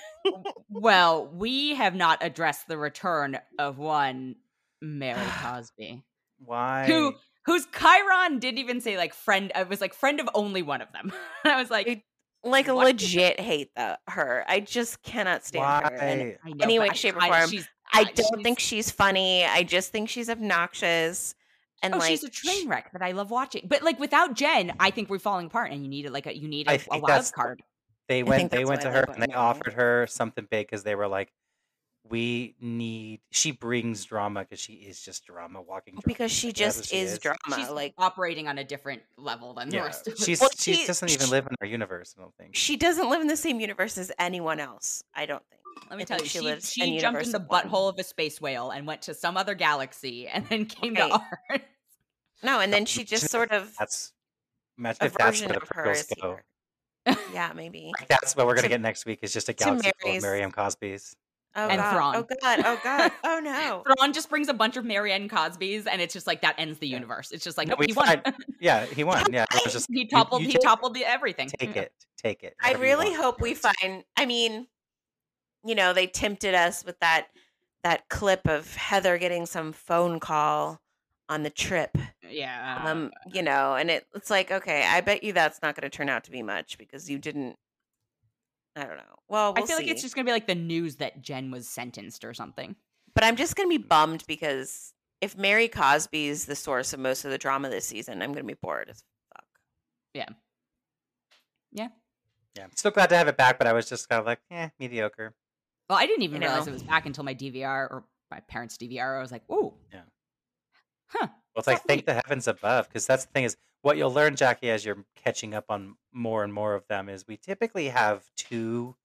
Well, 0.68 1.26
we 1.32 1.74
have 1.74 1.94
not 1.94 2.18
addressed 2.20 2.68
the 2.68 2.76
return 2.78 3.38
of 3.58 3.78
one 3.78 4.36
Mary 4.80 5.20
Cosby, 5.42 6.02
Why? 6.38 6.84
who 6.86 7.14
whose 7.46 7.66
chyron 7.66 8.40
didn't 8.40 8.58
even 8.58 8.80
say 8.80 8.96
like 8.96 9.14
friend. 9.14 9.52
I 9.54 9.62
was 9.64 9.80
like 9.80 9.94
friend 9.94 10.20
of 10.20 10.28
only 10.34 10.62
one 10.62 10.80
of 10.82 10.92
them. 10.92 11.12
I 11.44 11.60
was 11.60 11.70
like, 11.70 11.88
I 11.88 12.02
like 12.48 12.66
What? 12.68 12.86
legit 12.86 13.40
hate 13.40 13.70
the, 13.74 13.98
her. 14.08 14.44
I 14.46 14.60
just 14.60 15.02
cannot 15.02 15.44
stand 15.44 15.64
her. 15.86 15.94
And 15.94 16.20
Why? 16.20 16.36
I 16.44 16.52
know, 16.52 16.56
Any 16.64 16.78
way, 16.78 16.88
shape, 16.94 17.16
or 17.16 17.20
form, 17.20 17.48
she's- 17.48 17.68
I 17.92 18.04
don't 18.04 18.16
she's- 18.16 18.42
think 18.42 18.58
she's 18.58 18.90
funny. 18.90 19.44
I 19.44 19.62
just 19.62 19.90
think 19.92 20.08
she's 20.08 20.28
obnoxious. 20.30 21.34
And 21.84 21.94
Oh, 21.94 21.98
like, 21.98 22.10
she's 22.10 22.22
a 22.24 22.30
train 22.30 22.68
wreck 22.68 22.92
that 22.92 23.02
I 23.02 23.10
love 23.12 23.30
watching. 23.30 23.66
But 23.68 23.82
like 23.82 23.98
without 23.98 24.34
Jen, 24.34 24.72
I 24.78 24.90
think 24.90 25.10
we're 25.10 25.18
falling 25.18 25.46
apart, 25.46 25.72
and 25.72 25.82
you 25.82 25.88
need 25.88 26.04
it 26.06 26.12
like 26.12 26.26
a 26.26 26.36
you 26.36 26.46
need 26.48 26.68
a, 26.68 26.78
think 26.78 27.02
wild 27.02 27.30
card. 27.34 27.62
They 28.08 28.22
went. 28.22 28.50
They 28.52 28.64
went 28.64 28.82
to 28.82 28.90
her 28.90 29.00
and 29.02 29.16
they 29.16 29.20
Whitney. 29.22 29.34
offered 29.34 29.72
her 29.74 30.06
something 30.08 30.46
big 30.50 30.66
because 30.68 30.84
they 30.84 30.94
were 30.94 31.08
like, 31.08 31.32
"We 32.08 32.54
need." 32.60 33.20
She 33.30 33.50
brings 33.52 34.04
drama 34.04 34.40
because 34.44 34.60
she 34.60 34.74
is 34.74 35.00
just 35.02 35.24
drama, 35.26 35.60
walking. 35.62 35.94
Drama. 35.94 36.02
because 36.06 36.30
she 36.30 36.48
Like, 36.48 36.56
that's 36.56 36.76
what 36.76 36.82
just 36.82 36.90
she 36.92 36.98
is, 36.98 37.18
drama. 37.18 37.38
She's 37.56 37.70
like 37.70 37.94
operating 37.98 38.46
on 38.48 38.58
a 38.58 38.64
different 38.64 39.02
level 39.16 39.54
than 39.54 39.68
the 39.70 39.78
rest 39.78 40.06
of 40.08 40.16
she's 40.18 40.40
Well, 40.40 40.50
she 40.56 40.74
she- 40.74 40.86
doesn't 40.86 41.10
even 41.10 41.26
she- 41.26 41.30
live 41.32 41.46
in 41.48 41.56
our 41.60 41.66
universe. 41.66 42.14
I 42.18 42.22
don't 42.22 42.34
think. 42.36 42.54
she 42.54 42.76
doesn't 42.76 43.08
live 43.08 43.20
in 43.22 43.26
the 43.28 43.36
same 43.36 43.60
universe 43.60 43.96
as 43.98 44.12
anyone 44.18 44.60
else. 44.60 45.02
I 45.14 45.26
don't 45.26 45.42
think. 45.50 45.61
Let 45.90 45.98
me 45.98 46.04
tell 46.04 46.18
you, 46.18 46.24
she 46.24 46.38
she, 46.38 46.40
lives 46.40 46.70
she 46.72 46.94
in 46.94 47.00
jumped 47.00 47.22
in 47.24 47.32
the 47.32 47.38
one. 47.40 47.64
butthole 47.64 47.88
of 47.90 47.98
a 47.98 48.02
space 48.04 48.40
whale 48.40 48.70
and 48.70 48.86
went 48.86 49.02
to 49.02 49.14
some 49.14 49.36
other 49.36 49.54
galaxy 49.54 50.26
and 50.26 50.46
then 50.48 50.64
came 50.66 50.94
Right. 50.94 51.10
to 51.10 51.22
ours. 51.50 51.60
No, 52.42 52.60
and 52.60 52.72
then 52.72 52.86
she 52.86 53.04
just 53.04 53.30
sort 53.30 53.52
of 53.52 53.72
That's 53.78 54.12
imagine 54.78 54.98
a 55.02 55.06
if 55.06 55.12
that's 55.14 55.24
version 55.40 55.48
where 55.50 55.56
the 55.58 55.62
of 55.62 55.68
her 55.74 55.90
is 55.92 56.12
go. 56.20 56.38
here. 57.06 57.16
Yeah, 57.34 57.52
maybe. 57.54 57.90
Like, 57.98 58.08
that's 58.08 58.34
what 58.36 58.46
we're 58.46 58.54
gonna 58.54 58.62
To- 58.62 58.68
get 58.70 58.80
next 58.80 59.06
week. 59.06 59.18
Is 59.22 59.32
just 59.32 59.48
a 59.48 59.52
galaxy 59.52 59.90
full 60.00 60.08
of 60.08 60.12
Mary's- 60.12 60.22
Miriam 60.22 60.50
Cosby's. 60.50 61.14
Oh 61.54 61.68
And 61.68 61.78
god. 61.78 61.90
Oh 61.90 61.92
Thrawn. 61.92 62.16
Oh 62.16 62.26
god. 62.40 62.62
Oh 62.64 62.80
god. 62.82 63.12
Oh 63.24 63.40
no. 63.40 63.82
Thrawn 63.98 64.12
just 64.14 64.30
brings 64.30 64.48
a 64.48 64.54
bunch 64.54 64.78
of 64.78 64.86
Marianne 64.86 65.28
Cosbys, 65.28 65.86
and 65.86 66.00
it's 66.00 66.14
just 66.14 66.26
like 66.26 66.40
that 66.40 66.54
ends 66.56 66.78
the 66.78 66.88
Yeah. 66.88 66.94
universe. 66.96 67.30
It's 67.30 67.44
just 67.44 67.58
like 67.58 67.68
No, 67.68 67.72
nope, 67.72 67.80
we 67.80 67.86
he 67.88 67.92
won. 67.92 68.06
tried. 68.06 68.34
Yeah, 68.58 68.86
he 68.86 69.04
won. 69.12 69.30
Yeah, 69.32 69.44
it 69.52 69.60
was 69.64 69.72
just 69.74 69.86
he 69.92 70.06
toppled. 70.06 70.40
you 70.42 70.48
he 70.48 70.58
toppled 70.58 70.94
the 70.94 71.04
everything. 71.04 71.50
Take 71.58 71.76
it. 71.76 71.92
Take 72.16 72.42
it. 72.42 72.54
I 72.62 72.72
really 72.74 73.12
hope 73.12 73.40
we 73.42 73.52
find 73.54 74.02
I 74.16 74.24
mean, 74.24 74.66
you 75.64 75.74
know, 75.74 75.92
they 75.92 76.06
tempted 76.06 76.54
us 76.54 76.84
with 76.84 76.98
that 77.00 77.28
that 77.84 78.08
clip 78.08 78.46
of 78.46 78.76
Heather 78.76 79.18
getting 79.18 79.44
some 79.44 79.72
phone 79.72 80.20
call 80.20 80.80
on 81.28 81.42
the 81.42 81.50
trip. 81.50 81.98
Yeah. 82.28 82.82
Um, 82.84 83.10
you 83.32 83.42
know, 83.42 83.74
and 83.74 83.90
it, 83.90 84.06
it's 84.14 84.30
like, 84.30 84.52
okay, 84.52 84.84
I 84.86 85.00
bet 85.00 85.24
you 85.24 85.32
that's 85.32 85.60
not 85.62 85.74
going 85.74 85.90
to 85.90 85.94
turn 85.94 86.08
out 86.08 86.22
to 86.24 86.30
be 86.30 86.44
much 86.44 86.78
because 86.78 87.10
you 87.10 87.18
didn't 87.18 87.56
I 88.76 88.84
don't 88.84 88.96
know. 88.96 89.18
Well, 89.28 89.52
we'll 89.52 89.64
I 89.64 89.66
feel 89.66 89.76
like 89.76 89.88
it's 89.88 90.00
just 90.00 90.14
gonna 90.14 90.24
be 90.24 90.32
like 90.32 90.46
the 90.46 90.54
news 90.54 90.96
that 90.96 91.20
Jen 91.20 91.50
was 91.50 91.68
sentenced 91.68 92.24
or 92.24 92.32
something. 92.32 92.76
But 93.14 93.24
I'm 93.24 93.36
just 93.36 93.56
going 93.56 93.68
to 93.68 93.78
be 93.78 93.82
bummed 93.82 94.24
because 94.26 94.94
if 95.20 95.36
Mary 95.36 95.68
Cosby 95.68 96.28
is 96.28 96.46
the 96.46 96.56
source 96.56 96.92
of 96.92 97.00
most 97.00 97.24
of 97.24 97.30
the 97.30 97.38
drama 97.38 97.68
this 97.68 97.86
season, 97.86 98.22
I'm 98.22 98.32
going 98.32 98.44
to 98.46 98.54
be 98.54 98.58
bored 98.60 98.88
as 98.88 99.02
fuck. 99.34 99.44
Yeah, 100.14 100.28
I'm 102.64 102.70
still 102.74 102.90
glad 102.90 103.08
to 103.10 103.16
have 103.16 103.28
it 103.28 103.36
back, 103.36 103.58
but 103.58 103.66
I 103.66 103.72
was 103.72 103.88
just 103.88 104.08
kind 104.08 104.20
of 104.20 104.26
like, 104.26 104.40
eh, 104.50 104.68
mediocre. 104.78 105.34
Well, 105.92 106.00
I 106.00 106.06
didn't 106.06 106.22
even 106.22 106.40
You 106.40 106.48
realize 106.48 106.64
know. 106.64 106.70
it 106.70 106.72
was 106.72 106.82
back 106.84 107.04
until 107.04 107.22
my 107.22 107.34
DVR 107.34 107.90
or 107.90 108.04
my 108.30 108.40
parents' 108.40 108.78
DVR. 108.78 109.18
I 109.18 109.20
was 109.20 109.30
like, 109.30 109.42
"Ooh, 109.50 109.74
Yeah. 109.92 110.04
huh." 111.08 111.28
Well, 111.28 111.58
it's 111.58 111.66
like 111.66 111.82
thank 111.82 112.06
the 112.06 112.14
heavens 112.14 112.48
above, 112.48 112.88
because 112.88 113.06
that's 113.06 113.26
the 113.26 113.30
thing 113.32 113.44
is 113.44 113.58
what 113.82 113.98
you'll 113.98 114.10
learn, 114.10 114.34
Jackie, 114.34 114.70
as 114.70 114.86
you're 114.86 115.04
catching 115.16 115.52
up 115.52 115.66
on 115.68 115.96
more 116.10 116.44
and 116.44 116.54
more 116.54 116.74
of 116.74 116.88
them 116.88 117.10
is 117.10 117.26
we 117.26 117.36
typically 117.36 117.90
have 117.90 118.24
two, 118.38 118.96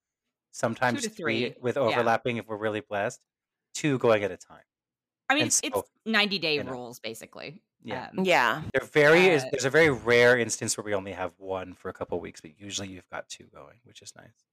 sometimes 0.51 1.03
to 1.03 1.09
three, 1.09 1.49
three, 1.49 1.55
with 1.59 1.75
yeah. 1.75 1.81
overlapping 1.81 2.37
if 2.37 2.47
we're 2.47 2.55
really 2.55 2.79
blessed, 2.79 3.19
two 3.73 3.97
going 3.97 4.23
at 4.23 4.31
a 4.31 4.37
time. 4.37 4.63
I 5.29 5.35
mean, 5.35 5.47
it's, 5.47 5.57
so, 5.57 5.67
it's 5.67 5.89
ninety 6.05 6.39
day 6.39 6.55
you 6.55 6.63
know. 6.63 6.71
rules 6.71 6.99
basically. 6.99 7.61
Yeah. 7.83 8.11
Um, 8.17 8.23
Yeah. 8.23 8.61
They're 8.71 8.87
very 8.87 9.27
is 9.27 9.43
Uh, 9.43 9.49
there's 9.51 9.65
a 9.65 9.69
very 9.69 9.89
rare 9.89 10.37
instance 10.37 10.77
where 10.77 10.85
we 10.85 10.93
only 10.93 11.11
have 11.11 11.33
one 11.37 11.73
for 11.73 11.89
a 11.89 11.93
couple 11.93 12.17
weeks, 12.21 12.39
but 12.39 12.57
usually 12.57 12.87
you've 12.87 13.09
got 13.09 13.27
two 13.27 13.47
going, 13.53 13.81
which 13.83 14.01
is 14.01 14.13
nice. 14.15 14.46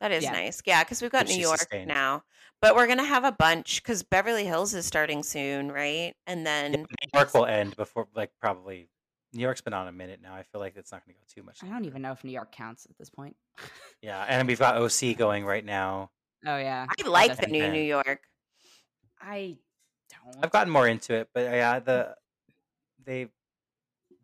That 0.00 0.12
is 0.12 0.24
Yeah. 0.24 0.32
nice. 0.32 0.62
Yeah, 0.64 0.82
because 0.82 1.02
we've 1.02 1.10
got 1.10 1.26
New 1.26 1.34
York 1.38 1.58
sustained. 1.58 1.88
now. 1.88 2.24
But 2.62 2.74
we're 2.74 2.86
going 2.86 2.98
to 2.98 3.04
have 3.04 3.24
a 3.24 3.32
bunch 3.32 3.82
because 3.82 4.02
Beverly 4.02 4.44
Hills 4.44 4.74
is 4.74 4.86
starting 4.86 5.22
soon, 5.22 5.70
right? 5.72 6.14
And 6.26 6.46
then, 6.46 6.72
New 6.72 6.86
York 7.14 7.32
will 7.34 7.46
end 7.46 7.76
before 7.76 8.08
like 8.14 8.30
probably 8.40 8.88
New 9.32 9.42
York's 9.42 9.60
been 9.60 9.72
on 9.74 9.88
a 9.88 9.92
minute 9.92 10.20
now. 10.22 10.34
I 10.34 10.42
feel 10.42 10.60
like 10.60 10.76
it's 10.76 10.90
not 10.92 11.04
going 11.06 11.14
to 11.14 11.20
go 11.20 11.24
too 11.28 11.42
much. 11.44 11.62
I 11.62 11.68
don't 11.68 11.84
even 11.84 12.02
know 12.02 12.12
if 12.12 12.24
New 12.24 12.32
York 12.32 12.50
counts 12.52 12.86
at 12.88 12.96
this 12.98 13.10
point. 13.10 13.36
Yeah, 14.02 14.24
and 14.26 14.48
we've 14.48 14.58
got 14.58 14.76
OC 14.78 15.14
going 15.18 15.44
right 15.44 15.64
now. 15.64 16.10
Oh 16.46 16.56
yeah, 16.56 16.86
I 16.88 17.06
like 17.06 17.36
the 17.36 17.48
new 17.48 17.60
bad. 17.64 17.72
New 17.74 17.82
York. 17.82 18.20
I 19.20 19.58
don't. 20.10 20.42
I've 20.42 20.50
gotten 20.50 20.72
more 20.72 20.88
into 20.88 21.12
it, 21.12 21.28
but 21.34 21.42
yeah, 21.42 21.78
the 21.80 22.14
they 23.04 23.28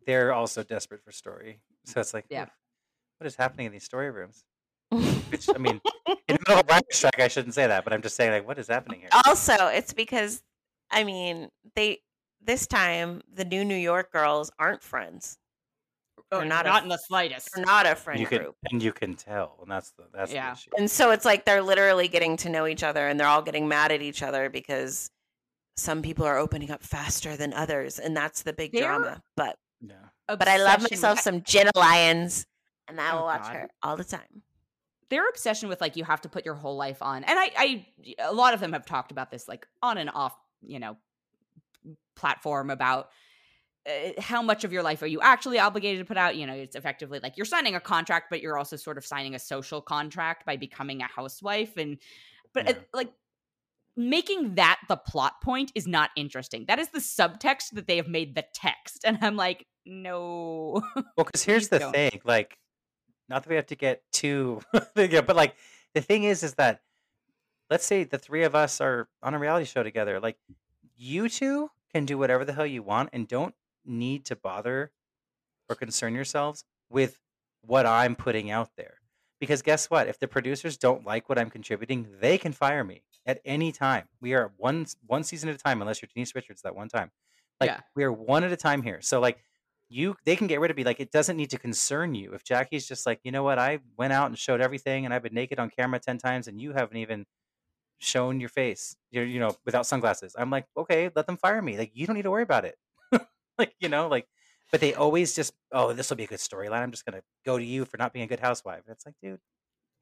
they're 0.07 0.33
also 0.33 0.63
desperate 0.63 1.03
for 1.03 1.11
story. 1.11 1.59
So 1.85 1.99
it's 2.01 2.11
like, 2.13 2.25
Yeah. 2.29 2.47
what 3.19 3.27
is 3.27 3.35
happening 3.35 3.67
in 3.67 3.71
these 3.71 3.83
story 3.83 4.09
rooms? 4.09 4.45
Which 5.29 5.49
I 5.53 5.57
mean, 5.57 5.81
in 6.27 6.35
the 6.35 6.39
middle 6.47 6.59
of 6.59 6.65
a 6.69 6.73
writer's 6.73 6.95
strike, 6.97 7.19
I 7.19 7.27
shouldn't 7.27 7.53
say 7.53 7.67
that, 7.67 7.83
but 7.83 7.93
I'm 7.93 8.01
just 8.01 8.15
saying, 8.15 8.31
like, 8.31 8.47
what 8.47 8.57
is 8.59 8.67
happening 8.67 9.01
here? 9.01 9.09
also, 9.25 9.53
it's 9.67 9.93
because 9.93 10.41
I 10.91 11.03
mean, 11.03 11.49
they 11.75 11.99
this 12.41 12.67
time 12.67 13.21
the 13.33 13.45
new 13.45 13.65
New 13.65 13.75
York 13.75 14.11
girls 14.11 14.51
aren't 14.59 14.81
friends. 14.83 15.37
Oh, 16.31 16.39
They're 16.39 16.47
not 16.47 16.65
not, 16.65 16.81
a- 16.81 16.83
in 16.83 16.89
the 16.89 16.97
slightest. 16.97 17.49
They're 17.55 17.63
not 17.65 17.85
a 17.85 17.95
friend 17.95 18.19
you 18.19 18.25
can 18.27 18.39
group. 18.39 18.55
and 18.71 18.83
you 18.83 18.91
can 18.91 19.15
tell, 19.15 19.57
and 19.61 19.71
that's 19.71 19.91
the 19.91 20.03
that's 20.13 20.31
Yeah. 20.31 20.49
the 20.51 20.57
issue. 20.57 20.69
And 20.77 20.91
so 20.91 21.11
it's 21.11 21.23
like 21.25 21.45
they're 21.45 21.61
literally 21.61 22.07
getting 22.09 22.35
to 22.37 22.49
know 22.49 22.67
each 22.67 22.83
other 22.83 23.07
and 23.07 23.19
they're 23.19 23.27
all 23.27 23.41
getting 23.41 23.67
mad 23.67 23.91
at 23.91 24.01
each 24.01 24.21
other 24.23 24.49
because 24.49 25.09
some 25.77 26.01
people 26.01 26.25
are 26.25 26.37
opening 26.37 26.71
up 26.71 26.83
faster 26.83 27.37
than 27.37 27.53
others 27.53 27.97
and 27.99 28.15
that's 28.17 28.41
the 28.43 28.51
big 28.53 28.71
They're- 28.73 28.83
drama. 28.83 29.21
But 29.37 29.57
Yeah. 29.79 29.93
but 30.27 30.47
I 30.47 30.57
love 30.57 30.81
myself 30.81 31.19
some 31.19 31.43
Jenna 31.43 31.71
Lyons 31.75 32.45
and 32.89 32.99
I 32.99 33.11
Oh, 33.11 33.17
will 33.17 33.23
watch 33.25 33.43
God. 33.43 33.53
her 33.55 33.69
all 33.83 33.95
the 33.95 34.03
time. 34.03 34.43
Their 35.09 35.27
obsession 35.29 35.69
with 35.69 35.79
like 35.81 35.95
you 35.95 36.03
have 36.03 36.21
to 36.21 36.29
put 36.29 36.45
your 36.45 36.55
whole 36.55 36.75
life 36.75 37.01
on 37.01 37.23
and 37.23 37.39
I, 37.39 37.51
I 37.57 37.85
a 38.19 38.33
lot 38.33 38.53
of 38.53 38.59
them 38.59 38.73
have 38.73 38.85
talked 38.85 39.11
about 39.11 39.31
this 39.31 39.47
like 39.47 39.67
on 39.81 39.97
and 39.97 40.09
off 40.13 40.35
you 40.61 40.79
know 40.79 40.97
platform 42.15 42.69
about 42.69 43.09
uh, 43.87 44.19
how 44.19 44.41
much 44.41 44.63
of 44.63 44.73
your 44.73 44.83
life 44.83 45.01
are 45.01 45.07
you 45.07 45.21
actually 45.21 45.59
obligated 45.59 45.99
to 45.99 46.05
put 46.05 46.17
out 46.17 46.35
you 46.35 46.45
know 46.45 46.53
it's 46.53 46.75
effectively 46.75 47.19
like 47.21 47.37
you're 47.37 47.45
signing 47.45 47.75
a 47.75 47.79
contract 47.79 48.27
but 48.29 48.41
you're 48.41 48.57
also 48.57 48.75
sort 48.75 48.97
of 48.97 49.05
signing 49.05 49.35
a 49.35 49.39
social 49.39 49.81
contract 49.81 50.45
by 50.45 50.57
becoming 50.57 51.01
a 51.01 51.07
housewife 51.07 51.77
and 51.77 51.97
but 52.53 52.65
Yeah. 52.65 52.71
uh, 52.71 52.75
like 52.93 53.11
making 53.95 54.55
that 54.55 54.79
the 54.89 54.97
plot 54.97 55.41
point 55.41 55.71
is 55.73 55.87
not 55.87 56.09
interesting 56.15 56.65
that 56.67 56.79
is 56.79 56.89
the 56.89 56.99
subtext 56.99 57.71
that 57.73 57.87
they 57.87 57.97
have 57.97 58.07
made 58.07 58.35
the 58.35 58.43
text 58.53 59.03
and 59.05 59.17
i'm 59.21 59.35
like 59.35 59.65
no 59.85 60.81
Well, 61.15 61.23
because 61.25 61.43
here's 61.45 61.69
the 61.69 61.79
don't. 61.79 61.93
thing, 61.93 62.19
like, 62.25 62.57
not 63.29 63.43
that 63.43 63.49
we 63.49 63.55
have 63.55 63.67
to 63.67 63.75
get 63.75 64.03
too, 64.11 64.61
yeah, 64.95 65.21
but 65.21 65.35
like, 65.35 65.55
the 65.93 66.01
thing 66.01 66.23
is, 66.23 66.43
is 66.43 66.53
that 66.55 66.81
let's 67.69 67.85
say 67.85 68.03
the 68.03 68.17
three 68.17 68.43
of 68.43 68.55
us 68.55 68.79
are 68.81 69.07
on 69.21 69.33
a 69.33 69.39
reality 69.39 69.65
show 69.65 69.83
together. 69.83 70.19
Like, 70.19 70.37
you 70.95 71.29
two 71.29 71.69
can 71.93 72.05
do 72.05 72.17
whatever 72.17 72.45
the 72.45 72.53
hell 72.53 72.65
you 72.65 72.83
want, 72.83 73.09
and 73.13 73.27
don't 73.27 73.55
need 73.85 74.25
to 74.25 74.35
bother 74.35 74.91
or 75.69 75.75
concern 75.75 76.13
yourselves 76.15 76.63
with 76.89 77.19
what 77.61 77.85
I'm 77.85 78.15
putting 78.15 78.49
out 78.51 78.69
there. 78.77 78.95
Because 79.39 79.61
guess 79.61 79.89
what? 79.89 80.07
If 80.07 80.19
the 80.19 80.27
producers 80.27 80.77
don't 80.77 81.05
like 81.05 81.29
what 81.29 81.37
I'm 81.37 81.49
contributing, 81.49 82.07
they 82.19 82.37
can 82.37 82.53
fire 82.53 82.83
me 82.83 83.03
at 83.25 83.39
any 83.45 83.71
time. 83.71 84.05
We 84.19 84.33
are 84.33 84.51
one 84.57 84.87
one 85.05 85.23
season 85.23 85.49
at 85.49 85.55
a 85.55 85.59
time, 85.59 85.81
unless 85.81 86.01
you're 86.01 86.09
Denise 86.13 86.33
Richards 86.33 86.61
that 86.63 86.75
one 86.75 86.89
time. 86.89 87.11
Like 87.61 87.69
Yeah. 87.69 87.81
we 87.95 88.03
are 88.03 88.11
one 88.11 88.43
at 88.43 88.51
a 88.51 88.57
time 88.57 88.81
here. 88.81 88.99
So 89.01 89.19
like 89.19 89.37
you 89.89 90.15
they 90.25 90.35
can 90.35 90.47
get 90.47 90.59
rid 90.59 90.71
of 90.71 90.77
me 90.77 90.83
like 90.83 90.99
it 90.99 91.11
doesn't 91.11 91.37
need 91.37 91.49
to 91.51 91.57
concern 91.59 92.15
you. 92.15 92.33
If 92.33 92.43
jackie's 92.43 92.87
just 92.87 93.05
like 93.05 93.19
you 93.23 93.31
know 93.31 93.43
what? 93.43 93.59
I 93.59 93.79
went 93.97 94.13
out 94.13 94.27
and 94.27 94.37
showed 94.37 94.61
everything 94.61 95.05
and 95.05 95.13
i've 95.13 95.23
been 95.23 95.33
naked 95.33 95.59
on 95.59 95.69
camera 95.69 95.99
10 95.99 96.17
times 96.17 96.47
and 96.47 96.59
you 96.61 96.73
haven't 96.73 96.97
even 96.97 97.25
shown 97.99 98.39
your 98.39 98.49
face 98.49 98.95
you're 99.11 99.25
you 99.25 99.39
know 99.39 99.55
without 99.65 99.85
sunglasses. 99.87 100.35
I'm 100.37 100.49
like 100.51 100.67
okay 100.77 101.11
let 101.15 101.27
them 101.27 101.37
fire 101.37 101.61
me. 101.61 101.77
Like 101.77 101.91
you 101.93 102.07
don't 102.07 102.15
need 102.15 102.23
to 102.23 102.31
worry 102.31 102.43
about 102.43 102.65
it. 102.65 102.77
Like 103.59 103.75
you 103.79 103.89
know 103.89 104.07
like 104.07 104.27
but 104.71 104.81
they 104.81 104.93
always 104.95 105.35
just 105.35 105.53
oh 105.71 105.93
this 105.93 106.09
will 106.09 106.17
be 106.17 106.25
a 106.25 106.27
good 106.27 106.39
storyline. 106.39 106.81
I'm 106.83 106.91
just 106.91 107.05
gonna 107.05 107.23
go 107.45 107.57
to 107.57 107.63
you 107.65 107.85
for 107.85 107.97
not 107.97 108.13
being 108.13 108.25
a 108.25 108.27
good 108.27 108.39
housewife. 108.41 108.83
It's 108.87 109.05
like 109.05 109.15
dude 109.21 109.39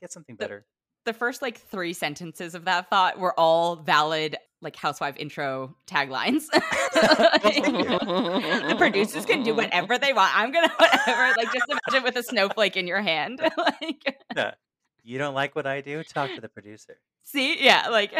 get 0.02 0.12
something 0.12 0.36
better 0.38 0.66
the 1.06 1.14
first 1.14 1.42
like 1.42 1.60
three 1.60 1.94
sentences 1.94 2.56
of 2.56 2.66
that 2.66 2.90
thought 2.90 3.18
were 3.20 3.38
all 3.40 3.78
valid 3.78 4.36
like 4.62 4.76
housewife 4.76 5.16
intro 5.18 5.76
taglines. 5.88 6.46
The 8.66 8.76
producers 8.78 9.26
can 9.26 9.44
do 9.44 9.54
whatever 9.54 9.98
they 9.98 10.12
want. 10.12 10.36
I'm 10.36 10.52
gonna 10.52 10.72
whatever 10.78 11.34
like 11.38 11.54
just 11.54 11.66
imagine 11.70 12.04
with 12.04 12.16
a 12.16 12.24
snowflake 12.24 12.76
in 12.76 12.88
your 12.88 13.02
hand. 13.02 13.40
Like 13.58 14.18
you 15.04 15.20
don't 15.20 15.36
like 15.36 15.56
what 15.56 15.68
i 15.68 15.82
do? 15.82 16.04
Talk 16.04 16.34
to 16.34 16.42
the 16.42 16.50
producer. 16.50 16.98
See? 17.24 17.64
Yeah 17.64 17.90
like 17.90 18.14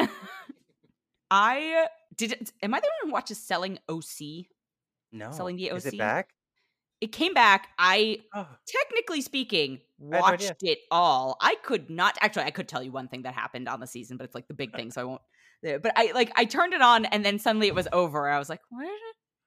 i 1.32 1.88
did 2.16 2.52
am 2.62 2.74
i 2.74 2.80
the 2.80 2.88
one 3.02 3.10
who 3.10 3.12
watches 3.12 3.40
selling 3.40 3.80
oc 3.90 4.06
no. 5.12 5.32
Selling 5.32 5.56
the 5.56 5.72
OC. 5.72 5.78
is 5.78 5.86
it 5.88 5.98
back 5.98 6.35
it 7.06 7.12
came 7.12 7.34
back 7.34 7.70
i 7.78 8.18
oh 8.34 8.48
technically 8.68 9.22
speaking, 9.22 9.80
had 10.00 10.10
no 10.10 10.20
watched 10.20 10.64
it 10.64 10.80
all. 10.92 11.38
I 11.42 11.56
could 11.56 11.90
not 11.90 12.18
actually. 12.22 12.44
I 12.44 12.52
could 12.52 12.68
tell 12.68 12.84
you 12.84 12.92
one 12.92 13.08
thing 13.08 13.24
that 13.24 13.34
happened 13.34 13.68
on 13.68 13.80
the 13.80 13.88
season, 13.88 14.18
but 14.18 14.26
it's 14.26 14.36
like 14.36 14.48
the 14.48 14.54
big 14.54 14.76
thing, 14.76 14.92
so 14.92 15.02
I 15.02 15.04
won't. 15.06 15.22
But 15.64 15.94
I 15.96 16.12
like 16.14 16.32
I 16.36 16.46
turned 16.46 16.74
it 16.74 16.82
on, 16.82 17.06
and 17.06 17.26
then 17.26 17.40
suddenly 17.40 17.68
it 17.68 17.76
was 17.76 17.88
over. 17.92 18.30
I 18.30 18.40
was 18.40 18.50
like, 18.50 18.62
what? 18.70 18.90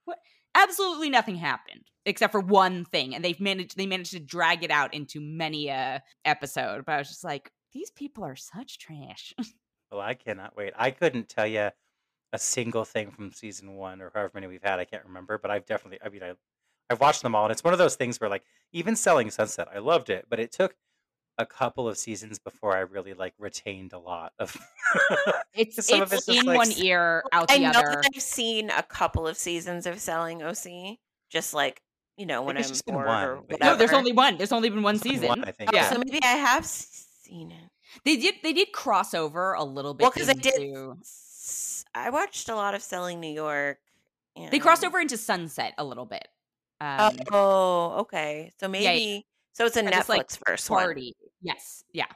What? 0.04 0.18
Absolutely 0.54 1.11
nothing 1.11 1.36
happened 1.36 1.84
except 2.06 2.32
for 2.32 2.40
one 2.40 2.84
thing, 2.86 3.14
and 3.14 3.24
they've 3.24 3.40
managed. 3.40 3.76
They 3.76 3.86
managed 3.86 4.12
to 4.12 4.20
drag 4.20 4.64
it 4.64 4.70
out 4.70 4.94
into 4.94 5.20
many 5.20 5.68
a 5.68 6.02
episode. 6.24 6.84
But 6.84 6.92
I 6.92 6.98
was 6.98 7.09
just 7.09 7.24
like, 7.24 7.50
these 7.72 7.90
people 7.90 8.24
are 8.24 8.36
such 8.36 8.78
trash. 8.78 9.34
Well, 9.38 9.46
oh, 9.92 10.00
I 10.00 10.14
cannot 10.14 10.56
wait. 10.56 10.72
I 10.76 10.90
couldn't 10.90 11.28
tell 11.28 11.46
you 11.46 11.70
a 12.32 12.38
single 12.38 12.84
thing 12.84 13.11
from 13.11 13.32
season 13.32 13.74
one 13.74 14.02
or 14.02 14.11
however 14.14 14.32
many 14.34 14.46
we've 14.46 14.62
had. 14.62 14.78
I 14.78 14.84
can't 14.84 15.04
remember, 15.04 15.38
but 15.38 15.50
I've 15.50 15.66
definitely. 15.66 15.98
I 16.04 16.09
mean, 16.09 16.22
I 16.22 16.32
I've 16.91 17.01
watched 17.01 17.22
them 17.22 17.34
all, 17.34 17.45
and 17.45 17.53
it's 17.53 17.62
one 17.64 17.72
of 17.74 17.78
those 17.78 17.97
things 17.97 18.20
where, 18.20 18.30
like, 18.30 18.45
even 18.72 18.97
Selling 18.97 19.30
Sunset, 19.30 19.68
I 19.74 19.78
loved 19.78 20.09
it, 20.11 20.26
but 20.28 20.41
it 20.41 20.53
took 20.53 20.74
a 21.36 21.47
couple 21.47 21.86
of 21.89 21.97
seasons 21.99 22.39
before 22.39 22.74
I 22.76 22.80
really 22.80 23.14
like 23.14 23.34
retained 23.39 23.93
a 23.93 23.99
lot 23.99 24.32
of. 24.39 24.57
It's 25.55 25.86
Some 25.86 26.03
of 26.03 26.12
it's 26.12 26.28
it's 26.28 26.41
in 26.41 26.47
like 26.47 26.57
one 26.57 26.68
s- 26.70 26.80
ear, 26.80 27.22
out 27.32 27.51
I 27.51 27.57
the 27.59 27.62
know 27.64 27.70
other. 27.70 28.01
that 28.03 28.11
I've 28.14 28.22
seen 28.22 28.70
a 28.70 28.82
couple 28.82 29.26
of 29.26 29.36
seasons 29.36 29.86
of 29.86 29.99
selling 30.01 30.43
OC, 30.43 30.99
just 31.30 31.53
like 31.53 31.82
you 32.16 32.26
know 32.26 32.43
when 32.43 32.57
I'm 32.57 32.62
just 32.62 32.86
bored 32.86 33.07
one, 33.07 33.24
or 33.24 33.36
whatever. 33.43 33.64
No, 33.72 33.76
there's 33.76 33.93
only 33.93 34.12
one. 34.12 34.36
There's 34.39 34.53
only 34.53 34.70
been 34.70 34.82
one 34.82 34.97
There's 34.97 35.03
season. 35.14 35.28
one, 35.28 35.45
I 35.45 35.51
think, 35.53 35.70
Oh, 35.72 35.76
yeah. 35.76 35.91
so 35.91 35.99
maybe 35.99 36.20
I 36.22 36.28
have 36.36 36.64
seen 36.64 37.51
it. 37.51 37.70
They 38.05 38.16
did. 38.16 38.36
They 38.43 38.53
did 38.53 38.70
cross 38.72 39.14
over 39.14 39.53
a 39.55 39.64
little 39.64 39.95
bit. 39.95 40.03
Well, 40.05 40.12
because 40.12 40.28
I 40.28 40.34
did. 40.34 40.72
I 41.95 42.11
watched 42.11 42.49
a 42.49 42.55
lot 42.55 42.74
of 42.74 42.82
Selling 42.82 43.18
New 43.20 43.32
York. 43.32 43.78
They 44.51 44.59
crossed 44.61 44.84
over 44.84 45.01
into 45.01 45.16
Sunset 45.16 45.74
a 45.78 45.84
little 45.84 46.07
bit. 46.07 46.28
Um, 46.81 47.16
oh, 47.33 47.97
okay. 48.01 48.53
So 48.61 48.66
yeah, 48.66 48.68
maybe. 48.68 49.26
So 49.53 49.66
it's 49.66 49.76
a 49.76 49.83
Yeah, 49.83 50.03
like, 50.09 50.26
Netflix 50.29 50.39
first 50.47 50.70
one. 50.70 50.83
party. 50.83 51.14
Yes. 51.43 51.83
Yeah. 51.93 52.07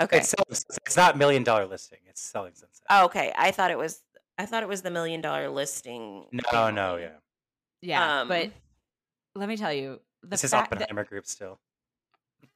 Okay. 0.00 0.20
Selling, 0.20 0.44
Sunset. 0.50 0.78
it's 0.86 0.96
not 0.96 1.18
million 1.18 1.42
dollar 1.44 1.66
listing. 1.66 1.98
It's 2.08 2.20
Selling 2.20 2.54
Sunset. 2.54 2.84
Oh, 2.90 3.04
okay. 3.06 3.32
I 3.36 3.50
thought 3.50 3.70
it 3.70 3.78
was. 3.78 4.02
I 4.38 4.46
thought 4.46 4.62
it 4.62 4.68
was 4.68 4.82
the 4.82 4.90
million 4.90 5.20
dollar 5.20 5.50
listing. 5.50 6.26
no, 6.52 6.70
no, 6.70 6.96
yeah. 6.96 7.08
Yeah. 7.80 8.24
but 8.26 8.44
Um, 8.46 8.52
let 9.34 9.48
me 9.48 9.56
tell 9.56 9.72
you, 9.72 10.00
the 10.22 10.28
This 10.28 10.44
is 10.44 10.50
fact 10.52 10.70
that 10.70 10.82
Oppenheimer 10.82 11.04
Group 11.04 11.26
still. 11.26 11.58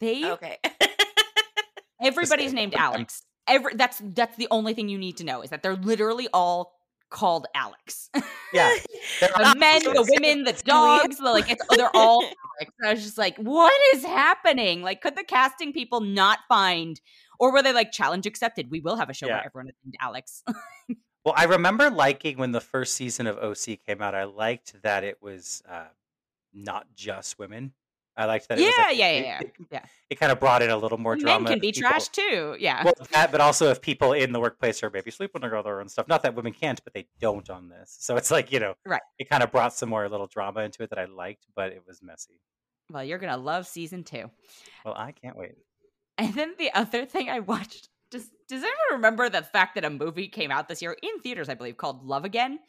they 0.01 0.25
Okay. 0.33 0.59
everybody's 2.01 2.53
named 2.53 2.75
Alex. 2.75 3.23
Every 3.49 3.75
that's 3.75 4.01
that's 4.03 4.37
the 4.37 4.49
only 4.51 4.75
thing 4.75 4.89
you 4.89 4.99
need 4.99 5.17
to 5.19 5.25
know 5.25 5.43
is 5.43 5.51
that 5.51 5.63
they're 5.63 5.77
literally 5.77 6.29
all 6.33 6.73
called 7.11 7.47
Alex. 7.55 8.11
Yeah, 8.53 8.75
the 9.21 9.55
men, 9.59 9.83
the 9.83 10.07
women, 10.19 10.45
the 10.45 10.53
dogs, 10.65 11.19
the, 11.19 11.25
like 11.25 11.51
it's 11.51 11.65
they're 11.77 11.95
all 11.95 12.23
Alex. 12.23 12.73
I 12.85 12.93
was 12.93 13.03
just 13.03 13.19
like, 13.19 13.37
what 13.39 13.73
is 13.95 14.05
happening? 14.05 14.83
Like, 14.83 15.01
could 15.01 15.17
the 15.17 15.25
casting 15.25 15.73
people 15.73 16.01
not 16.01 16.41
find, 16.49 17.01
or 17.39 17.53
were 17.53 17.63
they 17.63 17.73
like 17.73 17.93
challenge 17.93 18.27
accepted? 18.27 18.71
We 18.71 18.81
will 18.81 18.97
have 18.97 19.11
a 19.11 19.15
show 19.15 19.27
Yeah. 19.27 19.37
where 19.37 19.47
everyone 19.47 19.69
is 19.69 19.75
named 19.85 19.97
Alex. 20.01 20.43
Well, 21.25 21.35
I 21.37 21.47
remember 21.47 21.91
liking 21.91 22.39
when 22.39 22.53
the 22.53 22.61
first 22.61 22.95
season 22.95 23.27
of 23.27 23.37
OC 23.39 23.81
came 23.85 24.01
out. 24.01 24.15
I 24.15 24.23
liked 24.23 24.81
that 24.83 25.03
it 25.03 25.21
was 25.21 25.61
uh, 25.69 25.87
not 26.55 26.87
just 26.95 27.37
women. 27.37 27.73
I 28.17 28.25
liked 28.25 28.49
that. 28.49 28.59
It 28.59 28.63
was 28.63 28.75
Yeah, 28.79 28.85
like, 28.85 28.99
yeah, 28.99 29.09
it, 29.09 29.25
yeah, 29.25 29.41
It, 29.41 29.53
yeah. 29.71 29.85
it 30.11 30.19
kind 30.19 30.33
of 30.33 30.41
brought 30.41 30.63
in 30.63 30.71
a 30.71 30.77
little 30.77 30.97
more 30.99 31.17
Men 31.17 31.25
drama. 31.25 31.49
can 31.51 31.59
be 31.59 31.73
people- 31.73 31.91
trash 31.91 32.09
too. 32.09 32.57
Yeah. 32.59 32.83
Well, 32.85 32.95
that, 33.13 33.31
but 33.31 33.41
also 33.43 33.71
if 33.71 33.81
people 33.83 34.13
in 34.15 34.33
the 34.33 34.41
workplace 34.41 34.83
are 34.83 34.91
maybe 34.91 35.11
sleeping 35.11 35.43
together 35.43 35.81
and 35.81 35.91
stuff. 35.91 36.09
Not 36.09 36.23
that 36.23 36.35
women 36.35 36.53
can't, 36.55 36.83
but 36.83 36.95
they 36.95 37.09
don't 37.21 37.49
on 37.51 37.69
this. 37.69 37.95
So 38.01 38.17
it's 38.17 38.31
like 38.31 38.51
you 38.53 38.61
know, 38.61 38.75
Right. 38.87 39.03
It 39.19 39.29
kind 39.29 39.43
of 39.43 39.51
brought 39.53 39.75
some 39.75 39.89
more 39.91 40.09
little 40.09 40.27
drama 40.29 40.61
into 40.61 40.83
it 40.83 40.91
that 40.91 40.99
I 40.99 41.05
liked, 41.05 41.47
but 41.55 41.73
it 41.73 41.83
was 41.87 42.03
messy. 42.03 42.41
well, 42.91 43.05
you're 43.05 43.19
gonna 43.19 43.37
love 43.37 43.67
season 43.67 44.03
two. 44.05 44.31
Well, 44.85 44.95
I 44.97 45.13
can't 45.13 45.37
wait. 45.37 45.53
And 46.19 46.33
then 46.33 46.55
the 46.59 46.73
other 46.73 47.05
thing 47.05 47.29
I 47.29 47.41
watched. 47.41 47.91
Does 48.11 48.31
Does 48.49 48.63
anyone 48.63 48.93
remember 48.93 49.29
the 49.29 49.43
fact 49.43 49.75
that 49.75 49.85
a 49.85 49.91
movie 49.91 50.29
came 50.29 50.51
out 50.51 50.69
this 50.69 50.81
year 50.81 50.97
in 51.03 51.19
theaters? 51.21 51.49
I 51.51 51.55
believe 51.55 51.77
called 51.77 52.05
Love 52.07 52.25
Again. 52.25 52.61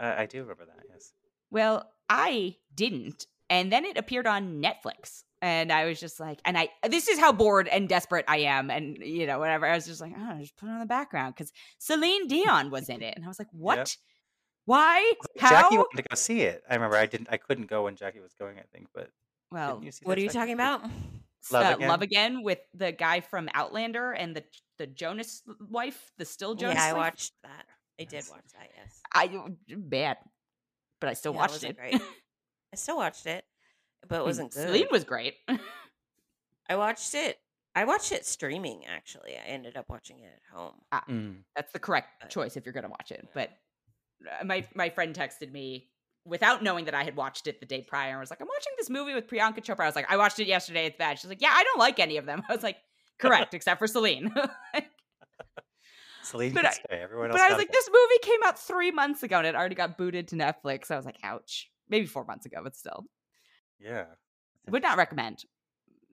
Uh, 0.00 0.14
I 0.16 0.26
do 0.26 0.40
remember 0.40 0.64
that. 0.64 0.84
Yes. 0.90 1.12
Well, 1.50 1.90
I 2.08 2.56
didn't. 2.74 3.26
And 3.50 3.72
then 3.72 3.84
it 3.84 3.98
appeared 3.98 4.26
on 4.26 4.62
Netflix. 4.62 5.22
And 5.42 5.70
I 5.70 5.84
was 5.84 6.00
just 6.00 6.18
like, 6.18 6.40
and 6.46 6.56
I, 6.56 6.70
this 6.88 7.06
is 7.08 7.18
how 7.18 7.30
bored 7.30 7.68
and 7.68 7.86
desperate 7.88 8.24
I 8.28 8.38
am. 8.38 8.70
And, 8.70 8.96
you 8.98 9.26
know, 9.26 9.38
whatever. 9.38 9.66
I 9.66 9.74
was 9.74 9.86
just 9.86 10.00
like, 10.00 10.12
oh, 10.16 10.38
just 10.40 10.56
put 10.56 10.68
it 10.68 10.72
on 10.72 10.80
the 10.80 10.86
background 10.86 11.34
because 11.34 11.52
Celine 11.78 12.26
Dion 12.28 12.70
was 12.70 12.88
in 12.88 13.02
it. 13.02 13.14
And 13.14 13.24
I 13.24 13.28
was 13.28 13.38
like, 13.38 13.48
what? 13.52 13.96
Why? 14.64 15.12
How? 15.38 15.50
Jackie 15.50 15.76
wanted 15.76 15.96
to 15.98 16.08
go 16.08 16.14
see 16.14 16.40
it. 16.42 16.62
I 16.68 16.74
remember 16.74 16.96
I 16.96 17.04
didn't. 17.06 17.28
I 17.30 17.36
couldn't 17.36 17.66
go 17.66 17.84
when 17.84 17.96
Jackie 17.96 18.20
was 18.20 18.32
going. 18.38 18.58
I 18.58 18.62
think, 18.72 18.86
but 18.94 19.10
well, 19.50 19.80
you 19.84 19.92
see 19.92 20.04
what 20.04 20.16
are 20.16 20.22
you 20.22 20.28
Jackie? 20.28 20.38
talking 20.38 20.54
about? 20.54 20.82
Love 21.52 21.66
uh, 21.66 21.74
Again? 21.76 21.88
Love 21.88 22.02
Again 22.02 22.42
with 22.42 22.60
the 22.72 22.92
guy 22.92 23.20
from 23.20 23.50
Outlander 23.52 24.12
and 24.12 24.34
the 24.34 24.44
the 24.78 24.86
Jonas 24.86 25.42
wife, 25.68 26.10
the 26.16 26.24
still 26.24 26.54
Jonas 26.54 26.76
yeah, 26.76 26.84
I 26.84 26.92
wife. 26.94 27.02
watched 27.02 27.32
that. 27.42 27.66
I 28.00 28.04
did 28.04 28.24
watch 28.30 28.44
that. 28.54 28.68
Yes. 28.76 29.00
I 29.12 29.76
bad, 29.76 30.16
but 31.00 31.10
I 31.10 31.12
still 31.12 31.32
Yeah, 31.32 31.36
it 31.36 31.40
watched 31.40 31.52
wasn't 31.52 31.78
it. 31.82 32.02
Great. 32.74 32.80
I 32.80 32.82
still 32.82 32.96
watched 32.96 33.26
it, 33.26 33.44
but 34.08 34.20
it 34.20 34.24
wasn't 34.24 34.52
good. 34.52 34.66
Celine 34.68 34.88
was 34.90 35.04
great. 35.04 35.34
I 36.68 36.76
watched 36.76 37.14
it 37.14 37.38
I 37.76 37.84
watched 37.84 38.12
it 38.12 38.24
streaming. 38.24 38.84
Actually, 38.86 39.32
I 39.36 39.48
ended 39.48 39.76
up 39.76 39.86
watching 39.88 40.20
it 40.20 40.30
at 40.32 40.56
home. 40.56 40.74
Mm. 41.10 41.36
That's 41.56 41.72
the 41.72 41.80
correct 41.80 42.08
But- 42.20 42.30
choice 42.30 42.56
if 42.56 42.64
you're 42.64 42.72
going 42.72 42.84
to 42.84 42.88
watch 42.90 43.10
it. 43.10 43.26
But 43.34 43.50
uh, 44.40 44.44
my 44.44 44.64
my 44.74 44.90
friend 44.90 45.14
texted 45.14 45.50
me 45.50 45.88
without 46.24 46.62
knowing 46.62 46.84
that 46.84 46.94
I 46.94 47.02
had 47.02 47.16
watched 47.16 47.46
it 47.48 47.58
the 47.60 47.66
day 47.66 47.82
prior 47.82 48.12
and 48.12 48.20
was 48.20 48.30
like, 48.30 48.40
"I'm 48.40 48.46
watching 48.46 48.72
this 48.78 48.88
movie 48.88 49.12
with 49.14 49.26
Priyanka 49.26 49.58
Chopra." 49.64 49.80
I 49.80 49.86
was 49.86 49.96
like, 49.96 50.10
"I 50.10 50.16
watched 50.16 50.38
it 50.38 50.46
yesterday. 50.46 50.86
It's 50.86 50.96
bad." 50.96 51.18
She's 51.18 51.28
like, 51.28 51.42
"Yeah, 51.42 51.50
I 51.52 51.64
don't 51.64 51.78
like 51.80 51.98
any 51.98 52.16
of 52.16 52.26
them." 52.26 52.42
I 52.48 52.54
was 52.54 52.62
like, 52.62 52.76
"Correct, 53.18 53.54
except 53.58 53.80
for 53.80 53.88
Celine." 53.88 54.30
but 54.34 54.84
Celine 56.22 56.54
But 56.54 56.60
can 56.62 56.66
I- 56.70 56.74
stay. 56.74 56.84
Everyone 57.02 57.30
else. 57.32 57.40
I 57.40 57.48
was 57.48 57.58
like, 57.58 57.68
go. 57.68 57.72
"This 57.72 57.88
movie 57.92 58.18
came 58.22 58.40
out 58.44 58.58
three 58.58 58.92
months 58.92 59.22
ago 59.24 59.38
and 59.38 59.46
it 59.48 59.54
already 59.56 59.74
got 59.74 59.98
booted 59.98 60.28
to 60.28 60.36
Netflix." 60.36 60.90
I 60.92 60.96
was 60.96 61.04
like, 61.04 61.18
"Ouch." 61.24 61.68
Maybe 61.88 62.06
four 62.06 62.24
months 62.24 62.46
ago, 62.46 62.60
but 62.62 62.76
still, 62.76 63.04
Yeah. 63.78 64.06
would 64.68 64.82
not 64.82 64.96
recommend 64.96 65.44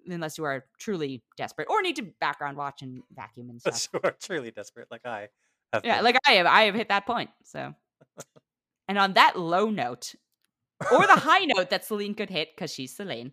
unless 0.08 0.38
you 0.38 0.44
are 0.44 0.66
truly 0.80 1.24
desperate 1.38 1.68
or 1.70 1.82
need 1.82 1.96
to 1.98 2.04
background 2.20 2.58
watch 2.58 2.82
and 2.82 3.04
vacuum 3.14 3.50
and 3.50 3.62
stuff. 3.62 3.72
Unless 3.74 3.90
you 3.94 4.00
are 4.04 4.12
truly 4.20 4.52
desperate, 4.52 4.88
like 4.92 5.06
I 5.06 5.30
have. 5.74 5.86
Yeah, 5.86 5.98
been. 5.98 6.04
like 6.06 6.18
I 6.28 6.32
have, 6.34 6.46
I 6.48 6.64
have 6.64 6.76
hit 6.76 6.90
that 6.90 7.06
point. 7.06 7.30
So, 7.46 7.74
and 8.88 8.98
on 8.98 9.14
that 9.14 9.38
low 9.40 9.70
note, 9.70 10.14
or 10.92 11.06
the 11.08 11.16
high 11.16 11.46
note 11.46 11.70
that 11.70 11.86
Celine 11.86 12.16
could 12.16 12.30
hit 12.30 12.50
because 12.56 12.74
she's 12.74 12.96
Celine. 12.96 13.32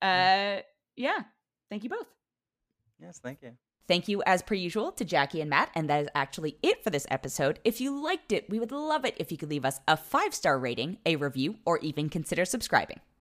Uh, 0.00 0.58
yeah. 0.96 1.18
Thank 1.68 1.82
you 1.84 1.90
both. 1.90 2.06
yes, 3.00 3.18
thank 3.18 3.42
you. 3.42 3.52
Thank 3.88 4.06
you, 4.06 4.22
as 4.26 4.42
per 4.42 4.54
usual, 4.54 4.92
to 4.92 5.04
Jackie 5.04 5.40
and 5.40 5.48
Matt. 5.48 5.70
And 5.74 5.88
that 5.88 6.02
is 6.02 6.08
actually 6.14 6.58
it 6.62 6.84
for 6.84 6.90
this 6.90 7.06
episode. 7.10 7.58
If 7.64 7.80
you 7.80 7.98
liked 7.98 8.32
it, 8.32 8.48
we 8.50 8.60
would 8.60 8.70
love 8.70 9.06
it 9.06 9.16
if 9.18 9.32
you 9.32 9.38
could 9.38 9.48
leave 9.48 9.64
us 9.64 9.80
a 9.88 9.96
five 9.96 10.34
star 10.34 10.58
rating, 10.58 10.98
a 11.06 11.16
review, 11.16 11.56
or 11.64 11.78
even 11.78 12.10
consider 12.10 12.44
subscribing. 12.44 13.00